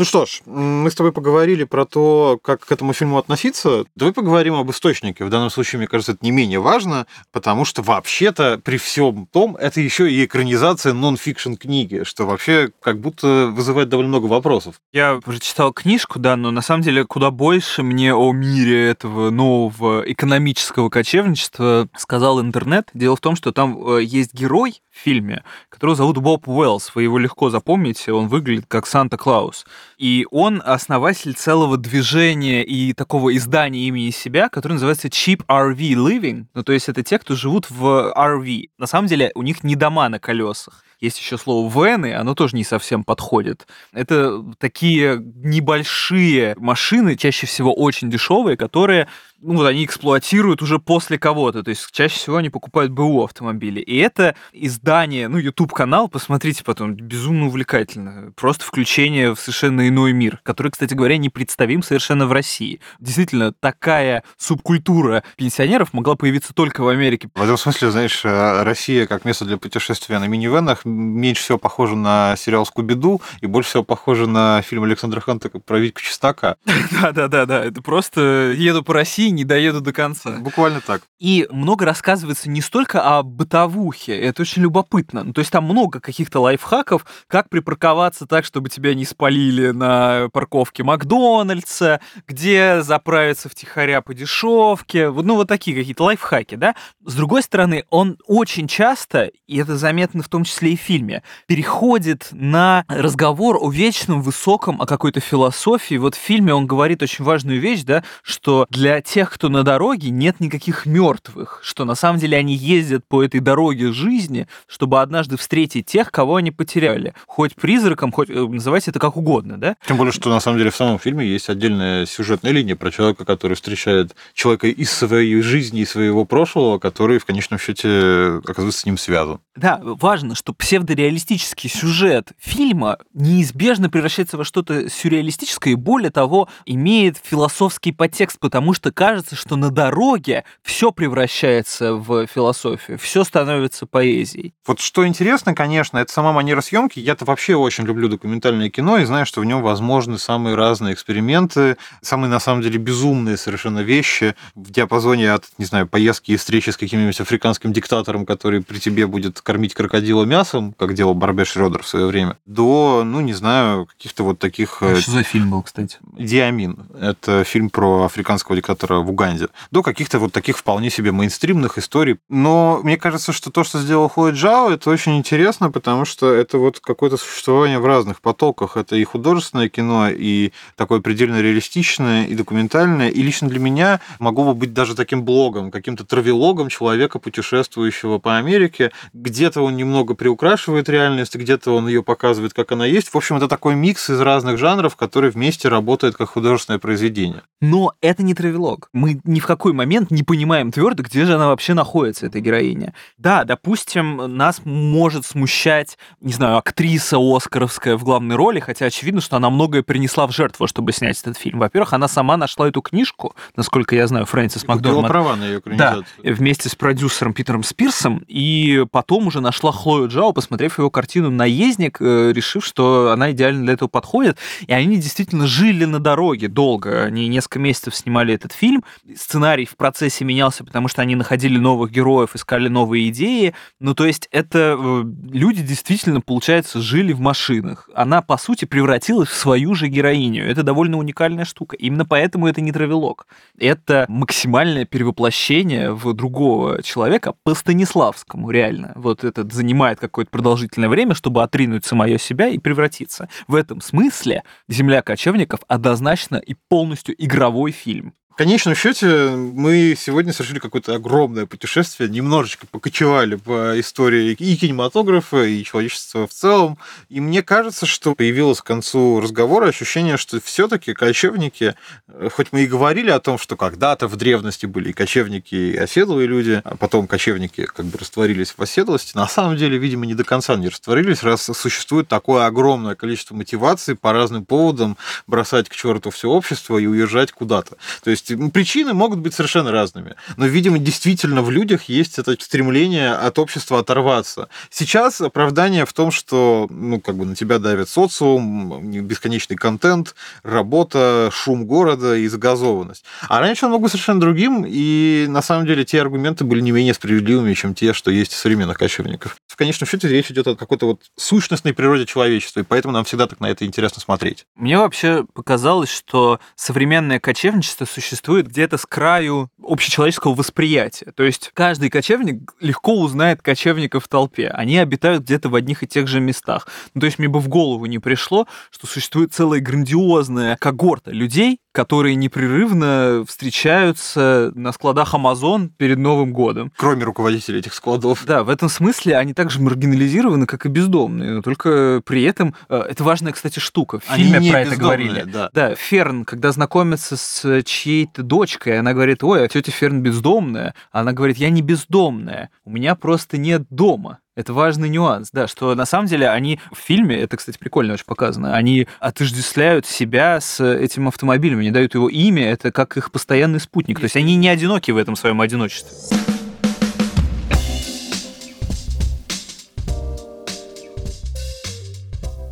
Ну 0.00 0.06
что 0.06 0.24
ж, 0.24 0.40
мы 0.46 0.90
с 0.90 0.94
тобой 0.94 1.12
поговорили 1.12 1.64
про 1.64 1.84
то, 1.84 2.40
как 2.42 2.64
к 2.64 2.72
этому 2.72 2.94
фильму 2.94 3.18
относиться. 3.18 3.84
Давай 3.94 4.14
поговорим 4.14 4.54
об 4.54 4.70
источнике. 4.70 5.26
В 5.26 5.28
данном 5.28 5.50
случае, 5.50 5.78
мне 5.78 5.88
кажется, 5.88 6.12
это 6.12 6.24
не 6.24 6.30
менее 6.30 6.58
важно, 6.58 7.06
потому 7.32 7.66
что 7.66 7.82
вообще-то 7.82 8.58
при 8.64 8.78
всем 8.78 9.28
том, 9.30 9.56
это 9.56 9.82
еще 9.82 10.10
и 10.10 10.24
экранизация 10.24 10.94
нон-фикшн 10.94 11.52
книги, 11.52 12.04
что 12.04 12.24
вообще 12.24 12.70
как 12.80 12.98
будто 12.98 13.52
вызывает 13.52 13.90
довольно 13.90 14.08
много 14.08 14.24
вопросов. 14.24 14.76
Я 14.90 15.20
прочитал 15.22 15.70
книжку, 15.74 16.18
да, 16.18 16.34
но 16.34 16.50
на 16.50 16.62
самом 16.62 16.82
деле 16.82 17.04
куда 17.04 17.30
больше 17.30 17.82
мне 17.82 18.14
о 18.14 18.32
мире 18.32 18.88
этого 18.88 19.28
нового 19.28 20.02
экономического 20.10 20.88
кочевничества 20.88 21.88
сказал 21.94 22.40
интернет. 22.40 22.88
Дело 22.94 23.16
в 23.16 23.20
том, 23.20 23.36
что 23.36 23.52
там 23.52 23.76
э, 23.96 24.02
есть 24.02 24.32
герой 24.32 24.80
фильме, 25.00 25.42
которого 25.68 25.96
зовут 25.96 26.18
Боб 26.18 26.48
Уэллс. 26.48 26.92
Вы 26.94 27.04
его 27.04 27.18
легко 27.18 27.50
запомните, 27.50 28.12
он 28.12 28.28
выглядит 28.28 28.66
как 28.68 28.86
Санта-Клаус. 28.86 29.66
И 29.98 30.26
он 30.30 30.62
основатель 30.64 31.34
целого 31.34 31.76
движения 31.76 32.62
и 32.62 32.92
такого 32.92 33.36
издания 33.36 33.88
имени 33.88 34.10
себя, 34.10 34.48
которое 34.48 34.74
называется 34.74 35.08
Cheap 35.08 35.44
RV 35.46 35.76
Living. 35.76 36.46
Ну, 36.54 36.62
то 36.62 36.72
есть 36.72 36.88
это 36.88 37.02
те, 37.02 37.18
кто 37.18 37.34
живут 37.34 37.70
в 37.70 38.12
RV. 38.16 38.70
На 38.78 38.86
самом 38.86 39.08
деле 39.08 39.32
у 39.34 39.42
них 39.42 39.64
не 39.64 39.76
дома 39.76 40.08
на 40.08 40.18
колесах. 40.18 40.84
Есть 41.00 41.18
еще 41.18 41.38
слово 41.38 41.68
вены, 41.72 42.14
оно 42.14 42.34
тоже 42.34 42.56
не 42.56 42.64
совсем 42.64 43.04
подходит. 43.04 43.66
Это 43.92 44.44
такие 44.58 45.18
небольшие 45.18 46.54
машины, 46.58 47.16
чаще 47.16 47.46
всего 47.46 47.74
очень 47.74 48.10
дешевые, 48.10 48.56
которые 48.56 49.08
ну, 49.42 49.56
вот 49.56 49.66
они 49.66 49.84
эксплуатируют 49.84 50.62
уже 50.62 50.78
после 50.78 51.18
кого-то. 51.18 51.62
То 51.62 51.70
есть 51.70 51.90
чаще 51.92 52.16
всего 52.16 52.36
они 52.36 52.50
покупают 52.50 52.92
БУ 52.92 53.24
автомобили. 53.24 53.80
И 53.80 53.96
это 53.96 54.34
издание, 54.52 55.28
ну, 55.28 55.38
YouTube-канал, 55.38 56.08
посмотрите 56.08 56.62
потом, 56.62 56.94
безумно 56.94 57.46
увлекательно. 57.46 58.32
Просто 58.36 58.64
включение 58.64 59.34
в 59.34 59.40
совершенно 59.40 59.88
иной 59.88 60.12
мир, 60.12 60.40
который, 60.42 60.70
кстати 60.70 60.94
говоря, 60.94 61.16
не 61.16 61.30
представим 61.30 61.82
совершенно 61.82 62.26
в 62.26 62.32
России. 62.32 62.80
Действительно, 62.98 63.52
такая 63.52 64.24
субкультура 64.36 65.24
пенсионеров 65.36 65.92
могла 65.92 66.16
появиться 66.16 66.52
только 66.52 66.82
в 66.82 66.88
Америке. 66.88 67.30
В 67.34 67.42
этом 67.42 67.56
смысле, 67.56 67.90
знаешь, 67.90 68.22
э, 68.24 68.62
Россия 68.62 69.06
как 69.06 69.24
место 69.24 69.44
для 69.44 69.56
путешествия 69.56 70.18
на 70.18 70.26
минивенах 70.26 70.84
меньше 70.90 71.42
всего 71.42 71.58
похожа 71.58 71.96
на 71.96 72.36
сериал 72.36 72.66
«Скуби-Ду» 72.66 73.20
и 73.40 73.46
больше 73.46 73.70
всего 73.70 73.84
похожа 73.84 74.26
на 74.26 74.62
фильм 74.62 74.84
Александра 74.84 75.20
Ханта 75.20 75.48
про 75.48 75.78
Витьку 75.78 76.00
Чеснока. 76.00 76.56
Да-да-да, 77.02 77.64
это 77.64 77.82
просто 77.82 78.52
еду 78.56 78.82
по 78.82 78.94
России, 78.94 79.28
не 79.28 79.44
доеду 79.44 79.80
до 79.80 79.92
конца. 79.92 80.38
Буквально 80.38 80.80
так. 80.80 81.02
И 81.18 81.46
много 81.50 81.84
рассказывается 81.84 82.48
не 82.48 82.60
столько 82.60 83.02
о 83.02 83.22
бытовухе, 83.22 84.18
это 84.18 84.42
очень 84.42 84.62
любопытно. 84.62 85.22
Ну, 85.24 85.32
то 85.32 85.40
есть 85.40 85.50
там 85.50 85.64
много 85.64 86.00
каких-то 86.00 86.40
лайфхаков, 86.40 87.04
как 87.26 87.48
припарковаться 87.48 88.26
так, 88.26 88.44
чтобы 88.44 88.68
тебя 88.70 88.94
не 88.94 89.04
спалили 89.04 89.70
на 89.70 90.28
парковке 90.32 90.82
Макдональдса, 90.82 92.00
где 92.26 92.82
заправиться 92.82 93.48
втихаря 93.48 94.00
по 94.00 94.14
дешевке. 94.14 95.10
Ну, 95.10 95.34
вот 95.36 95.48
такие 95.48 95.76
какие-то 95.76 96.04
лайфхаки, 96.04 96.54
да? 96.54 96.74
С 97.04 97.14
другой 97.14 97.42
стороны, 97.42 97.84
он 97.90 98.16
очень 98.26 98.68
часто, 98.68 99.30
и 99.46 99.58
это 99.58 99.76
заметно 99.76 100.22
в 100.22 100.28
том 100.28 100.44
числе 100.44 100.72
и 100.72 100.76
фильме, 100.80 101.22
переходит 101.46 102.28
на 102.32 102.84
разговор 102.88 103.58
о 103.60 103.70
вечном, 103.70 104.22
высоком, 104.22 104.80
о 104.80 104.86
какой-то 104.86 105.20
философии. 105.20 105.96
Вот 105.96 106.14
в 106.14 106.18
фильме 106.18 106.54
он 106.54 106.66
говорит 106.66 107.02
очень 107.02 107.24
важную 107.24 107.60
вещь, 107.60 107.82
да, 107.82 108.02
что 108.22 108.66
для 108.70 109.00
тех, 109.00 109.30
кто 109.30 109.48
на 109.48 109.62
дороге, 109.62 110.10
нет 110.10 110.40
никаких 110.40 110.86
мертвых, 110.86 111.60
что 111.62 111.84
на 111.84 111.94
самом 111.94 112.18
деле 112.18 112.36
они 112.36 112.54
ездят 112.54 113.04
по 113.06 113.22
этой 113.22 113.40
дороге 113.40 113.92
жизни, 113.92 114.46
чтобы 114.66 115.00
однажды 115.00 115.36
встретить 115.36 115.86
тех, 115.86 116.10
кого 116.10 116.36
они 116.36 116.50
потеряли. 116.50 117.14
Хоть 117.26 117.54
призраком, 117.54 118.12
хоть 118.12 118.30
э, 118.30 118.34
называйте 118.34 118.90
это 118.90 118.98
как 118.98 119.16
угодно, 119.16 119.58
да? 119.58 119.76
Тем 119.86 119.96
более, 119.96 120.12
что 120.12 120.30
на 120.30 120.40
самом 120.40 120.58
деле 120.58 120.70
в 120.70 120.76
самом 120.76 120.98
фильме 120.98 121.26
есть 121.26 121.48
отдельная 121.48 122.06
сюжетная 122.06 122.52
линия 122.52 122.76
про 122.76 122.90
человека, 122.90 123.24
который 123.24 123.54
встречает 123.54 124.14
человека 124.34 124.68
из 124.68 124.90
своей 124.90 125.40
жизни, 125.42 125.80
из 125.82 125.90
своего 125.90 126.24
прошлого, 126.24 126.78
который 126.78 127.18
в 127.18 127.24
конечном 127.24 127.58
счете 127.58 128.40
оказывается 128.46 128.80
с 128.80 128.86
ним 128.86 128.98
связан. 128.98 129.40
Да, 129.56 129.80
важно, 129.82 130.34
что 130.34 130.52
псевдореалистический 130.70 131.68
сюжет 131.68 132.28
фильма 132.38 132.98
неизбежно 133.12 133.90
превращается 133.90 134.36
во 134.36 134.44
что-то 134.44 134.88
сюрреалистическое 134.88 135.72
и, 135.72 135.74
более 135.74 136.12
того, 136.12 136.48
имеет 136.64 137.16
философский 137.20 137.90
подтекст, 137.90 138.38
потому 138.38 138.72
что 138.72 138.92
кажется, 138.92 139.34
что 139.34 139.56
на 139.56 139.70
дороге 139.70 140.44
все 140.62 140.92
превращается 140.92 141.94
в 141.94 142.24
философию, 142.28 143.00
все 143.00 143.24
становится 143.24 143.86
поэзией. 143.86 144.54
Вот 144.64 144.78
что 144.78 145.04
интересно, 145.04 145.56
конечно, 145.56 145.98
это 145.98 146.12
сама 146.12 146.32
манера 146.32 146.60
съемки. 146.60 147.00
Я-то 147.00 147.24
вообще 147.24 147.56
очень 147.56 147.82
люблю 147.82 148.08
документальное 148.08 148.70
кино 148.70 148.98
и 148.98 149.04
знаю, 149.04 149.26
что 149.26 149.40
в 149.40 149.44
нем 149.44 149.62
возможны 149.62 150.18
самые 150.18 150.54
разные 150.54 150.94
эксперименты, 150.94 151.78
самые, 152.00 152.30
на 152.30 152.38
самом 152.38 152.62
деле, 152.62 152.78
безумные 152.78 153.36
совершенно 153.36 153.80
вещи 153.80 154.36
в 154.54 154.70
диапазоне 154.70 155.32
от, 155.32 155.46
не 155.58 155.64
знаю, 155.64 155.88
поездки 155.88 156.30
и 156.30 156.36
встречи 156.36 156.70
с 156.70 156.76
каким-нибудь 156.76 157.20
африканским 157.20 157.72
диктатором, 157.72 158.24
который 158.24 158.62
при 158.62 158.78
тебе 158.78 159.08
будет 159.08 159.40
кормить 159.40 159.74
крокодила 159.74 160.22
мясом, 160.22 160.59
как 160.78 160.94
делал 160.94 161.14
Барбе 161.14 161.44
Шредер 161.44 161.82
в 161.82 161.88
свое 161.88 162.06
время, 162.06 162.36
до, 162.46 163.02
ну, 163.04 163.20
не 163.20 163.32
знаю, 163.32 163.86
каких-то 163.86 164.24
вот 164.24 164.38
таких... 164.38 164.82
А 164.82 164.96
что 164.96 165.10
за 165.12 165.22
фильм 165.22 165.50
был, 165.50 165.62
кстати? 165.62 165.98
Диамин. 166.18 166.86
Это 167.00 167.44
фильм 167.44 167.70
про 167.70 168.04
африканского 168.04 168.56
диктатора 168.56 168.98
в 168.98 169.10
Уганде. 169.10 169.48
До 169.70 169.82
каких-то 169.82 170.18
вот 170.18 170.32
таких 170.32 170.58
вполне 170.58 170.90
себе 170.90 171.12
мейнстримных 171.12 171.78
историй. 171.78 172.18
Но 172.28 172.80
мне 172.82 172.96
кажется, 172.96 173.32
что 173.32 173.50
то, 173.50 173.64
что 173.64 173.78
сделал 173.78 174.08
Хлоя 174.08 174.32
Джао, 174.32 174.70
это 174.70 174.90
очень 174.90 175.16
интересно, 175.16 175.70
потому 175.70 176.04
что 176.04 176.32
это 176.32 176.58
вот 176.58 176.80
какое-то 176.80 177.16
существование 177.16 177.78
в 177.78 177.86
разных 177.86 178.20
потоках. 178.20 178.76
Это 178.76 178.96
и 178.96 179.04
художественное 179.04 179.68
кино, 179.68 180.08
и 180.10 180.52
такое 180.76 181.00
предельно 181.00 181.40
реалистичное, 181.40 182.26
и 182.26 182.34
документальное. 182.34 183.08
И 183.08 183.22
лично 183.22 183.48
для 183.48 183.60
меня 183.60 184.00
могло 184.18 184.44
бы 184.46 184.54
быть 184.54 184.72
даже 184.72 184.94
таким 184.94 185.24
блогом, 185.24 185.70
каким-то 185.70 186.04
травелогом 186.04 186.68
человека, 186.68 187.18
путешествующего 187.18 188.18
по 188.18 188.36
Америке. 188.36 188.92
Где-то 189.12 189.62
он 189.62 189.76
немного 189.76 190.14
приукрашивает 190.40 190.88
реальность, 190.88 191.36
где-то 191.36 191.76
он 191.76 191.86
ее 191.86 192.02
показывает, 192.02 192.54
как 192.54 192.72
она 192.72 192.86
есть. 192.86 193.08
В 193.08 193.16
общем, 193.16 193.36
это 193.36 193.46
такой 193.46 193.74
микс 193.74 194.08
из 194.08 194.20
разных 194.20 194.56
жанров, 194.56 194.96
который 194.96 195.30
вместе 195.30 195.68
работает 195.68 196.16
как 196.16 196.30
художественное 196.30 196.78
произведение. 196.78 197.42
Но 197.60 197.92
это 198.00 198.22
не 198.22 198.32
травелог. 198.32 198.88
Мы 198.94 199.20
ни 199.24 199.38
в 199.38 199.46
какой 199.46 199.74
момент 199.74 200.10
не 200.10 200.22
понимаем 200.22 200.72
твердо, 200.72 201.02
где 201.02 201.26
же 201.26 201.34
она 201.34 201.48
вообще 201.48 201.74
находится, 201.74 202.24
эта 202.24 202.40
героиня. 202.40 202.94
Да, 203.18 203.44
допустим, 203.44 204.34
нас 204.36 204.62
может 204.64 205.26
смущать, 205.26 205.98
не 206.22 206.32
знаю, 206.32 206.56
актриса 206.56 207.18
Оскаровская 207.20 207.98
в 207.98 208.04
главной 208.04 208.36
роли, 208.36 208.60
хотя 208.60 208.86
очевидно, 208.86 209.20
что 209.20 209.36
она 209.36 209.50
многое 209.50 209.82
принесла 209.82 210.26
в 210.26 210.32
жертву, 210.32 210.66
чтобы 210.66 210.92
снять 210.92 211.20
этот 211.20 211.36
фильм. 211.36 211.58
Во-первых, 211.58 211.92
она 211.92 212.08
сама 212.08 212.38
нашла 212.38 212.68
эту 212.68 212.80
книжку, 212.80 213.34
насколько 213.56 213.94
я 213.94 214.06
знаю, 214.06 214.24
Фрэнсис 214.24 214.66
Макдорманд. 214.66 215.08
права 215.08 215.36
на 215.36 215.44
ее 215.44 215.60
Да, 215.66 215.98
вместе 216.24 216.70
с 216.70 216.74
продюсером 216.74 217.34
Питером 217.34 217.62
Спирсом, 217.62 218.24
и 218.26 218.86
потом 218.90 219.26
уже 219.26 219.42
нашла 219.42 219.70
Хлою 219.70 220.08
Джао, 220.08 220.29
посмотрев 220.32 220.78
его 220.78 220.90
картину 220.90 221.30
«Наездник», 221.30 222.00
э, 222.00 222.32
решив, 222.32 222.64
что 222.64 223.10
она 223.12 223.32
идеально 223.32 223.64
для 223.64 223.74
этого 223.74 223.88
подходит. 223.88 224.38
И 224.66 224.72
они 224.72 224.96
действительно 224.96 225.46
жили 225.46 225.84
на 225.84 225.98
дороге 226.00 226.48
долго. 226.48 227.04
Они 227.04 227.28
несколько 227.28 227.58
месяцев 227.58 227.94
снимали 227.94 228.34
этот 228.34 228.52
фильм. 228.52 228.84
Сценарий 229.16 229.66
в 229.66 229.76
процессе 229.76 230.24
менялся, 230.24 230.64
потому 230.64 230.88
что 230.88 231.02
они 231.02 231.16
находили 231.16 231.58
новых 231.58 231.90
героев, 231.90 232.30
искали 232.34 232.68
новые 232.68 233.08
идеи. 233.08 233.54
Ну, 233.78 233.94
то 233.94 234.06
есть 234.06 234.28
это 234.30 234.76
э, 234.78 235.04
люди 235.30 235.62
действительно, 235.62 236.20
получается, 236.20 236.80
жили 236.80 237.12
в 237.12 237.20
машинах. 237.20 237.88
Она, 237.94 238.22
по 238.22 238.36
сути, 238.36 238.64
превратилась 238.64 239.28
в 239.28 239.34
свою 239.34 239.74
же 239.74 239.88
героиню. 239.88 240.48
Это 240.48 240.62
довольно 240.62 240.98
уникальная 240.98 241.44
штука. 241.44 241.76
Именно 241.76 242.04
поэтому 242.04 242.46
это 242.46 242.60
не 242.60 242.72
травелок. 242.72 243.26
Это 243.58 244.06
максимальное 244.08 244.84
перевоплощение 244.84 245.92
в 245.92 246.12
другого 246.12 246.82
человека 246.82 247.34
по 247.42 247.54
Станиславскому, 247.54 248.50
реально. 248.50 248.92
Вот 248.96 249.24
это 249.24 249.48
занимает 249.50 250.00
какое-то 250.20 250.30
продолжительное 250.30 250.88
время, 250.90 251.14
чтобы 251.14 251.42
отринуть 251.42 251.86
самое 251.86 252.18
себя 252.18 252.48
и 252.48 252.58
превратиться. 252.58 253.28
В 253.48 253.54
этом 253.54 253.80
смысле 253.80 254.42
«Земля 254.68 255.00
кочевников» 255.00 255.60
однозначно 255.66 256.36
и 256.36 256.54
полностью 256.68 257.14
игровой 257.16 257.70
фильм. 257.70 258.14
Конечном 258.40 258.74
счете 258.74 259.32
мы 259.36 259.94
сегодня 259.98 260.32
совершили 260.32 260.60
какое-то 260.60 260.94
огромное 260.94 261.44
путешествие, 261.44 262.08
немножечко 262.08 262.66
покочевали 262.66 263.34
по 263.34 263.78
истории 263.78 264.32
и 264.32 264.56
кинематографа, 264.56 265.44
и 265.44 265.62
человечества 265.62 266.26
в 266.26 266.30
целом. 266.32 266.78
И 267.10 267.20
мне 267.20 267.42
кажется, 267.42 267.84
что 267.84 268.14
появилось 268.14 268.62
к 268.62 268.64
концу 268.64 269.20
разговора 269.20 269.66
ощущение, 269.66 270.16
что 270.16 270.40
все-таки 270.40 270.94
кочевники, 270.94 271.74
э, 272.08 272.30
хоть 272.34 272.50
мы 272.52 272.62
и 272.62 272.66
говорили 272.66 273.10
о 273.10 273.20
том, 273.20 273.36
что 273.36 273.58
когда-то 273.58 274.08
в 274.08 274.16
древности 274.16 274.64
были 274.64 274.88
и 274.88 274.92
кочевники, 274.94 275.54
и 275.54 275.76
оседлые 275.76 276.26
люди, 276.26 276.62
а 276.64 276.78
потом 276.78 277.08
кочевники 277.08 277.66
как 277.66 277.84
бы 277.84 277.98
растворились 277.98 278.54
в 278.56 278.62
оседлости, 278.62 279.14
на 279.18 279.28
самом 279.28 279.58
деле, 279.58 279.76
видимо, 279.76 280.06
не 280.06 280.14
до 280.14 280.24
конца 280.24 280.56
не 280.56 280.70
растворились, 280.70 281.22
раз 281.22 281.42
существует 281.42 282.08
такое 282.08 282.46
огромное 282.46 282.94
количество 282.94 283.34
мотиваций 283.34 283.96
по 283.96 284.14
разным 284.14 284.46
поводам 284.46 284.96
бросать 285.26 285.68
к 285.68 285.76
черту 285.76 286.08
все 286.08 286.30
общество 286.30 286.78
и 286.78 286.86
уезжать 286.86 287.32
куда-то. 287.32 287.76
То 288.02 288.08
есть 288.08 288.29
есть 288.30 288.52
причины 288.52 288.94
могут 288.94 289.18
быть 289.18 289.34
совершенно 289.34 289.70
разными. 289.70 290.14
Но, 290.36 290.46
видимо, 290.46 290.78
действительно 290.78 291.42
в 291.42 291.50
людях 291.50 291.84
есть 291.84 292.18
это 292.18 292.32
стремление 292.32 293.12
от 293.12 293.38
общества 293.38 293.80
оторваться. 293.80 294.48
Сейчас 294.70 295.20
оправдание 295.20 295.84
в 295.84 295.92
том, 295.92 296.10
что 296.10 296.66
ну, 296.70 297.00
как 297.00 297.16
бы 297.16 297.24
на 297.24 297.34
тебя 297.34 297.58
давит 297.58 297.88
социум, 297.88 298.90
бесконечный 299.06 299.56
контент, 299.56 300.14
работа, 300.42 301.30
шум 301.32 301.66
города 301.66 302.16
и 302.16 302.28
загазованность. 302.28 303.04
А 303.28 303.40
раньше 303.40 303.66
он 303.66 303.72
мог 303.72 303.82
быть 303.82 303.90
совершенно 303.90 304.20
другим, 304.20 304.64
и 304.66 305.26
на 305.28 305.42
самом 305.42 305.66
деле 305.66 305.84
те 305.84 306.00
аргументы 306.00 306.44
были 306.44 306.60
не 306.60 306.70
менее 306.70 306.94
справедливыми, 306.94 307.54
чем 307.54 307.74
те, 307.74 307.92
что 307.92 308.10
есть 308.10 308.32
у 308.32 308.36
современных 308.36 308.78
кочевников. 308.78 309.36
В 309.46 309.56
конечном 309.56 309.88
счете 309.88 310.08
речь 310.08 310.30
идет 310.30 310.46
о 310.46 310.56
какой-то 310.56 310.86
вот 310.86 311.02
сущностной 311.16 311.74
природе 311.74 312.06
человечества, 312.06 312.60
и 312.60 312.62
поэтому 312.62 312.92
нам 312.92 313.04
всегда 313.04 313.26
так 313.26 313.40
на 313.40 313.50
это 313.50 313.64
интересно 313.64 314.00
смотреть. 314.00 314.44
Мне 314.56 314.78
вообще 314.78 315.24
показалось, 315.34 315.90
что 315.90 316.40
современное 316.56 317.20
кочевничество 317.20 317.84
существует 317.84 318.19
существует 318.20 318.48
где-то 318.48 318.76
с 318.76 318.84
краю 318.84 319.48
общечеловеческого 319.66 320.34
восприятия. 320.34 321.10
То 321.16 321.22
есть 321.22 321.50
каждый 321.54 321.88
кочевник 321.88 322.52
легко 322.60 323.00
узнает 323.00 323.40
кочевника 323.40 323.98
в 323.98 324.08
толпе. 324.08 324.48
Они 324.48 324.76
обитают 324.76 325.22
где-то 325.22 325.48
в 325.48 325.54
одних 325.54 325.82
и 325.82 325.86
тех 325.86 326.06
же 326.06 326.20
местах. 326.20 326.68
Ну, 326.92 327.00
то 327.00 327.06
есть 327.06 327.18
мне 327.18 327.28
бы 327.28 327.40
в 327.40 327.48
голову 327.48 327.86
не 327.86 327.98
пришло, 327.98 328.46
что 328.70 328.86
существует 328.86 329.32
целая 329.32 329.60
грандиозная 329.60 330.56
когорта 330.56 331.12
людей, 331.12 331.60
которые 331.72 332.14
непрерывно 332.16 333.24
встречаются 333.26 334.50
на 334.54 334.72
складах 334.72 335.14
Amazon 335.14 335.70
перед 335.76 335.98
Новым 335.98 336.32
годом. 336.32 336.72
Кроме 336.76 337.04
руководителей 337.04 337.60
этих 337.60 337.74
складов. 337.74 338.24
Да, 338.26 338.42
в 338.42 338.50
этом 338.50 338.68
смысле 338.68 339.16
они 339.16 339.34
также 339.34 339.60
маргинализированы, 339.60 340.46
как 340.46 340.66
и 340.66 340.68
бездомные, 340.68 341.32
но 341.32 341.42
только 341.42 342.02
при 342.04 342.24
этом 342.24 342.54
э, 342.68 342.84
это 342.88 343.04
важная, 343.04 343.32
кстати, 343.32 343.58
штука. 343.58 344.00
В 344.00 344.04
фильме 344.04 344.38
они 344.38 344.50
про 344.50 344.60
это 344.62 344.76
говорили. 344.76 345.22
Да. 345.22 345.50
да, 345.52 345.74
Ферн, 345.74 346.24
когда 346.24 346.50
знакомится 346.52 347.16
с 347.16 347.62
чьей-то 347.62 348.22
дочкой, 348.22 348.78
она 348.78 348.92
говорит, 348.92 349.22
ой, 349.22 349.44
а 349.44 349.48
тетя 349.48 349.70
Ферн 349.70 350.00
бездомная. 350.00 350.74
Она 350.90 351.12
говорит, 351.12 351.36
я 351.36 351.50
не 351.50 351.62
бездомная, 351.62 352.50
у 352.64 352.70
меня 352.70 352.94
просто 352.94 353.38
нет 353.38 353.62
дома. 353.70 354.18
Это 354.36 354.52
важный 354.52 354.88
нюанс, 354.88 355.30
да, 355.32 355.48
что 355.48 355.74
на 355.74 355.84
самом 355.84 356.06
деле 356.06 356.28
они 356.28 356.60
в 356.72 356.78
фильме, 356.78 357.16
это, 357.16 357.36
кстати, 357.36 357.58
прикольно 357.58 357.94
очень 357.94 358.04
показано, 358.04 358.54
они 358.54 358.86
отождествляют 359.00 359.86
себя 359.86 360.40
с 360.40 360.64
этим 360.64 361.08
автомобилем, 361.08 361.58
они 361.58 361.72
дают 361.72 361.94
его 361.94 362.08
имя, 362.08 362.48
это 362.50 362.70
как 362.70 362.96
их 362.96 363.10
постоянный 363.10 363.58
спутник. 363.58 363.98
То 363.98 364.04
есть 364.04 364.16
они 364.16 364.36
не 364.36 364.48
одиноки 364.48 364.92
в 364.92 364.96
этом 364.96 365.16
своем 365.16 365.40
одиночестве. 365.40 366.29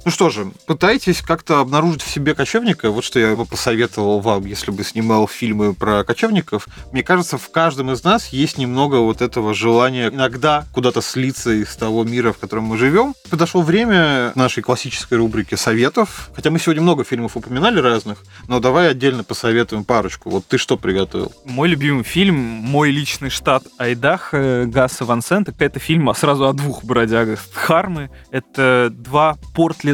Ну 0.08 0.12
что 0.12 0.30
же, 0.30 0.50
пытайтесь 0.64 1.20
как-то 1.20 1.60
обнаружить 1.60 2.00
в 2.00 2.08
себе 2.08 2.34
кочевника. 2.34 2.88
Вот 2.88 3.04
что 3.04 3.18
я 3.18 3.36
бы 3.36 3.44
посоветовал 3.44 4.20
вам, 4.20 4.46
если 4.46 4.70
бы 4.70 4.82
снимал 4.82 5.28
фильмы 5.28 5.74
про 5.74 6.02
кочевников. 6.02 6.66
Мне 6.92 7.02
кажется, 7.02 7.36
в 7.36 7.50
каждом 7.50 7.90
из 7.90 8.02
нас 8.04 8.28
есть 8.28 8.56
немного 8.56 9.00
вот 9.00 9.20
этого 9.20 9.52
желания 9.52 10.08
иногда 10.08 10.64
куда-то 10.72 11.02
слиться 11.02 11.50
из 11.50 11.76
того 11.76 12.04
мира, 12.04 12.32
в 12.32 12.38
котором 12.38 12.64
мы 12.64 12.78
живем. 12.78 13.14
Подошло 13.28 13.60
время 13.60 14.32
нашей 14.34 14.62
классической 14.62 15.18
рубрики 15.18 15.56
советов. 15.56 16.30
Хотя 16.34 16.50
мы 16.50 16.58
сегодня 16.58 16.80
много 16.80 17.04
фильмов 17.04 17.36
упоминали 17.36 17.78
разных, 17.78 18.24
но 18.46 18.60
давай 18.60 18.90
отдельно 18.90 19.24
посоветуем 19.24 19.84
парочку. 19.84 20.30
Вот 20.30 20.46
ты 20.46 20.56
что 20.56 20.78
приготовил? 20.78 21.34
Мой 21.44 21.68
любимый 21.68 22.04
фильм 22.04 22.34
«Мой 22.34 22.92
личный 22.92 23.28
штат 23.28 23.64
Айдах» 23.76 24.32
Гасса 24.32 25.04
Ван 25.04 25.20
Сента. 25.20 25.52
Это 25.58 25.78
фильм 25.78 26.10
сразу 26.14 26.48
о 26.48 26.54
двух 26.54 26.82
бродягах. 26.82 27.40
Хармы— 27.52 28.08
это 28.30 28.88
два 28.90 29.36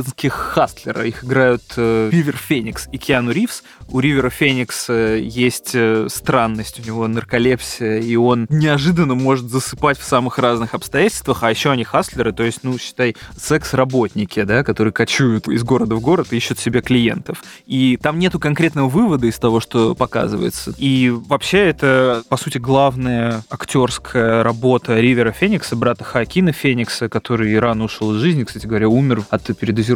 портлендских 0.04 0.32
хастлера. 0.32 1.04
Их 1.04 1.24
играют 1.24 1.62
э, 1.76 2.10
Ривер 2.12 2.36
Феникс 2.36 2.88
и 2.92 2.98
Киану 2.98 3.32
Ривз. 3.32 3.62
У 3.88 4.00
Ривера 4.00 4.30
Феникс 4.30 4.88
есть 4.88 5.74
э, 5.74 6.06
странность, 6.10 6.80
у 6.80 6.82
него 6.82 7.06
нарколепсия, 7.06 7.98
и 7.98 8.16
он 8.16 8.46
неожиданно 8.48 9.14
может 9.14 9.50
засыпать 9.50 9.98
в 9.98 10.04
самых 10.04 10.38
разных 10.38 10.74
обстоятельствах, 10.74 11.42
а 11.42 11.50
еще 11.50 11.70
они 11.70 11.84
хастлеры, 11.84 12.32
то 12.32 12.42
есть, 12.42 12.60
ну, 12.62 12.78
считай, 12.78 13.16
секс-работники, 13.36 14.42
да, 14.42 14.62
которые 14.62 14.92
кочуют 14.92 15.48
из 15.48 15.62
города 15.62 15.94
в 15.94 16.00
город 16.00 16.28
и 16.30 16.36
ищут 16.36 16.58
себе 16.58 16.80
клиентов. 16.80 17.42
И 17.66 17.98
там 18.00 18.18
нету 18.18 18.38
конкретного 18.38 18.88
вывода 18.88 19.26
из 19.26 19.38
того, 19.38 19.60
что 19.60 19.94
показывается. 19.94 20.74
И 20.78 21.10
вообще 21.10 21.58
это, 21.58 22.22
по 22.28 22.36
сути, 22.36 22.58
главная 22.58 23.44
актерская 23.50 24.42
работа 24.42 24.98
Ривера 24.98 25.32
Феникса, 25.32 25.76
брата 25.76 26.04
Хакина 26.04 26.52
Феникса, 26.52 27.08
который 27.08 27.58
рано 27.58 27.84
ушел 27.84 28.14
из 28.14 28.20
жизни, 28.20 28.44
кстати 28.44 28.66
говоря, 28.66 28.88
умер 28.88 29.22
от 29.30 29.44
передозировки 29.58 29.93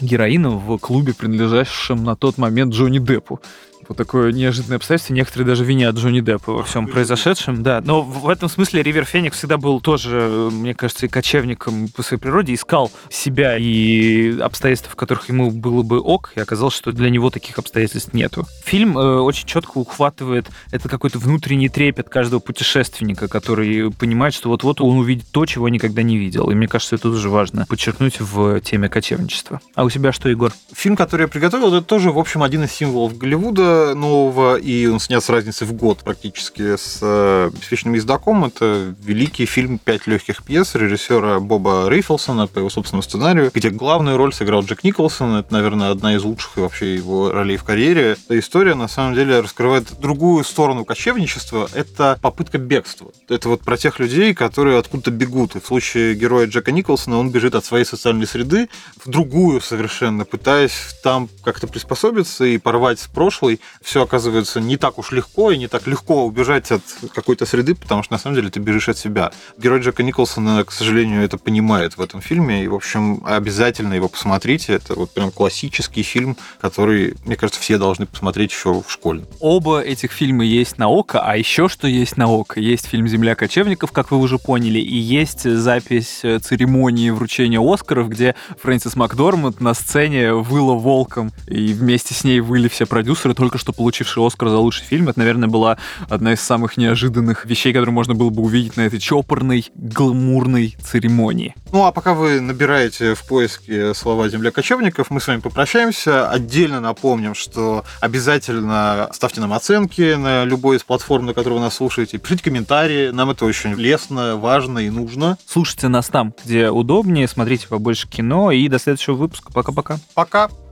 героина 0.00 0.50
в 0.50 0.78
клубе, 0.78 1.14
принадлежащем 1.14 2.04
на 2.04 2.16
тот 2.16 2.38
момент 2.38 2.74
Джонни 2.74 2.98
Деппу 2.98 3.40
вот 3.88 3.96
такое 3.96 4.32
неожиданное 4.32 4.76
обстоятельство. 4.76 5.14
Некоторые 5.14 5.46
даже 5.46 5.64
винят 5.64 5.96
Джонни 5.96 6.20
Деппа 6.20 6.52
во 6.52 6.62
всем 6.62 6.86
произошедшем. 6.86 7.62
Да, 7.62 7.80
но 7.84 8.02
в 8.02 8.28
этом 8.28 8.48
смысле 8.48 8.82
Ривер 8.82 9.04
Феникс 9.04 9.38
всегда 9.38 9.56
был 9.56 9.80
тоже, 9.80 10.48
мне 10.52 10.74
кажется, 10.74 11.06
и 11.06 11.08
кочевником 11.08 11.88
по 11.88 12.02
своей 12.02 12.20
природе, 12.20 12.54
искал 12.54 12.90
себя 13.10 13.56
и 13.56 14.38
обстоятельства, 14.38 14.92
в 14.92 14.96
которых 14.96 15.28
ему 15.28 15.50
было 15.50 15.82
бы 15.82 16.00
ок, 16.00 16.32
и 16.36 16.40
оказалось, 16.40 16.74
что 16.74 16.92
для 16.92 17.10
него 17.10 17.30
таких 17.30 17.58
обстоятельств 17.58 18.12
нету. 18.12 18.46
Фильм 18.64 18.98
э, 18.98 19.20
очень 19.20 19.46
четко 19.46 19.78
ухватывает 19.78 20.46
это 20.70 20.88
какой-то 20.88 21.18
внутренний 21.18 21.68
трепет 21.68 22.08
каждого 22.08 22.40
путешественника, 22.40 23.28
который 23.28 23.90
понимает, 23.90 24.34
что 24.34 24.50
вот-вот 24.50 24.80
он 24.80 24.98
увидит 24.98 25.26
то, 25.30 25.46
чего 25.46 25.68
никогда 25.68 26.02
не 26.02 26.18
видел. 26.18 26.50
И 26.50 26.54
мне 26.54 26.68
кажется, 26.68 26.96
это 26.96 27.10
тоже 27.10 27.30
важно 27.30 27.66
подчеркнуть 27.68 28.20
в 28.20 28.60
теме 28.60 28.88
кочевничества. 28.88 29.60
А 29.74 29.84
у 29.84 29.90
тебя 29.90 30.12
что, 30.12 30.28
Егор? 30.28 30.52
Фильм, 30.74 30.96
который 30.96 31.22
я 31.22 31.28
приготовил, 31.28 31.74
это 31.74 31.86
тоже, 31.86 32.10
в 32.10 32.18
общем, 32.18 32.42
один 32.42 32.64
из 32.64 32.72
символов 32.72 33.16
Голливуда 33.16 33.77
нового, 33.94 34.56
и 34.56 34.86
он 34.86 35.00
снят 35.00 35.22
с 35.22 35.28
разницей 35.28 35.66
в 35.66 35.72
год 35.72 35.98
практически 35.98 36.76
с 36.76 36.98
э, 37.02 37.50
«Беспечным 37.52 37.94
ездаком». 37.94 38.44
Это 38.44 38.94
великий 39.00 39.46
фильм 39.46 39.78
«Пять 39.78 40.06
легких 40.06 40.42
пьес» 40.42 40.74
режиссера 40.74 41.40
Боба 41.40 41.88
Рейфелсона 41.88 42.46
по 42.46 42.58
его 42.58 42.70
собственному 42.70 43.02
сценарию, 43.02 43.50
где 43.54 43.70
главную 43.70 44.16
роль 44.16 44.32
сыграл 44.32 44.62
Джек 44.62 44.84
Николсон. 44.84 45.36
Это, 45.36 45.52
наверное, 45.52 45.90
одна 45.90 46.14
из 46.14 46.24
лучших 46.24 46.56
вообще 46.56 46.94
его 46.94 47.30
ролей 47.30 47.56
в 47.56 47.64
карьере. 47.64 48.12
Эта 48.12 48.38
история, 48.38 48.74
на 48.74 48.88
самом 48.88 49.14
деле, 49.14 49.40
раскрывает 49.40 50.00
другую 50.00 50.44
сторону 50.44 50.84
кочевничества. 50.84 51.68
Это 51.74 52.18
попытка 52.20 52.58
бегства. 52.58 53.10
Это 53.28 53.48
вот 53.48 53.62
про 53.62 53.76
тех 53.76 53.98
людей, 53.98 54.34
которые 54.34 54.78
откуда-то 54.78 55.10
бегут. 55.10 55.56
И 55.56 55.60
в 55.60 55.66
случае 55.66 56.14
героя 56.14 56.46
Джека 56.46 56.72
Николсона 56.72 57.18
он 57.18 57.30
бежит 57.30 57.54
от 57.54 57.64
своей 57.64 57.84
социальной 57.84 58.26
среды 58.26 58.68
в 59.04 59.08
другую 59.08 59.60
совершенно, 59.60 60.24
пытаясь 60.24 60.98
там 61.02 61.28
как-то 61.44 61.66
приспособиться 61.66 62.44
и 62.44 62.58
порвать 62.58 62.98
с 63.00 63.06
прошлой 63.06 63.60
все 63.82 64.02
оказывается 64.02 64.60
не 64.60 64.76
так 64.76 64.98
уж 64.98 65.12
легко, 65.12 65.50
и 65.50 65.58
не 65.58 65.68
так 65.68 65.86
легко 65.86 66.24
убежать 66.24 66.70
от 66.70 66.82
какой-то 67.14 67.46
среды, 67.46 67.74
потому 67.74 68.02
что 68.02 68.12
на 68.12 68.18
самом 68.18 68.36
деле 68.36 68.50
ты 68.50 68.60
бежишь 68.60 68.88
от 68.88 68.98
себя. 68.98 69.30
Герой 69.56 69.80
Джека 69.80 70.02
Николсона, 70.02 70.64
к 70.64 70.72
сожалению, 70.72 71.22
это 71.24 71.38
понимает 71.38 71.96
в 71.96 72.00
этом 72.00 72.20
фильме, 72.20 72.64
и, 72.64 72.68
в 72.68 72.74
общем, 72.74 73.22
обязательно 73.24 73.94
его 73.94 74.08
посмотрите. 74.08 74.74
Это 74.74 74.94
вот 74.94 75.10
прям 75.10 75.30
классический 75.30 76.02
фильм, 76.02 76.36
который, 76.60 77.14
мне 77.24 77.36
кажется, 77.36 77.60
все 77.60 77.78
должны 77.78 78.06
посмотреть 78.06 78.52
еще 78.52 78.82
в 78.82 78.90
школе. 78.90 79.24
Оба 79.40 79.80
этих 79.80 80.12
фильма 80.12 80.44
есть 80.44 80.76
на 80.78 80.88
ОКО, 80.88 81.20
а 81.20 81.36
еще 81.36 81.68
что 81.68 81.88
есть 81.88 82.16
на 82.16 82.26
ОКО? 82.26 82.60
Есть 82.60 82.86
фильм 82.86 83.08
«Земля 83.08 83.34
кочевников», 83.34 83.92
как 83.92 84.10
вы 84.10 84.18
уже 84.18 84.38
поняли, 84.38 84.80
и 84.80 84.96
есть 84.96 85.48
запись 85.48 86.20
церемонии 86.42 87.10
вручения 87.10 87.60
Оскаров, 87.60 88.08
где 88.08 88.34
Фрэнсис 88.60 88.96
Макдорманд 88.96 89.60
на 89.60 89.72
сцене 89.72 90.34
выла 90.34 90.74
волком, 90.74 91.32
и 91.46 91.72
вместе 91.72 92.12
с 92.12 92.24
ней 92.24 92.40
выли 92.40 92.68
все 92.68 92.84
продюсеры, 92.84 93.34
только 93.34 93.47
только 93.48 93.56
что 93.56 93.72
получивший 93.72 94.26
Оскар 94.26 94.50
за 94.50 94.58
лучший 94.58 94.84
фильм. 94.84 95.08
Это, 95.08 95.20
наверное, 95.20 95.48
была 95.48 95.78
одна 96.10 96.34
из 96.34 96.40
самых 96.42 96.76
неожиданных 96.76 97.46
вещей, 97.46 97.72
которые 97.72 97.94
можно 97.94 98.14
было 98.14 98.28
бы 98.28 98.42
увидеть 98.42 98.76
на 98.76 98.82
этой 98.82 98.98
чопорной, 98.98 99.64
гламурной 99.74 100.76
церемонии. 100.82 101.54
Ну, 101.72 101.86
а 101.86 101.92
пока 101.92 102.12
вы 102.12 102.42
набираете 102.42 103.14
в 103.14 103.26
поиске 103.26 103.94
слова 103.94 104.28
«Земля 104.28 104.50
кочевников», 104.50 105.08
мы 105.08 105.22
с 105.22 105.26
вами 105.26 105.40
попрощаемся. 105.40 106.28
Отдельно 106.28 106.80
напомним, 106.80 107.34
что 107.34 107.86
обязательно 108.02 109.08
ставьте 109.14 109.40
нам 109.40 109.54
оценки 109.54 110.14
на 110.16 110.44
любой 110.44 110.76
из 110.76 110.82
платформ, 110.82 111.24
на 111.24 111.32
которой 111.32 111.54
вы 111.54 111.60
нас 111.60 111.76
слушаете. 111.76 112.18
Пишите 112.18 112.44
комментарии, 112.44 113.08
нам 113.12 113.30
это 113.30 113.46
очень 113.46 113.72
лестно, 113.72 114.36
важно 114.36 114.80
и 114.80 114.90
нужно. 114.90 115.38
Слушайте 115.46 115.88
нас 115.88 116.08
там, 116.08 116.34
где 116.44 116.68
удобнее, 116.68 117.26
смотрите 117.26 117.66
побольше 117.66 118.08
кино 118.08 118.50
и 118.50 118.68
до 118.68 118.78
следующего 118.78 119.14
выпуска. 119.14 119.50
Пока-пока. 119.50 119.98
Пока. 120.14 120.44
-пока. 120.44 120.48
Пока. 120.48 120.67